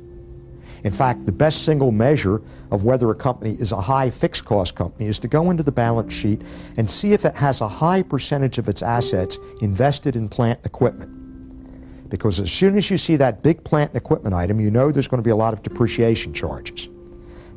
In 0.84 0.92
fact, 0.92 1.26
the 1.26 1.32
best 1.32 1.64
single 1.64 1.92
measure 1.92 2.42
of 2.70 2.84
whether 2.84 3.10
a 3.10 3.14
company 3.14 3.52
is 3.52 3.72
a 3.72 3.80
high 3.80 4.10
fixed 4.10 4.44
cost 4.44 4.74
company 4.74 5.06
is 5.06 5.18
to 5.18 5.28
go 5.28 5.50
into 5.50 5.62
the 5.62 5.72
balance 5.72 6.12
sheet 6.12 6.42
and 6.78 6.90
see 6.90 7.12
if 7.12 7.24
it 7.24 7.34
has 7.34 7.60
a 7.60 7.68
high 7.68 8.02
percentage 8.02 8.58
of 8.58 8.68
its 8.68 8.82
assets 8.82 9.38
invested 9.60 10.16
in 10.16 10.28
plant 10.28 10.58
equipment. 10.64 12.08
Because 12.08 12.40
as 12.40 12.50
soon 12.50 12.76
as 12.76 12.90
you 12.90 12.98
see 12.98 13.16
that 13.16 13.42
big 13.42 13.62
plant 13.62 13.90
and 13.90 13.96
equipment 13.96 14.34
item, 14.34 14.58
you 14.58 14.70
know 14.70 14.90
there's 14.90 15.08
going 15.08 15.22
to 15.22 15.26
be 15.26 15.30
a 15.30 15.36
lot 15.36 15.52
of 15.52 15.62
depreciation 15.62 16.32
charges. 16.32 16.88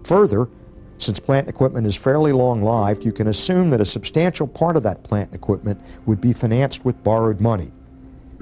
Further, 0.04 0.50
since 1.00 1.20
plant 1.20 1.50
equipment 1.50 1.88
is 1.88 1.96
fairly 1.96 2.32
long-lived, 2.32 3.04
you 3.04 3.12
can 3.12 3.28
assume 3.28 3.70
that 3.72 3.82
a 3.82 3.86
substantial 3.86 4.48
part 4.48 4.78
of 4.78 4.84
that 4.84 5.04
plant 5.04 5.30
and 5.30 5.36
equipment 5.36 5.82
would 6.06 6.22
be 6.22 6.34
financed 6.34 6.86
with 6.86 7.04
borrowed 7.04 7.42
money, 7.42 7.72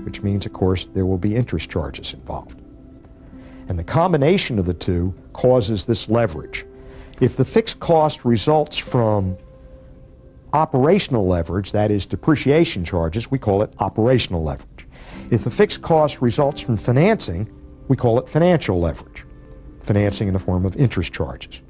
which 0.04 0.22
means, 0.22 0.46
of 0.46 0.54
course, 0.54 0.86
there 0.94 1.06
will 1.06 1.17
be 1.17 1.36
interest 1.36 1.70
charges 1.70 2.13
involved. 2.13 2.61
And 3.71 3.79
the 3.79 3.86
combination 3.86 4.60
of 4.60 4.65
the 4.65 4.73
two 4.73 5.13
causes 5.31 5.86
this 5.86 6.10
leverage. 6.10 6.65
If 7.21 7.38
the 7.38 7.45
fixed 7.45 7.79
cost 7.79 8.25
results 8.25 8.77
from 8.77 9.38
operational 10.51 11.25
leverage, 11.25 11.71
that 11.71 11.89
is 11.89 12.05
depreciation 12.05 12.84
charges, 12.84 13.31
we 13.31 13.39
call 13.39 13.62
it 13.62 13.73
operational 13.79 14.43
leverage. 14.43 14.88
If 15.29 15.45
the 15.45 15.49
fixed 15.49 15.81
cost 15.84 16.21
results 16.21 16.60
from 16.60 16.75
financing, 16.75 17.49
we 17.88 17.95
call 17.95 18.19
it 18.19 18.27
financial 18.27 18.77
leverage, 18.77 19.23
financing 19.79 20.27
in 20.27 20.34
the 20.34 20.39
form 20.41 20.65
of 20.65 20.75
interest 20.75 21.13
charges. 21.13 21.62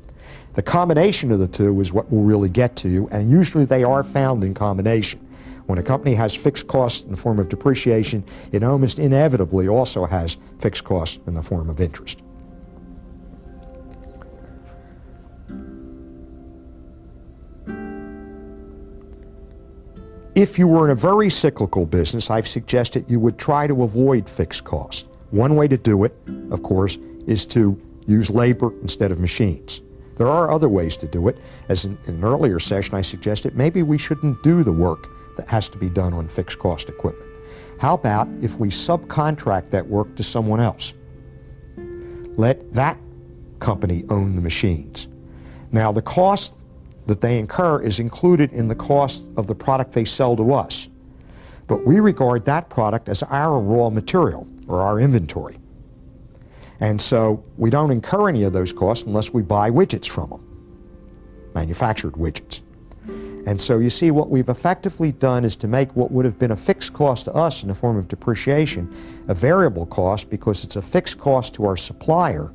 The 0.56 0.64
combination 0.64 1.32
of 1.32 1.38
the 1.38 1.48
two 1.48 1.80
is 1.82 1.94
what 1.94 2.12
we'll 2.12 2.24
really 2.24 2.50
get 2.50 2.76
to 2.78 3.08
and 3.12 3.30
usually 3.30 3.66
they 3.66 3.84
are 3.84 4.02
found 4.02 4.44
in 4.44 4.56
combination. 4.56 5.24
When 5.66 5.78
a 5.78 5.84
company 5.84 6.16
has 6.16 6.36
fixed 6.36 6.68
costs 6.68 7.02
in 7.04 7.12
the 7.12 7.18
form 7.18 7.40
of 7.40 7.50
depreciation, 7.50 8.24
it 8.52 8.64
almost 8.64 9.00
inevitably 9.00 9.68
also 9.68 10.06
has 10.06 10.38
fixed 10.60 10.84
costs 10.84 11.20
in 11.28 11.34
the 11.34 11.44
form 11.44 11.70
of 11.70 11.80
interest. 11.80 12.22
If 20.34 20.58
you 20.58 20.68
were 20.68 20.86
in 20.86 20.92
a 20.92 20.96
very 20.96 21.30
cyclical 21.30 21.86
business, 21.86 22.30
I've 22.30 22.48
suggested 22.48 23.12
you 23.12 23.20
would 23.20 23.38
try 23.38 23.68
to 23.68 23.84
avoid 23.84 24.30
fixed 24.30 24.64
costs. 24.64 25.06
One 25.32 25.56
way 25.56 25.68
to 25.68 25.78
do 25.78 26.06
it, 26.06 26.18
of 26.52 26.64
course, 26.64 26.98
is 27.28 27.46
to 27.48 27.80
use 28.08 28.30
labor 28.30 28.72
instead 28.82 29.12
of 29.12 29.20
machines. 29.20 29.82
There 30.16 30.30
are 30.30 30.50
other 30.50 30.70
ways 30.70 30.96
to 30.98 31.08
do 31.08 31.28
it. 31.28 31.38
As 31.70 31.86
in, 31.86 31.98
in, 32.08 32.16
an 32.16 32.24
earlier 32.24 32.60
session, 32.60 32.96
I 32.96 33.02
suggested 33.02 33.56
maybe 33.56 33.84
we 33.84 33.98
shouldn't 33.98 34.42
do 34.42 34.64
the 34.64 34.72
work 34.72 35.08
that 35.38 35.50
has 35.50 35.70
to 35.70 35.78
be 35.78 35.90
done 35.90 36.14
on 36.14 36.28
fixed 36.28 36.60
cost 36.60 36.90
equipment. 36.90 37.30
How 37.80 37.96
about 37.96 38.28
if 38.42 38.58
we 38.58 38.70
subcontract 38.70 39.72
that 39.72 39.88
work 39.88 40.16
to 40.16 40.24
someone 40.24 40.60
else? 40.60 40.94
Let 42.38 42.74
that 42.74 42.98
company 43.60 44.04
own 44.10 44.36
the 44.36 44.42
machines. 44.42 45.08
Now, 45.72 45.92
the 45.92 46.02
cost 46.02 46.54
that 47.08 47.22
they 47.22 47.40
incur 47.40 47.82
is 47.82 48.00
included 48.00 48.54
in 48.54 48.68
the 48.68 48.76
cost 48.76 49.26
of 49.38 49.48
the 49.48 49.56
product 49.56 49.94
they 49.94 50.06
sell 50.06 50.36
to 50.36 50.54
us. 50.54 50.90
But 51.68 51.86
we 51.86 52.00
regard 52.00 52.46
that 52.46 52.70
product 52.70 53.10
as 53.10 53.24
our 53.24 53.60
raw 53.60 53.90
material 53.90 54.48
or 54.68 54.82
our 54.82 55.00
inventory. 55.00 55.58
And 56.80 57.02
so 57.02 57.44
we 57.58 57.70
don't 57.70 57.92
incur 57.92 58.28
any 58.28 58.44
of 58.44 58.54
those 58.54 58.74
costs 58.74 59.06
unless 59.06 59.32
we 59.32 59.42
buy 59.42 59.70
widgets 59.70 60.08
from 60.08 60.32
them, 60.32 61.52
manufactured 61.54 62.14
widgets. 62.14 62.62
And 63.48 63.60
so 63.60 63.80
you 63.80 63.90
see, 63.90 64.12
what 64.12 64.30
we've 64.30 64.50
effectively 64.50 65.12
done 65.12 65.44
is 65.44 65.56
to 65.58 65.68
make 65.68 65.96
what 65.96 66.12
would 66.12 66.26
have 66.26 66.38
been 66.38 66.52
a 66.52 66.56
fixed 66.56 66.94
cost 66.94 67.26
to 67.26 67.34
us 67.34 67.64
in 67.64 67.70
the 67.70 67.76
form 67.76 67.98
of 67.98 68.08
depreciation 68.08 68.94
a 69.28 69.34
variable 69.34 69.86
cost 69.88 70.30
because 70.30 70.64
it's 70.64 70.76
a 70.76 70.82
fixed 70.82 71.18
cost 71.18 71.54
to 71.56 71.66
our 71.66 71.78
supplier, 71.78 72.52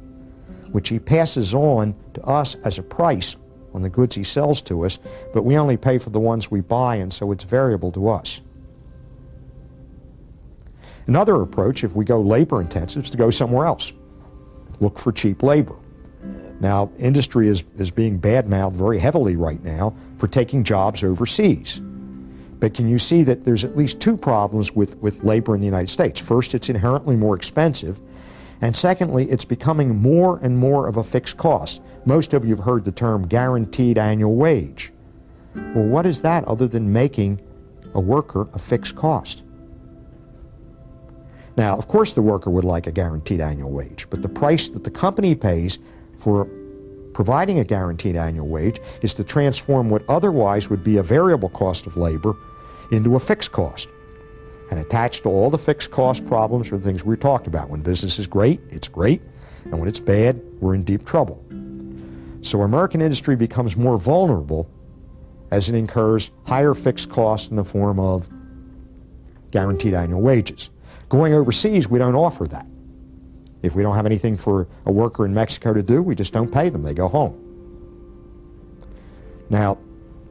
which 0.71 0.89
he 0.89 0.99
passes 0.99 1.55
on 1.55 1.95
to 2.15 2.23
us 2.23 2.55
as 2.65 2.79
a 2.79 2.83
price 2.83 3.37
on 3.75 3.83
the 3.83 3.91
goods 3.91 4.15
he 4.15 4.25
sells 4.25 4.63
to 4.63 4.85
us, 4.85 4.99
but 5.35 5.43
we 5.43 5.59
only 5.59 5.77
pay 5.77 5.99
for 5.99 6.11
the 6.11 6.21
ones 6.21 6.51
we 6.51 6.61
buy, 6.61 6.97
and 6.97 7.13
so 7.13 7.31
it's 7.31 7.45
variable 7.45 7.93
to 7.93 8.09
us. 8.09 8.41
Another 11.07 11.43
approach, 11.43 11.85
if 11.85 11.95
we 11.95 12.05
go 12.05 12.21
labor 12.21 12.61
intensive, 12.61 13.05
is 13.05 13.11
to 13.11 13.19
go 13.19 13.31
somewhere 13.31 13.67
else. 13.67 13.93
Look 14.81 14.99
for 14.99 15.13
cheap 15.13 15.43
labor. 15.43 15.77
Now, 16.61 16.91
industry 16.99 17.49
is, 17.49 17.65
is 17.77 17.91
being 17.91 18.19
badmouthed 18.19 18.75
very 18.75 18.99
heavily 18.99 19.37
right 19.37 19.63
now 19.63 19.95
for 20.17 20.27
taking 20.27 20.65
jobs 20.65 21.05
overseas. 21.05 21.81
But 22.59 22.73
can 22.73 22.89
you 22.89 22.99
see 22.99 23.23
that 23.25 23.45
there's 23.45 23.65
at 23.65 23.77
least 23.77 24.01
two 24.01 24.17
problems 24.17 24.73
with, 24.73 24.97
with 24.99 25.23
labor 25.23 25.55
in 25.55 25.61
the 25.61 25.67
United 25.67 25.91
States? 25.91 26.19
First, 26.19 26.55
it's 26.55 26.71
inherently 26.71 27.15
more 27.15 27.37
expensive. 27.37 28.01
And 28.63 28.75
secondly, 28.75 29.31
it's 29.31 29.45
becoming 29.45 30.01
more 30.01 30.39
and 30.43 30.57
more 30.57 30.89
of 30.89 30.97
a 30.97 31.05
fixed 31.05 31.37
cost. 31.37 31.83
Most 32.07 32.33
of 32.33 32.45
you 32.45 32.57
have 32.57 32.65
heard 32.65 32.87
the 32.87 32.93
term 32.93 33.29
guaranteed 33.29 33.99
annual 33.99 34.35
wage. 34.35 34.93
Well, 35.55 35.85
what 35.85 36.07
is 36.07 36.23
that 36.23 36.45
other 36.45 36.67
than 36.67 36.91
making 36.91 37.41
a 37.95 38.01
worker 38.01 38.47
a 38.55 38.59
fixed 38.59 38.97
cost? 38.97 39.43
Now, 41.57 41.77
of 41.77 41.89
course, 41.89 42.13
the 42.13 42.23
worker 42.23 42.51
would 42.51 42.65
like 42.65 42.87
a 42.87 42.93
guaranteed 42.93 43.41
annual 43.41 43.71
wage, 43.71 44.09
but 44.11 44.23
the 44.23 44.29
price 44.29 44.69
that 44.69 44.85
the 44.85 44.91
company 44.91 45.35
pays 45.35 45.79
for 46.19 46.49
providing 47.13 47.59
a 47.59 47.65
guaranteed 47.65 48.15
annual 48.15 48.47
wage 48.47 48.79
is 49.03 49.15
to 49.15 49.25
transform 49.25 49.89
what 49.89 50.03
otherwise 50.09 50.69
would 50.69 50.85
be 50.85 50.99
a 50.99 51.03
variable 51.03 51.49
cost 51.49 51.87
of 51.87 51.97
labor 51.97 52.37
into 52.93 53.17
a 53.17 53.21
fixed 53.21 53.53
cost. 53.53 53.89
And 54.71 54.81
attached 54.81 55.23
to 55.23 55.29
all 55.29 55.49
the 55.49 55.59
fixed 55.59 55.91
cost 55.91 56.27
problems 56.27 56.71
are 56.73 56.77
the 56.77 56.85
things 56.85 57.05
we 57.05 57.17
talked 57.17 57.47
about. 57.47 57.71
When 57.71 57.81
business 57.81 58.19
is 58.19 58.27
great, 58.27 58.61
it's 58.71 58.89
great, 58.89 59.23
and 59.65 59.79
when 59.79 59.89
it's 59.89 60.01
bad, 60.01 60.41
we're 60.61 60.75
in 60.75 60.83
deep 60.83 61.05
trouble. 61.07 61.43
So 62.43 62.63
American 62.63 63.01
industry 63.01 63.35
becomes 63.35 63.77
more 63.77 63.97
vulnerable 63.97 64.69
as 65.51 65.69
it 65.69 65.75
incurs 65.75 66.31
higher 66.47 66.75
fixed 66.75 67.09
costs 67.09 67.49
in 67.49 67.57
the 67.57 67.65
form 67.65 67.99
of 67.99 68.29
guaranteed 69.53 69.95
annual 69.95 70.21
wages. 70.21 70.71
Going 71.09 71.33
overseas, 71.33 71.89
we 71.89 71.99
don't 71.99 72.15
offer 72.15 72.47
that. 72.49 72.67
If 73.67 73.75
we 73.75 73.83
don't 73.83 73.97
have 73.97 74.07
anything 74.07 74.37
for 74.37 74.67
a 74.87 74.93
worker 74.93 75.27
in 75.27 75.35
Mexico 75.35 75.75
to 75.75 75.83
do, 75.83 76.03
we 76.03 76.15
just 76.15 76.33
don't 76.33 76.51
pay 76.51 76.69
them. 76.69 76.83
They 76.83 76.95
go 76.95 77.09
home. 77.09 77.43
Now, 79.51 79.79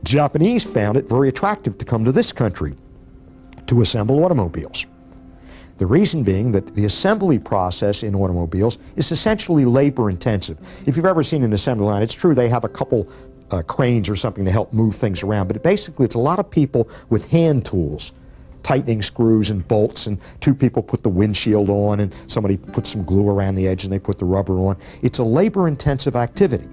Japanese 0.03 0.63
found 0.63 0.97
it 0.97 1.07
very 1.07 1.29
attractive 1.29 1.77
to 1.77 1.85
come 1.85 2.05
to 2.05 2.11
this 2.11 2.31
country 2.31 2.75
to 3.67 3.81
assemble 3.81 4.23
automobiles. 4.23 4.85
The 5.77 5.85
reason 5.85 6.23
being 6.23 6.51
that 6.53 6.73
the 6.75 6.85
assembly 6.85 7.37
process 7.37 8.03
in 8.03 8.15
automobiles 8.15 8.77
is 8.95 9.11
essentially 9.11 9.65
labor 9.65 10.09
intensive. 10.09 10.57
If 10.85 10.95
you've 10.95 11.05
ever 11.05 11.23
seen 11.23 11.43
an 11.43 11.51
assembly 11.53 11.87
line, 11.87 12.01
it's 12.01 12.13
true 12.13 12.33
they 12.33 12.47
have 12.47 12.63
a 12.63 12.69
couple 12.69 13.09
uh, 13.51 13.61
cranes 13.63 14.07
or 14.07 14.15
something 14.15 14.45
to 14.45 14.51
help 14.51 14.71
move 14.71 14.95
things 14.95 15.21
around, 15.21 15.47
but 15.47 15.61
basically 15.63 16.05
it's 16.05 16.15
a 16.15 16.19
lot 16.19 16.39
of 16.39 16.49
people 16.49 16.89
with 17.09 17.27
hand 17.29 17.65
tools 17.65 18.13
tightening 18.65 19.03
screws 19.03 19.51
and 19.51 19.65
bolts, 19.67 20.07
and 20.07 20.19
two 20.41 20.55
people 20.55 20.81
put 20.81 21.03
the 21.03 21.09
windshield 21.09 21.69
on, 21.69 21.99
and 21.99 22.11
somebody 22.25 22.57
puts 22.57 22.89
some 22.89 23.03
glue 23.03 23.29
around 23.29 23.53
the 23.53 23.67
edge 23.67 23.83
and 23.83 23.93
they 23.93 23.99
put 23.99 24.17
the 24.17 24.25
rubber 24.25 24.55
on. 24.55 24.75
It's 25.03 25.19
a 25.19 25.23
labor 25.23 25.67
intensive 25.67 26.15
activity. 26.15 26.67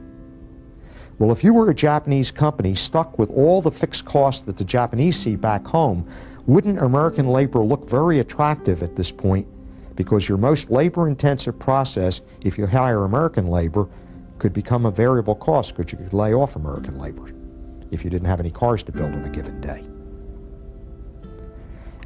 Well, 1.19 1.31
if 1.31 1.45
you 1.45 1.53
were 1.53 1.69
a 1.69 1.75
Japanese 1.75 2.31
company 2.31 2.75
stuck 2.75 3.19
with 3.19 3.31
all 3.31 3.61
the 3.61 3.71
fixed 3.71 4.07
costs 4.07 4.43
that 4.45 4.57
the 4.57 4.65
Japanese 4.65 5.19
see 5.19 5.37
back 5.37 5.67
home, 5.67 6.09
wouldn't 6.47 6.79
American 6.79 7.29
labor 7.29 7.63
look 7.63 7.87
very 7.91 8.21
attractive 8.21 8.83
at 8.83 8.97
this 8.97 9.13
point? 9.13 9.47
Because 9.95 10.27
your 10.27 10.39
most 10.39 10.71
labor 10.71 11.07
intensive 11.07 11.59
process, 11.59 12.23
if 12.43 12.57
you 12.57 12.67
hire 12.67 13.05
American 13.05 13.49
labor, 13.49 13.87
could 14.39 14.55
become 14.55 14.87
a 14.87 14.91
variable 14.91 15.35
cost 15.35 15.77
because 15.77 15.93
you 15.93 15.99
could 15.99 16.15
lay 16.15 16.33
off 16.33 16.57
American 16.57 16.99
labor 16.99 17.35
if 17.91 18.03
you 18.03 18.09
didn't 18.09 18.29
have 18.29 18.41
any 18.41 18.51
cars 18.51 18.83
to 18.85 18.93
build 18.93 19.13
on 19.13 19.25
a 19.25 19.29
given 19.29 19.61
day. 19.61 19.92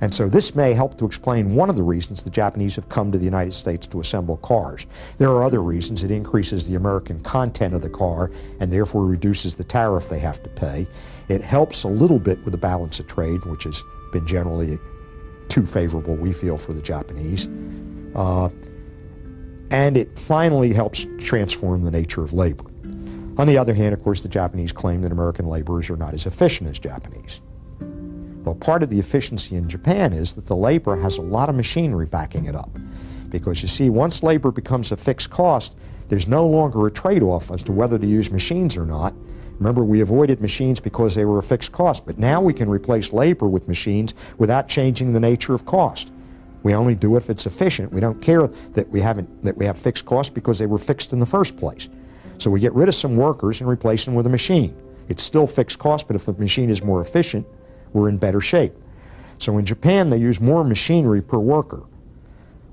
And 0.01 0.15
so 0.15 0.29
this 0.29 0.55
may 0.55 0.75
help 0.75 0.99
to 0.99 1.07
explain 1.07 1.55
one 1.55 1.71
of 1.71 1.77
the 1.77 1.83
reasons 1.83 2.23
the 2.23 2.31
Japanese 2.31 2.77
have 2.77 2.89
come 2.89 3.11
to 3.13 3.19
the 3.19 3.25
United 3.25 3.55
States 3.55 3.87
to 3.89 4.01
assemble 4.01 4.37
cars. 4.39 4.87
There 5.19 5.31
are 5.31 5.43
other 5.43 5.63
reasons. 5.63 6.05
It 6.05 6.11
increases 6.11 6.69
the 6.69 6.75
American 6.75 7.21
content 7.21 7.73
of 7.75 7.83
the 7.83 7.89
car 7.89 8.31
and 8.61 8.71
therefore 8.71 9.07
reduces 9.07 9.55
the 9.55 9.65
tariff 9.65 10.09
they 10.09 10.19
have 10.19 10.43
to 10.43 10.51
pay. 10.51 10.87
It 11.29 11.41
helps 11.41 11.85
a 11.85 11.89
little 11.89 12.19
bit 12.19 12.43
with 12.45 12.53
the 12.53 12.59
balance 12.59 13.01
of 13.01 13.07
trade, 13.07 13.45
which 13.47 13.65
has 13.65 13.83
been 14.13 14.27
generally 14.27 14.79
too 15.49 15.65
favorable, 15.65 16.15
we 16.15 16.33
feel, 16.33 16.59
for 16.59 16.73
the 16.73 16.83
Japanese. 16.83 17.49
Uh, 18.15 18.51
and 19.71 19.97
it 19.97 20.19
finally 20.19 20.73
helps 20.73 21.07
transform 21.19 21.83
the 21.83 21.91
nature 21.91 22.23
of 22.23 22.33
labor. 22.33 22.65
On 23.39 23.47
the 23.47 23.59
other 23.59 23.75
hand, 23.75 23.93
of 23.93 24.03
course, 24.03 24.21
the 24.21 24.29
Japanese 24.29 24.73
claim 24.73 25.03
that 25.03 25.13
American 25.13 25.47
laborers 25.47 25.91
are 25.91 25.97
not 25.97 26.15
as 26.15 26.27
efficient 26.27 26.71
as 26.71 26.79
Japanese. 26.79 27.41
Well, 28.47 28.55
part 28.55 28.85
of 28.85 28.91
the 28.91 29.01
efficiency 29.01 29.57
in 29.57 29.69
Japan 29.69 30.13
is 30.13 30.35
that 30.35 30.47
the 30.47 30.55
labor 30.55 30.97
has 30.97 31.19
a 31.19 31.23
lot 31.23 31.49
of 31.49 31.57
machinery 31.57 32.07
backing 32.07 32.45
it 32.45 32.55
up. 32.55 32.71
Because 33.29 33.61
you 33.61 33.67
see, 33.67 33.91
once 33.91 34.23
labor 34.23 34.53
becomes 34.53 34.93
a 34.93 34.97
fixed 34.97 35.31
cost, 35.31 35.75
there's 36.07 36.29
no 36.29 36.47
longer 36.47 36.87
a 36.87 36.91
trade 36.93 37.25
off 37.25 37.51
as 37.51 37.61
to 37.65 37.73
whether 37.73 37.99
to 37.99 38.07
use 38.07 38.31
machines 38.31 38.77
or 38.77 38.87
not. 38.87 39.13
Remember, 39.59 39.83
we 39.83 40.01
avoided 40.01 40.41
machines 40.41 40.79
because 40.79 41.17
they 41.17 41.25
were 41.25 41.39
a 41.39 41.43
fixed 41.43 41.73
cost, 41.73 42.07
but 42.07 42.19
now 42.19 42.41
we 42.41 42.55
can 42.55 42.71
replace 42.71 43.13
labor 43.13 43.49
with 43.49 43.67
machines 43.67 44.15
without 44.39 44.69
changing 44.69 45.13
the 45.13 45.19
nature 45.19 45.53
of 45.53 45.67
cost. 45.67 46.13
We 46.63 46.73
only 46.73 46.95
do 46.95 47.17
it 47.17 47.25
if 47.25 47.31
it's 47.31 47.47
efficient. 47.47 47.93
We 47.93 48.01
don't 48.01 48.23
care 48.23 48.47
that 48.47 48.89
we 48.91 49.01
haven't 49.01 49.43
that 49.43 49.57
we 49.57 49.67
have 49.67 49.77
fixed 49.77 50.05
costs 50.05 50.31
because 50.31 50.61
they 50.61 50.67
were 50.67 50.79
fixed 50.79 51.13
in 51.13 51.19
the 51.19 51.27
first 51.27 51.57
place. 51.57 51.89
So 52.39 52.53
we 52.53 52.61
get 52.61 52.75
rid 52.75 52.89
of 52.89 52.95
some 52.95 53.17
workers 53.17 53.61
and 53.61 53.69
replace 53.69 54.05
them 54.05 54.15
with 54.15 54.27
a 54.27 54.31
machine. 54.31 54.77
It's 55.09 55.25
still 55.25 55.49
fixed 55.49 55.81
cost, 55.81 56.07
but 56.07 56.15
if 56.15 56.27
the 56.27 56.33
machine 56.35 56.71
is 56.71 56.81
more 56.83 57.01
efficient, 57.01 57.45
we're 57.97 58.09
in 58.11 58.19
better 58.19 58.41
shape. 58.41 58.75
So 59.39 59.57
in 59.59 59.65
Japan, 59.65 60.11
they 60.11 60.19
use 60.19 60.41
more 60.41 60.63
machinery 60.63 61.23
per 61.23 61.39
worker, 61.39 61.83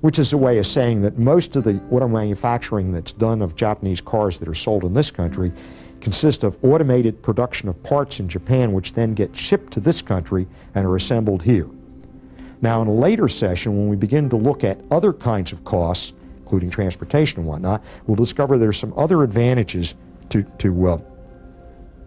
which 0.02 0.18
is 0.18 0.32
a 0.32 0.38
way 0.38 0.58
of 0.58 0.66
saying 0.66 1.00
that 1.02 1.18
most 1.18 1.56
of 1.56 1.64
the 1.64 1.80
auto 1.90 2.06
manufacturing 2.06 2.92
that's 2.92 3.12
done 3.12 3.40
of 3.40 3.56
Japanese 3.56 4.00
cars 4.00 4.38
that 4.38 4.48
are 4.48 4.54
sold 4.54 4.84
in 4.84 4.92
this 4.92 5.10
country 5.10 5.50
consist 6.00 6.44
of 6.44 6.62
automated 6.62 7.22
production 7.22 7.68
of 7.68 7.82
parts 7.82 8.20
in 8.20 8.28
Japan, 8.28 8.74
which 8.74 8.92
then 8.92 9.14
get 9.14 9.34
shipped 9.34 9.72
to 9.72 9.80
this 9.80 10.02
country 10.02 10.46
and 10.74 10.86
are 10.86 10.96
assembled 10.96 11.42
here. 11.42 11.66
Now, 12.60 12.82
in 12.82 12.88
a 12.88 12.94
later 12.94 13.28
session, 13.28 13.76
when 13.76 13.88
we 13.88 13.96
begin 13.96 14.28
to 14.28 14.36
look 14.36 14.64
at 14.64 14.78
other 14.90 15.14
kinds 15.14 15.52
of 15.52 15.64
costs, 15.64 16.12
including 16.42 16.68
transportation 16.68 17.40
and 17.40 17.48
whatnot, 17.48 17.82
we'll 18.06 18.16
discover 18.16 18.58
there's 18.58 18.76
some 18.76 18.92
other 18.98 19.22
advantages 19.22 19.94
to, 20.28 20.42
to 20.58 20.88
uh, 20.88 20.98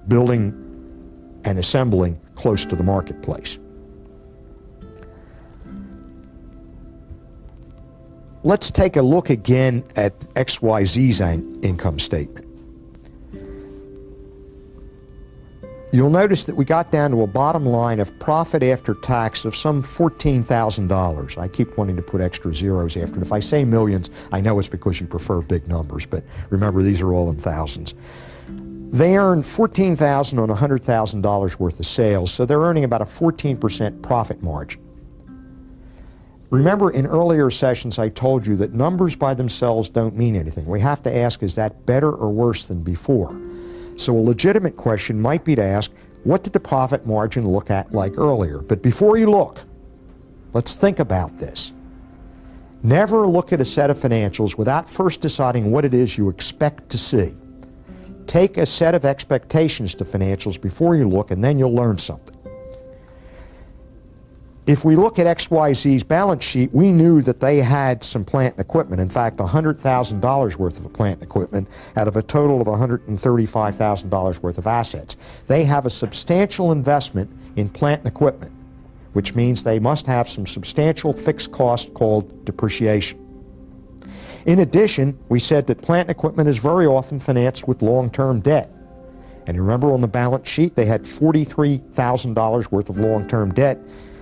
building 0.07 0.53
and 1.45 1.57
assembling 1.57 2.20
close 2.38 2.65
to 2.65 2.75
the 2.75 2.83
marketplace. 2.83 3.57
Let's 8.43 8.71
take 8.71 8.95
a 8.95 9.01
look 9.01 9.29
again 9.29 9.83
at 9.97 10.17
XYZ's 10.35 11.19
income 11.65 11.99
statement. 11.99 12.47
you'll 15.97 16.09
notice 16.11 16.43
that 16.43 16.55
we 16.55 16.63
got 16.63 16.91
down 16.91 17.09
to 17.09 17.23
a 17.23 17.27
bottom 17.27 17.65
line 17.65 17.99
of 17.99 18.17
profit 18.19 18.61
after 18.61 18.93
tax 18.93 19.45
of 19.45 19.55
some 19.55 19.81
$14,000. 19.81 21.38
I 21.38 21.47
keep 21.47 21.75
wanting 21.75 21.95
to 21.95 22.03
put 22.03 22.21
extra 22.21 22.53
zeros 22.53 22.95
after 22.95 23.17
it. 23.17 23.23
If 23.23 23.31
I 23.31 23.39
say 23.39 23.65
millions, 23.65 24.11
I 24.31 24.39
know 24.39 24.59
it's 24.59 24.67
because 24.67 25.01
you 25.01 25.07
prefer 25.07 25.41
big 25.41 25.67
numbers, 25.67 26.05
but 26.05 26.23
remember 26.51 26.83
these 26.83 27.01
are 27.01 27.13
all 27.13 27.31
in 27.31 27.38
thousands. 27.38 27.95
They 28.91 29.17
earn 29.17 29.43
14,000 29.43 30.39
on 30.39 30.49
$100,000 30.49 31.59
worth 31.59 31.79
of 31.79 31.85
sales, 31.85 32.31
so 32.31 32.45
they're 32.45 32.59
earning 32.59 32.85
about 32.85 33.01
a 33.01 33.05
14% 33.05 34.01
profit 34.01 34.41
margin. 34.41 34.81
Remember 36.49 36.91
in 36.91 37.05
earlier 37.05 37.49
sessions 37.49 37.99
I 37.99 38.07
told 38.07 38.47
you 38.47 38.55
that 38.55 38.73
numbers 38.73 39.17
by 39.17 39.33
themselves 39.33 39.89
don't 39.89 40.15
mean 40.15 40.35
anything. 40.35 40.65
We 40.65 40.79
have 40.79 41.03
to 41.03 41.13
ask 41.13 41.43
is 41.43 41.55
that 41.55 41.85
better 41.85 42.11
or 42.11 42.31
worse 42.31 42.63
than 42.63 42.81
before? 42.81 43.38
So 43.97 44.15
a 44.15 44.19
legitimate 44.19 44.77
question 44.77 45.19
might 45.19 45.43
be 45.43 45.55
to 45.55 45.63
ask, 45.63 45.91
what 46.23 46.43
did 46.43 46.53
the 46.53 46.59
profit 46.59 47.05
margin 47.05 47.47
look 47.47 47.69
at 47.69 47.91
like 47.91 48.17
earlier? 48.17 48.59
But 48.59 48.81
before 48.81 49.17
you 49.17 49.29
look, 49.29 49.65
let's 50.53 50.77
think 50.77 50.99
about 50.99 51.38
this. 51.38 51.73
Never 52.83 53.27
look 53.27 53.51
at 53.51 53.59
a 53.59 53.65
set 53.65 53.89
of 53.89 53.97
financials 53.97 54.57
without 54.57 54.89
first 54.89 55.19
deciding 55.19 55.71
what 55.71 55.83
it 55.83 55.93
is 55.93 56.17
you 56.17 56.29
expect 56.29 56.88
to 56.89 56.97
see. 56.97 57.33
Take 58.28 58.57
a 58.57 58.65
set 58.65 58.93
of 58.93 59.05
expectations 59.05 59.95
to 59.95 60.05
financials 60.05 60.59
before 60.61 60.95
you 60.95 61.07
look, 61.07 61.32
and 61.32 61.43
then 61.43 61.57
you'll 61.57 61.73
learn 61.73 61.97
something. 61.97 62.36
If 64.67 64.84
we 64.84 64.97
look 64.97 65.17
at 65.17 65.25
XYZ's 65.38 66.03
balance 66.03 66.43
sheet, 66.43 66.73
we 66.73 66.91
knew 66.91 67.21
that 67.21 67.39
they 67.39 67.61
had 67.61 68.03
some 68.03 68.25
plant 68.25 68.55
and 68.55 68.61
equipment. 68.65 69.01
In 69.01 69.09
fact, 69.09 69.38
$100,000 69.38 70.55
worth 70.57 70.86
of 70.86 70.91
plant 70.91 71.21
and 71.21 71.23
equipment 71.23 71.69
out 71.95 72.09
of 72.09 72.17
a 72.17 72.21
total 72.21 72.59
of 72.59 72.67
$135,000 72.67 74.39
worth 74.41 74.57
of 74.57 74.67
assets. 74.67 75.15
They 75.47 75.63
have 75.63 75.86
a 75.86 75.89
substantial 75.89 76.73
investment 76.73 77.32
in 77.55 77.69
plant 77.69 77.99
and 78.01 78.09
equipment, 78.09 78.51
which 79.13 79.36
means 79.36 79.63
they 79.63 79.80
must 79.80 80.05
have 80.05 80.28
some 80.28 80.45
substantial 80.45 81.13
fixed 81.13 81.53
cost 81.53 81.93
called 81.93 82.43
depreciation. 82.43 83.26
In 84.47 84.59
addition, 84.59 85.19
we 85.27 85.39
said 85.39 85.67
that 85.67 85.81
plant 85.81 86.09
equipment 86.09 86.47
is 86.47 86.57
very 86.57 86.85
often 86.85 87.19
financed 87.19 87.67
with 87.67 87.81
long-term 87.81 88.39
debt. 88.39 88.71
And 89.45 89.59
remember 89.59 89.91
on 89.91 89.99
the 89.99 90.07
balance 90.07 90.47
sheet, 90.47 90.75
they 90.75 90.85
had 90.85 91.03
$43,000 91.03 92.71
worth 92.71 92.89
of 92.89 92.97
long-term 92.97 93.53
debt 93.53 93.77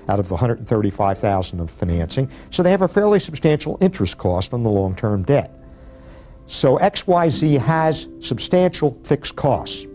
out 0.10 0.20
of 0.20 0.28
the 0.28 0.34
135,000 0.34 1.60
of 1.60 1.70
financing. 1.70 2.30
So 2.50 2.64
they 2.64 2.72
have 2.72 2.82
a 2.82 2.88
fairly 2.88 3.20
substantial 3.20 3.78
interest 3.82 4.18
cost 4.18 4.52
on 4.52 4.64
the 4.64 4.70
long-term 4.70 5.24
debt. 5.24 5.52
So 6.48 6.78
XYZ 6.80 7.60
has 7.60 8.08
substantial 8.20 9.00
fixed 9.04 9.36
costs. 9.36 9.86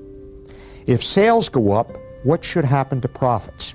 If 0.87 1.03
sales 1.03 1.49
go 1.49 1.73
up, 1.73 1.91
what 2.23 2.45
should 2.45 2.65
happen 2.65 3.01
to 3.01 3.09
profits? 3.09 3.75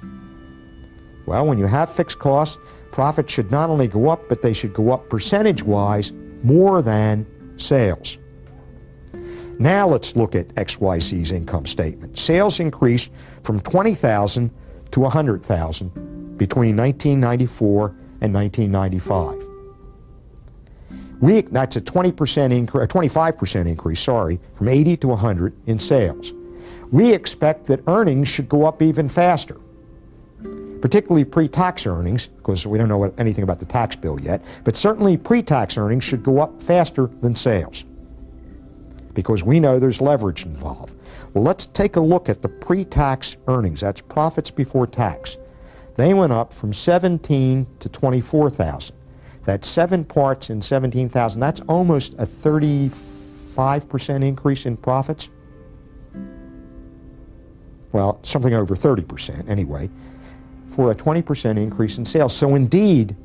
Well, 1.25 1.47
when 1.47 1.57
you 1.57 1.65
have 1.65 1.89
fixed 1.89 2.19
costs, 2.19 2.57
profits 2.91 3.33
should 3.33 3.51
not 3.51 3.69
only 3.69 3.87
go 3.87 4.07
up, 4.07 4.29
but 4.29 4.41
they 4.41 4.53
should 4.53 4.73
go 4.73 4.91
up 4.91 5.09
percentage-wise 5.09 6.13
more 6.43 6.81
than 6.81 7.25
sales. 7.57 8.17
Now 9.57 9.87
let's 9.87 10.15
look 10.15 10.35
at 10.35 10.49
XYZ's 10.55 11.31
income 11.31 11.65
statement. 11.65 12.17
Sales 12.17 12.59
increased 12.59 13.11
from 13.43 13.61
20,000 13.61 14.51
to 14.91 14.99
100,000 14.99 16.37
between 16.37 16.75
1994 16.75 17.95
and 18.21 18.33
1995. 18.33 19.43
We, 21.21 21.41
that's 21.41 21.77
a 21.77 21.81
20% 21.81 22.51
increase, 22.51 22.83
a 22.83 22.87
25% 22.87 23.67
increase, 23.67 23.99
sorry, 24.01 24.39
from 24.55 24.67
80 24.67 24.97
to 24.97 25.07
100 25.09 25.53
in 25.67 25.79
sales. 25.79 26.33
We 26.91 27.13
expect 27.13 27.65
that 27.67 27.81
earnings 27.87 28.27
should 28.27 28.49
go 28.49 28.65
up 28.65 28.81
even 28.81 29.07
faster, 29.07 29.57
particularly 30.85 31.25
pre-tax 31.25 31.87
earnings, 31.87 32.27
because 32.27 32.67
we 32.67 32.77
don't 32.77 32.87
know 32.87 32.99
what, 32.99 33.11
anything 33.19 33.43
about 33.43 33.57
the 33.57 33.65
tax 33.65 33.95
bill 33.95 34.21
yet, 34.21 34.39
but 34.63 34.75
certainly 34.75 35.17
pre-tax 35.17 35.79
earnings 35.79 36.03
should 36.03 36.21
go 36.21 36.39
up 36.39 36.61
faster 36.61 37.09
than 37.21 37.35
sales 37.35 37.85
because 39.15 39.43
we 39.43 39.59
know 39.59 39.79
there's 39.79 39.99
leverage 39.99 40.45
involved. 40.45 40.95
Well, 41.33 41.43
let's 41.43 41.65
take 41.65 41.95
a 41.95 41.99
look 41.99 42.29
at 42.29 42.43
the 42.43 42.49
pre-tax 42.49 43.35
earnings. 43.47 43.81
That's 43.81 43.99
profits 43.99 44.51
before 44.51 44.85
tax. 44.85 45.39
They 45.95 46.13
went 46.13 46.31
up 46.31 46.53
from 46.53 46.71
17 46.71 47.65
to 47.79 47.89
24,000. 47.89 48.95
That's 49.43 49.67
seven 49.67 50.05
parts 50.05 50.51
in 50.51 50.61
17,000. 50.61 51.39
That's 51.39 51.61
almost 51.61 52.13
a 52.19 52.27
35% 52.27 54.23
increase 54.23 54.67
in 54.67 54.77
profits. 54.77 55.31
Well, 57.91 58.19
something 58.21 58.53
over 58.53 58.75
30% 58.75 59.49
anyway, 59.49 59.89
for 60.75 60.91
a 60.91 60.95
20% 60.95 61.57
increase 61.57 61.97
in 61.97 62.05
sales. 62.05 62.35
So 62.35 62.55
indeed, 62.55 63.15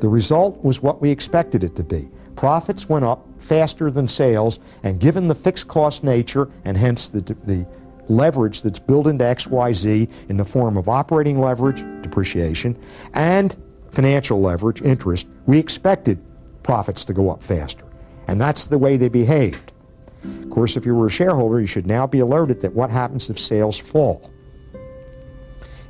the 0.00 0.08
result 0.08 0.62
was 0.62 0.82
what 0.82 1.00
we 1.00 1.10
expected 1.10 1.64
it 1.64 1.74
to 1.76 1.82
be. 1.82 2.10
Profits 2.36 2.88
went 2.88 3.04
up 3.04 3.26
faster 3.38 3.90
than 3.90 4.06
sales, 4.06 4.58
and 4.82 5.00
given 5.00 5.28
the 5.28 5.34
fixed 5.34 5.68
cost 5.68 6.04
nature 6.04 6.50
and 6.64 6.76
hence 6.76 7.08
the, 7.08 7.20
the 7.20 7.66
leverage 8.08 8.62
that's 8.62 8.78
built 8.78 9.06
into 9.06 9.24
XYZ 9.24 10.10
in 10.28 10.36
the 10.36 10.44
form 10.44 10.76
of 10.76 10.88
operating 10.88 11.40
leverage, 11.40 11.82
depreciation, 12.02 12.76
and 13.14 13.56
financial 13.90 14.40
leverage, 14.40 14.82
interest, 14.82 15.28
we 15.46 15.58
expected 15.58 16.22
profits 16.62 17.04
to 17.04 17.12
go 17.12 17.30
up 17.30 17.42
faster. 17.42 17.84
And 18.28 18.40
that's 18.40 18.66
the 18.66 18.78
way 18.78 18.96
they 18.96 19.08
behaved. 19.08 19.72
Of 20.24 20.50
course, 20.50 20.76
if 20.76 20.86
you 20.86 20.94
were 20.94 21.06
a 21.06 21.10
shareholder, 21.10 21.60
you 21.60 21.66
should 21.66 21.86
now 21.86 22.06
be 22.06 22.20
alerted 22.20 22.60
that 22.60 22.74
what 22.74 22.90
happens 22.90 23.28
if 23.28 23.38
sales 23.38 23.78
fall. 23.78 24.31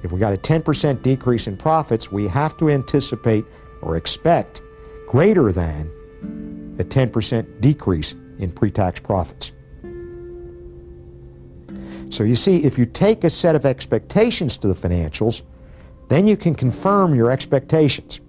If 0.02 0.12
we 0.12 0.18
got 0.18 0.32
a 0.32 0.36
10% 0.36 1.02
decrease 1.02 1.46
in 1.46 1.56
profits, 1.56 2.10
we 2.10 2.26
have 2.28 2.56
to 2.58 2.68
anticipate 2.68 3.44
or 3.82 3.96
expect 3.96 4.62
greater 5.06 5.52
than 5.52 5.90
a 6.78 6.84
10% 6.84 7.60
decrease 7.60 8.14
in 8.38 8.50
pre-tax 8.50 8.98
profits. 9.00 9.52
So 12.10 12.24
you 12.24 12.36
see, 12.36 12.64
if 12.64 12.78
you 12.78 12.86
take 12.86 13.24
a 13.24 13.30
set 13.30 13.54
of 13.54 13.64
expectations 13.64 14.58
to 14.58 14.68
the 14.68 14.74
financials, 14.74 15.42
then 16.08 16.26
you 16.26 16.36
can 16.36 16.54
confirm 16.54 17.14
your 17.14 17.30
expectations. 17.30 18.20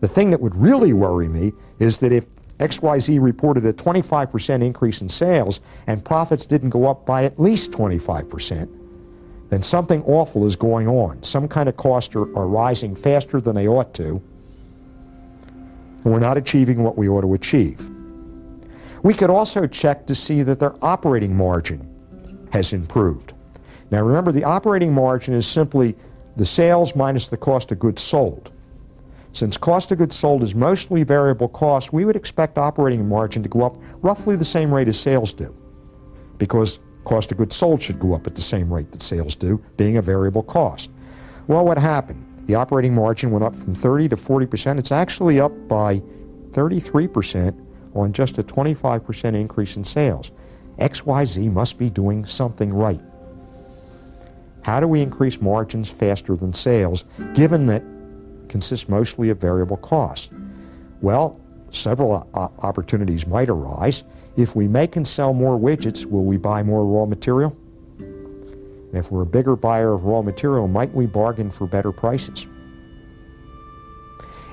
The 0.00 0.08
thing 0.08 0.30
that 0.30 0.40
would 0.40 0.56
really 0.56 0.92
worry 0.92 1.28
me 1.28 1.52
is 1.78 1.98
that 1.98 2.12
if 2.12 2.26
XYZ 2.58 3.20
reported 3.20 3.64
a 3.66 3.72
25% 3.72 4.62
increase 4.62 5.00
in 5.00 5.08
sales 5.08 5.60
and 5.86 6.04
profits 6.04 6.46
didn't 6.46 6.70
go 6.70 6.88
up 6.88 7.06
by 7.06 7.24
at 7.24 7.38
least 7.38 7.72
25%, 7.72 8.68
then 9.54 9.62
something 9.62 10.02
awful 10.02 10.46
is 10.46 10.56
going 10.56 10.88
on. 10.88 11.22
Some 11.22 11.46
kind 11.46 11.68
of 11.68 11.76
costs 11.76 12.16
are, 12.16 12.22
are 12.36 12.48
rising 12.48 12.96
faster 12.96 13.40
than 13.40 13.54
they 13.54 13.68
ought 13.68 13.94
to, 13.94 14.20
and 16.02 16.12
we're 16.12 16.18
not 16.18 16.36
achieving 16.36 16.82
what 16.82 16.98
we 16.98 17.08
ought 17.08 17.20
to 17.20 17.34
achieve. 17.34 17.88
We 19.04 19.14
could 19.14 19.30
also 19.30 19.68
check 19.68 20.08
to 20.08 20.14
see 20.16 20.42
that 20.42 20.58
their 20.58 20.74
operating 20.84 21.36
margin 21.36 22.48
has 22.52 22.72
improved. 22.72 23.32
Now 23.92 24.02
remember, 24.02 24.32
the 24.32 24.42
operating 24.42 24.92
margin 24.92 25.34
is 25.34 25.46
simply 25.46 25.94
the 26.36 26.44
sales 26.44 26.96
minus 26.96 27.28
the 27.28 27.36
cost 27.36 27.70
of 27.70 27.78
goods 27.78 28.02
sold. 28.02 28.50
Since 29.34 29.56
cost 29.56 29.92
of 29.92 29.98
goods 29.98 30.16
sold 30.16 30.42
is 30.42 30.56
mostly 30.56 31.04
variable 31.04 31.48
cost, 31.48 31.92
we 31.92 32.04
would 32.04 32.16
expect 32.16 32.58
operating 32.58 33.08
margin 33.08 33.44
to 33.44 33.48
go 33.48 33.62
up 33.62 33.76
roughly 34.02 34.34
the 34.34 34.44
same 34.44 34.74
rate 34.74 34.88
as 34.88 34.98
sales 34.98 35.32
do, 35.32 35.54
because 36.38 36.80
cost 37.04 37.30
of 37.32 37.38
goods 37.38 37.56
sold 37.56 37.82
should 37.82 38.00
go 38.00 38.14
up 38.14 38.26
at 38.26 38.34
the 38.34 38.42
same 38.42 38.72
rate 38.72 38.90
that 38.92 39.02
sales 39.02 39.34
do, 39.36 39.62
being 39.76 39.96
a 39.96 40.02
variable 40.02 40.42
cost. 40.42 40.90
Well, 41.46 41.64
what 41.64 41.78
happened? 41.78 42.24
The 42.46 42.54
operating 42.54 42.94
margin 42.94 43.30
went 43.30 43.44
up 43.44 43.54
from 43.54 43.74
30 43.74 44.08
to 44.10 44.16
40%. 44.16 44.78
It's 44.78 44.92
actually 44.92 45.40
up 45.40 45.52
by 45.68 46.00
33% 46.50 47.60
on 47.94 48.12
just 48.12 48.38
a 48.38 48.42
25% 48.42 49.34
increase 49.34 49.76
in 49.76 49.84
sales. 49.84 50.30
XYZ 50.78 51.52
must 51.52 51.78
be 51.78 51.88
doing 51.90 52.24
something 52.24 52.72
right. 52.72 53.00
How 54.62 54.80
do 54.80 54.88
we 54.88 55.02
increase 55.02 55.40
margins 55.40 55.88
faster 55.88 56.36
than 56.36 56.52
sales, 56.52 57.04
given 57.34 57.66
that 57.66 57.82
consists 58.48 58.88
mostly 58.88 59.28
of 59.30 59.38
variable 59.38 59.76
costs? 59.76 60.30
Well, 61.02 61.38
several 61.70 62.28
opportunities 62.34 63.26
might 63.26 63.48
arise. 63.48 64.04
If 64.36 64.56
we 64.56 64.66
make 64.66 64.96
and 64.96 65.06
sell 65.06 65.32
more 65.32 65.58
widgets, 65.58 66.04
will 66.04 66.24
we 66.24 66.36
buy 66.36 66.62
more 66.62 66.84
raw 66.84 67.06
material? 67.06 67.56
And 67.98 68.94
if 68.94 69.10
we're 69.10 69.22
a 69.22 69.26
bigger 69.26 69.56
buyer 69.56 69.92
of 69.92 70.04
raw 70.04 70.22
material, 70.22 70.68
might 70.68 70.92
we 70.92 71.06
bargain 71.06 71.50
for 71.50 71.66
better 71.66 71.92
prices? 71.92 72.46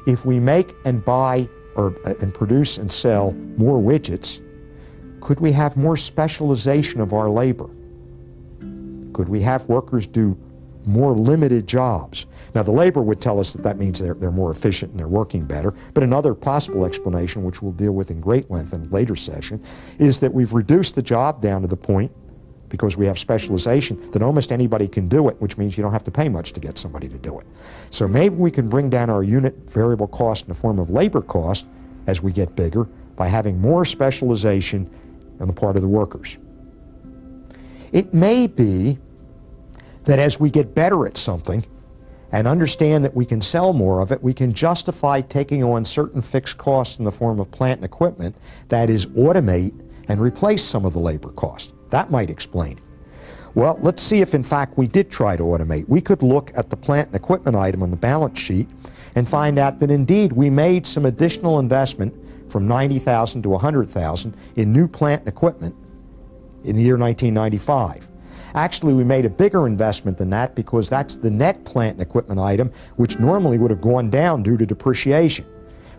If 0.07 0.25
we 0.25 0.39
make 0.39 0.73
and 0.85 1.03
buy 1.03 1.47
or 1.75 1.95
uh, 2.05 2.15
and 2.21 2.33
produce 2.33 2.77
and 2.77 2.91
sell 2.91 3.33
more 3.57 3.79
widgets, 3.79 4.41
could 5.21 5.39
we 5.39 5.51
have 5.51 5.77
more 5.77 5.95
specialization 5.95 7.01
of 7.01 7.13
our 7.13 7.29
labor? 7.29 7.69
Could 9.13 9.29
we 9.29 9.41
have 9.41 9.67
workers 9.69 10.07
do 10.07 10.37
more 10.85 11.13
limited 11.13 11.67
jobs? 11.67 12.25
Now, 12.53 12.63
the 12.63 12.71
labor 12.71 13.01
would 13.01 13.21
tell 13.21 13.39
us 13.39 13.53
that 13.53 13.63
that 13.63 13.77
means 13.77 13.99
they're, 13.99 14.13
they're 14.13 14.31
more 14.31 14.51
efficient 14.51 14.91
and 14.91 14.99
they're 14.99 15.07
working 15.07 15.45
better. 15.45 15.73
But 15.93 16.03
another 16.03 16.33
possible 16.33 16.85
explanation, 16.85 17.43
which 17.43 17.61
we'll 17.61 17.71
deal 17.71 17.93
with 17.93 18.11
in 18.11 18.19
great 18.19 18.51
length 18.51 18.73
in 18.73 18.81
a 18.81 18.89
later 18.89 19.15
session, 19.15 19.63
is 19.99 20.19
that 20.19 20.33
we've 20.33 20.53
reduced 20.53 20.95
the 20.95 21.01
job 21.01 21.41
down 21.41 21.61
to 21.61 21.67
the 21.67 21.77
point 21.77 22.11
because 22.71 22.95
we 22.95 23.05
have 23.05 23.19
specialization 23.19 24.11
that 24.11 24.21
almost 24.21 24.51
anybody 24.51 24.87
can 24.87 25.09
do 25.09 25.27
it, 25.27 25.39
which 25.41 25.57
means 25.57 25.77
you 25.77 25.83
don't 25.83 25.91
have 25.91 26.05
to 26.05 26.11
pay 26.11 26.29
much 26.29 26.53
to 26.53 26.59
get 26.59 26.77
somebody 26.77 27.09
to 27.09 27.17
do 27.17 27.37
it. 27.37 27.45
So 27.89 28.07
maybe 28.07 28.35
we 28.35 28.49
can 28.49 28.69
bring 28.69 28.89
down 28.89 29.09
our 29.09 29.23
unit 29.23 29.55
variable 29.69 30.07
cost 30.07 30.43
in 30.43 30.49
the 30.49 30.55
form 30.55 30.79
of 30.79 30.89
labor 30.89 31.21
cost 31.21 31.65
as 32.07 32.21
we 32.21 32.31
get 32.31 32.55
bigger 32.55 32.85
by 33.17 33.27
having 33.27 33.59
more 33.59 33.83
specialization 33.83 34.89
on 35.41 35.47
the 35.47 35.53
part 35.53 35.75
of 35.75 35.81
the 35.81 35.87
workers. 35.87 36.37
It 37.91 38.13
may 38.13 38.47
be 38.47 38.97
that 40.03 40.19
as 40.19 40.39
we 40.39 40.49
get 40.49 40.73
better 40.73 41.05
at 41.05 41.17
something 41.17 41.65
and 42.31 42.47
understand 42.47 43.03
that 43.03 43.15
we 43.15 43.25
can 43.25 43.41
sell 43.41 43.73
more 43.73 43.99
of 43.99 44.11
it, 44.11 44.23
we 44.23 44.33
can 44.33 44.53
justify 44.53 45.21
taking 45.21 45.63
on 45.63 45.83
certain 45.83 46.21
fixed 46.21 46.57
costs 46.57 46.97
in 46.97 47.05
the 47.05 47.11
form 47.11 47.39
of 47.39 47.51
plant 47.51 47.79
and 47.79 47.85
equipment, 47.85 48.35
that 48.69 48.89
is, 48.89 49.05
automate 49.07 49.73
and 50.07 50.21
replace 50.21 50.63
some 50.63 50.85
of 50.85 50.93
the 50.93 50.99
labor 50.99 51.29
cost. 51.29 51.73
That 51.89 52.09
might 52.09 52.29
explain 52.29 52.73
it. 52.73 52.83
Well, 53.53 53.77
let's 53.81 54.01
see 54.01 54.21
if 54.21 54.33
in 54.33 54.43
fact 54.43 54.77
we 54.77 54.87
did 54.87 55.11
try 55.11 55.35
to 55.35 55.43
automate. 55.43 55.87
We 55.89 55.99
could 55.99 56.23
look 56.23 56.51
at 56.55 56.69
the 56.69 56.77
plant 56.77 57.07
and 57.07 57.15
equipment 57.15 57.57
item 57.57 57.83
on 57.83 57.91
the 57.91 57.97
balance 57.97 58.39
sheet 58.39 58.69
and 59.15 59.27
find 59.27 59.59
out 59.59 59.79
that 59.79 59.91
indeed 59.91 60.31
we 60.31 60.49
made 60.49 60.87
some 60.87 61.05
additional 61.05 61.59
investment 61.59 62.13
from 62.49 62.67
90,000 62.67 63.41
to 63.43 63.49
100,000 63.49 64.37
in 64.55 64.71
new 64.71 64.87
plant 64.87 65.21
and 65.21 65.27
equipment 65.27 65.75
in 66.63 66.77
the 66.77 66.81
year 66.81 66.97
1995. 66.97 68.09
Actually, 68.53 68.93
we 68.93 69.03
made 69.03 69.25
a 69.25 69.29
bigger 69.29 69.67
investment 69.67 70.17
than 70.17 70.29
that 70.29 70.55
because 70.55 70.89
that's 70.89 71.15
the 71.15 71.31
net 71.31 71.63
plant 71.65 71.93
and 71.93 72.01
equipment 72.01 72.39
item, 72.39 72.71
which 72.97 73.19
normally 73.19 73.57
would 73.57 73.71
have 73.71 73.81
gone 73.81 74.09
down 74.09 74.43
due 74.43 74.57
to 74.57 74.65
depreciation. 74.65 75.45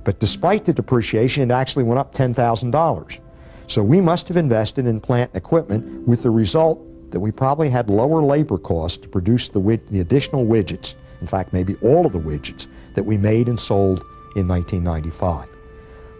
But 0.05 0.19
despite 0.19 0.65
the 0.65 0.73
depreciation, 0.73 1.51
it 1.51 1.55
actually 1.55 1.85
went 1.85 1.99
up 1.99 2.15
$10,000. 2.15 3.21
So 3.69 3.83
we 3.83 4.01
must 4.01 4.29
have 4.29 4.37
invested 4.37 4.87
in 4.87 5.01
plant 5.01 5.31
and 5.33 5.39
equipment 5.39 6.07
with 6.07 6.23
the 6.23 6.31
result 6.31 6.81
that 7.11 7.21
we 7.21 7.31
probably 7.31 7.71
had 7.71 7.89
lower 7.89 8.23
labor 8.23 8.59
costs 8.59 8.99
to 8.99 9.09
produce 9.09 9.49
the, 9.49 9.61
the 9.91 10.01
additional 10.01 10.45
widgets, 10.45 10.95
in 11.21 11.27
fact, 11.27 11.53
maybe 11.53 11.77
all 11.77 12.07
of 12.07 12.13
the 12.13 12.19
widgets 12.19 12.67
that 12.95 13.03
we 13.03 13.17
made 13.17 13.49
and 13.49 13.61
sold 13.61 14.01
in 14.35 14.49
1995. 14.49 15.49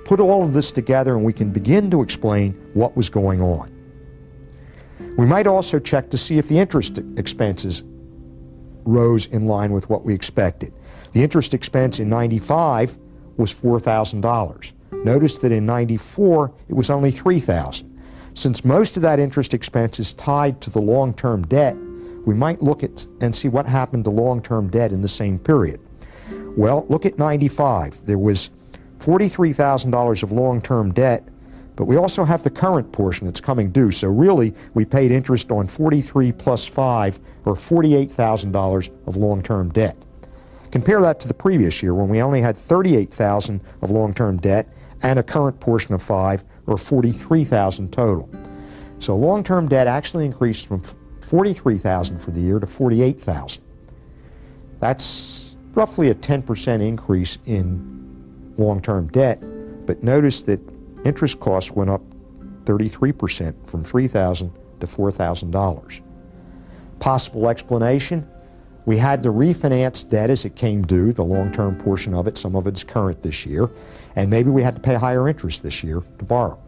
Put 0.05 0.21
all 0.21 0.45
of 0.45 0.53
this 0.53 0.71
together 0.71 1.17
and 1.17 1.25
we 1.25 1.33
can 1.33 1.51
begin 1.51 1.91
to 1.91 2.03
explain 2.03 2.53
what 2.75 2.97
was 2.97 3.09
going 3.09 3.41
on. 3.41 3.72
We 5.17 5.27
might 5.27 5.47
also 5.47 5.79
check 5.79 6.11
to 6.11 6.19
see 6.19 6.39
if 6.39 6.49
the 6.49 6.59
interest 6.59 6.99
expenses 7.17 7.85
rose 8.85 9.27
in 9.27 9.47
line 9.47 9.73
with 9.73 9.89
what 9.89 10.05
we 10.05 10.15
expected. 10.15 10.73
The 11.13 11.23
interest 11.23 11.55
expense 11.55 12.01
in 12.01 12.09
95 12.09 12.99
was 13.37 13.53
$4,000. 13.53 14.73
Notice 15.05 15.39
that 15.39 15.53
in 15.53 15.67
94 15.67 16.53
it 16.69 16.75
was 16.75 16.91
only 16.91 17.11
3,000. 17.11 17.89
Since 18.35 18.65
most 18.65 18.97
of 18.97 19.03
that 19.03 19.21
interest 19.21 19.53
expense 19.53 20.01
is 20.01 20.15
tied 20.15 20.61
to 20.63 20.71
the 20.71 20.81
long-term 20.81 21.43
debt, 21.47 21.77
we 22.25 22.35
might 22.35 22.63
look 22.63 22.83
at 22.83 23.07
and 23.21 23.35
see 23.35 23.49
what 23.49 23.67
happened 23.67 24.05
to 24.05 24.11
long-term 24.11 24.69
debt 24.69 24.93
in 24.93 25.03
the 25.03 25.09
same 25.09 25.39
period. 25.39 25.81
Well, 26.57 26.87
look 26.89 27.05
at 27.05 27.19
95. 27.19 28.07
There 28.07 28.19
was 28.19 28.51
$43,000 29.01 30.23
of 30.23 30.33
long-term 30.33 30.93
debt, 30.93 31.29
but 31.77 31.87
we 31.87 31.97
also 31.97 32.25
have 32.25 32.43
the 32.43 32.51
current 32.51 32.93
portion 32.93 33.27
that's 33.27 33.41
coming 33.41 33.71
due. 33.71 33.91
So 33.91 34.09
really, 34.09 34.55
we 34.75 34.85
paid 34.85 35.11
interest 35.11 35.51
on 35.51 35.67
43 35.67 36.33
plus 36.33 36.67
5, 36.67 37.21
or 37.45 37.55
$48,000 37.55 38.91
of 39.07 39.17
long-term 39.17 39.71
debt. 39.71 39.97
Compare 40.71 41.01
that 41.03 41.21
to 41.21 41.29
the 41.29 41.35
previous 41.35 41.83
year 41.83 41.95
when 41.95 42.09
we 42.09 42.23
only 42.23 42.41
had 42.41 42.57
38,000 42.57 43.61
of 43.83 43.91
long-term 43.91 44.39
debt 44.39 44.69
and 45.03 45.19
a 45.19 45.23
current 45.23 45.59
portion 45.61 45.95
of 45.95 46.03
5 46.03 46.45
or 46.67 46.77
43,000 46.79 47.93
total. 47.93 48.29
So 48.99 49.17
long-term 49.17 49.69
debt 49.69 49.87
actually 49.87 50.25
increased 50.25 50.67
from 50.67 50.83
43,000 51.21 52.21
for 52.21 52.31
the 52.31 52.41
year 52.41 52.59
to 52.59 52.67
48,000. 52.67 53.63
That's 54.79 55.57
roughly 55.75 56.11
a 56.11 56.15
10% 56.15 56.81
increase 56.81 57.39
in 57.47 58.55
long-term 58.59 59.09
debt, 59.09 59.43
but 59.87 60.03
notice 60.03 60.43
that 60.43 60.61
interest 61.05 61.41
costs 61.41 61.71
went 61.73 61.91
up 61.91 62.03
33% 62.65 63.55
from 63.67 63.85
3,000 63.85 64.53
to 64.81 64.87
$4,000. 64.87 66.01
Possible 67.01 67.49
explanation, 67.49 68.29
we 68.85 68.97
had 68.97 69.23
to 69.23 69.31
refinance 69.31 70.09
debt 70.09 70.31
as 70.31 70.45
it 70.45 70.57
came 70.57 70.83
due, 70.83 71.13
the 71.13 71.23
long-term 71.23 71.77
portion 71.79 72.15
of 72.15 72.27
it, 72.27 72.37
some 72.37 72.57
of 72.57 72.67
it's 72.67 72.83
current 72.83 73.23
this 73.23 73.47
year, 73.47 73.71
and 74.17 74.29
maybe 74.29 74.51
we 74.51 74.63
had 74.63 74.75
to 74.75 74.81
pay 74.81 74.95
higher 74.95 75.29
interest 75.29 75.63
this 75.63 75.85
year 75.85 76.03
to 76.19 76.25
borrow. 76.25 76.59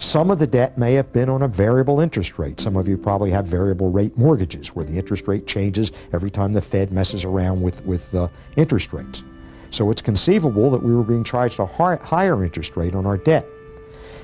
Some 0.00 0.30
of 0.30 0.38
the 0.38 0.46
debt 0.46 0.78
may 0.78 0.94
have 0.94 1.12
been 1.12 1.28
on 1.28 1.42
a 1.42 1.48
variable 1.48 2.00
interest 2.00 2.38
rate. 2.38 2.60
Some 2.60 2.76
of 2.76 2.86
you 2.86 2.96
probably 2.96 3.30
have 3.32 3.46
variable 3.46 3.90
rate 3.90 4.16
mortgages 4.16 4.68
where 4.68 4.84
the 4.84 4.96
interest 4.96 5.26
rate 5.26 5.46
changes 5.46 5.90
every 6.12 6.30
time 6.30 6.52
the 6.52 6.60
Fed 6.60 6.92
messes 6.92 7.24
around 7.24 7.62
with, 7.62 7.84
with 7.84 8.14
uh, 8.14 8.28
interest 8.56 8.92
rates. 8.92 9.24
So 9.70 9.90
it's 9.90 10.00
conceivable 10.00 10.70
that 10.70 10.82
we 10.82 10.94
were 10.94 11.02
being 11.02 11.24
charged 11.24 11.58
a 11.58 11.66
higher 11.66 12.44
interest 12.44 12.76
rate 12.76 12.94
on 12.94 13.06
our 13.06 13.16
debt. 13.16 13.44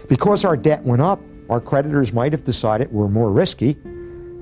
Because 0.09 0.45
our 0.45 0.57
debt 0.57 0.83
went 0.85 1.03
up, 1.03 1.21
our 1.51 1.61
creditors 1.61 2.13
might 2.13 2.33
have 2.33 2.45
decided 2.45 2.93
we're 2.93 3.09
more 3.09 3.31
risky 3.31 3.77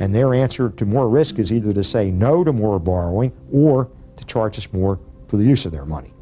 and 0.01 0.15
their 0.15 0.35
answer 0.35 0.71
to 0.71 0.85
more 0.85 1.09
risk 1.09 1.39
is 1.39 1.53
either 1.53 1.73
to 1.73 1.85
say 1.85 2.11
no 2.11 2.43
to 2.43 2.53
more 2.53 2.79
borrowing 2.79 3.33
or 3.53 3.89
to 4.17 4.25
charge 4.25 4.59
us 4.59 4.67
more 4.73 4.99
for 5.29 5.37
the 5.37 5.45
use 5.45 5.65
of 5.65 5.73
their 5.73 5.85
money. 5.85 6.13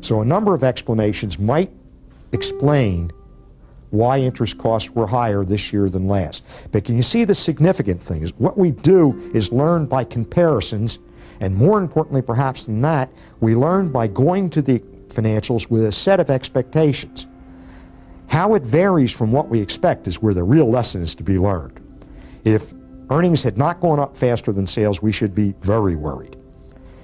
So 0.00 0.20
a 0.20 0.24
number 0.24 0.54
of 0.54 0.62
explanations 0.62 1.38
might 1.38 1.70
explain 2.32 3.10
why 3.90 4.18
interest 4.18 4.56
costs 4.58 4.90
were 4.90 5.06
higher 5.06 5.44
this 5.44 5.72
year 5.72 5.90
than 5.90 6.08
last. 6.08 6.44
But 6.70 6.84
can 6.84 6.96
you 6.96 7.02
see 7.02 7.24
the 7.24 7.34
significant 7.34 8.02
thing 8.02 8.22
is 8.22 8.32
what 8.38 8.56
we 8.56 8.70
do 8.70 9.30
is 9.34 9.52
learn 9.52 9.86
by 9.86 10.04
comparisons, 10.04 10.98
and 11.40 11.54
more 11.54 11.78
importantly 11.78 12.22
perhaps 12.22 12.66
than 12.66 12.80
that, 12.82 13.10
we 13.40 13.54
learn 13.54 13.90
by 13.90 14.06
going 14.06 14.48
to 14.50 14.62
the 14.62 14.78
financials 15.08 15.68
with 15.68 15.84
a 15.84 15.92
set 15.92 16.20
of 16.20 16.30
expectations. 16.30 17.26
How 18.28 18.54
it 18.54 18.62
varies 18.62 19.12
from 19.12 19.32
what 19.32 19.48
we 19.48 19.60
expect 19.60 20.08
is 20.08 20.22
where 20.22 20.34
the 20.34 20.44
real 20.44 20.70
lesson 20.70 21.02
is 21.02 21.14
to 21.16 21.22
be 21.22 21.38
learned. 21.38 21.80
If 22.44 22.72
earnings 23.10 23.42
had 23.42 23.58
not 23.58 23.80
gone 23.80 24.00
up 24.00 24.16
faster 24.16 24.52
than 24.52 24.66
sales, 24.66 25.02
we 25.02 25.12
should 25.12 25.34
be 25.34 25.54
very 25.60 25.96
worried. 25.96 26.36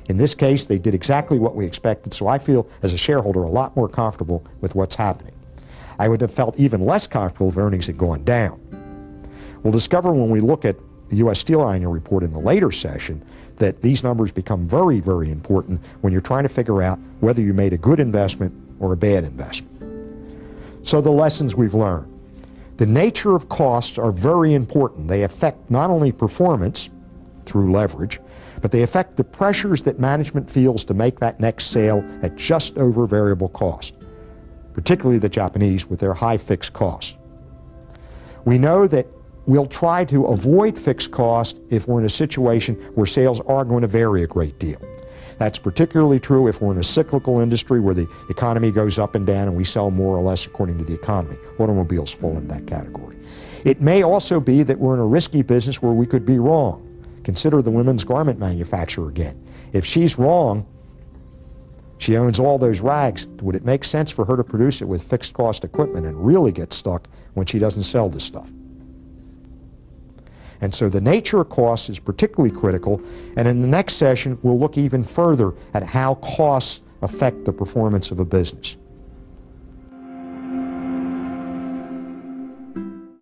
In 0.09 0.17
this 0.17 0.35
case, 0.35 0.65
they 0.65 0.79
did 0.79 0.95
exactly 0.95 1.39
what 1.39 1.55
we 1.55 1.67
expected, 1.67 2.15
so 2.15 2.29
I 2.29 2.39
feel, 2.39 2.69
as 2.83 2.95
a 2.95 2.97
shareholder, 2.97 3.43
a 3.43 3.51
lot 3.51 3.77
more 3.77 3.89
comfortable 3.89 4.45
with 4.63 4.75
what's 4.75 4.97
happening. 4.97 5.35
I 5.99 6.09
would 6.09 6.21
have 6.23 6.33
felt 6.33 6.59
even 6.59 6.85
less 6.85 7.07
comfortable 7.07 7.51
if 7.51 7.59
earnings 7.59 7.87
had 7.87 7.99
gone 7.99 8.25
down. 8.25 8.61
We'll 9.63 9.73
discover 9.73 10.13
when 10.13 10.31
we 10.31 10.41
look 10.41 10.65
at 10.65 10.77
the 11.11 11.17
U.S. 11.17 11.41
Steel 11.41 11.67
Annual 11.69 11.93
Report 11.93 12.23
in 12.23 12.33
the 12.33 12.39
later 12.39 12.71
session 12.71 13.23
that 13.57 13.83
these 13.83 14.03
numbers 14.03 14.31
become 14.31 14.65
very, 14.65 15.01
very 15.01 15.31
important 15.31 15.81
when 16.01 16.13
you're 16.13 16.23
trying 16.23 16.45
to 16.45 16.49
figure 16.49 16.81
out 16.81 16.99
whether 17.21 17.43
you 17.43 17.53
made 17.53 17.73
a 17.73 17.79
good 17.79 18.01
investment 18.01 18.55
or 18.79 18.93
a 18.93 18.97
bad 18.97 19.25
investment. 19.25 19.78
So 20.83 21.01
the 21.01 21.11
lessons 21.11 21.55
we've 21.55 21.75
learned. 21.75 22.15
The 22.79 22.87
nature 22.87 23.35
of 23.35 23.49
costs 23.49 23.99
are 23.99 24.13
very 24.13 24.55
important. 24.55 25.09
They 25.09 25.25
affect 25.25 25.71
not 25.71 25.91
only 25.91 26.13
performance 26.13 26.91
through 27.45 27.73
leverage, 27.73 28.21
but 28.61 28.71
they 28.71 28.83
affect 28.83 29.17
the 29.17 29.25
pressures 29.25 29.83
that 29.83 29.99
management 29.99 30.51
feels 30.51 30.85
to 30.85 30.95
make 30.95 31.19
that 31.21 31.41
next 31.41 31.67
sale 31.67 32.05
at 32.23 32.37
just 32.37 32.79
over 32.79 33.07
variable 33.07 33.49
cost, 33.49 33.95
particularly 34.75 35.19
the 35.19 35.29
Japanese 35.29 35.87
with 35.87 35.99
their 35.99 36.15
high 36.15 36.37
fixed 36.37 36.73
costs. 36.73 37.17
We 38.45 38.59
know 38.59 38.87
that 38.87 39.07
we'll 39.47 39.67
try 39.67 40.05
to 40.05 40.27
avoid 40.27 40.79
fixed 40.79 41.11
cost 41.11 41.59
if 41.71 41.89
we're 41.89 42.01
in 42.01 42.07
a 42.07 42.11
situation 42.11 42.75
where 42.95 43.07
sales 43.07 43.41
are 43.41 43.65
going 43.65 43.83
to 43.83 43.89
vary 43.89 44.23
a 44.23 44.27
great 44.27 44.59
deal. 44.59 44.81
That's 45.39 45.59
particularly 45.59 46.19
true 46.19 46.49
if 46.49 46.61
we're 46.61 46.73
in 46.73 46.79
a 46.79 46.83
cyclical 46.83 47.41
industry 47.41 47.81
where 47.81 47.95
the 47.95 48.09
economy 48.29 48.71
goes 48.73 48.99
up 48.99 49.15
and 49.15 49.27
down 49.27 49.49
and 49.49 49.57
we 49.57 49.65
sell 49.65 49.91
more 49.91 50.17
or 50.17 50.23
less 50.23 50.45
according 50.47 50.79
to 50.79 50.85
the 50.85 50.95
economy. 50.95 51.37
Automobiles 51.59 52.11
fall 52.11 52.37
in 52.37 52.49
that 52.49 52.67
category. 52.67 53.17
It 53.65 53.81
may 53.81 54.03
also 54.03 54.41
be 54.41 54.63
that 54.65 54.79
we're 54.79 54.95
in 54.95 55.01
a 55.01 55.07
risky 55.07 55.43
business 55.43 55.81
where 55.81 55.93
we 55.93 56.07
could 56.07 56.27
be 56.27 56.39
wrong. 56.39 56.85
Consider 57.23 57.63
the 57.63 57.71
women's 57.71 58.05
garment 58.05 58.39
manufacturer 58.39 59.09
again. 59.09 59.41
If 59.73 59.85
she's 59.85 60.19
wrong, 60.19 60.67
she 61.99 62.17
owns 62.17 62.41
all 62.41 62.59
those 62.59 62.81
rags. 62.81 63.27
Would 63.43 63.55
it 63.55 63.65
make 63.65 63.85
sense 63.85 64.11
for 64.11 64.25
her 64.25 64.37
to 64.37 64.45
produce 64.45 64.81
it 64.81 64.87
with 64.87 65.03
fixed 65.03 65.35
cost 65.35 65.65
equipment 65.65 66.07
and 66.07 66.17
really 66.25 66.53
get 66.53 66.73
stuck 66.73 67.09
when 67.35 67.47
she 67.47 67.59
doesn't 67.59 67.83
sell 67.83 68.09
this 68.09 68.25
stuff? 68.25 68.51
And 70.61 70.75
so 70.75 70.89
the 70.89 71.01
nature 71.01 71.41
of 71.41 71.49
costs 71.49 71.89
is 71.89 71.99
particularly 71.99 72.55
critical. 72.55 73.01
And 73.37 73.47
in 73.47 73.63
the 73.63 73.69
next 73.69 73.95
session, 73.95 74.39
we'll 74.43 74.59
look 74.59 74.77
even 74.77 75.05
further 75.05 75.55
at 75.75 75.83
how 75.83 76.17
costs 76.17 76.83
affect 77.03 77.45
the 77.45 77.53
performance 77.53 78.11
of 78.11 78.21
a 78.21 78.25
business. 78.25 78.77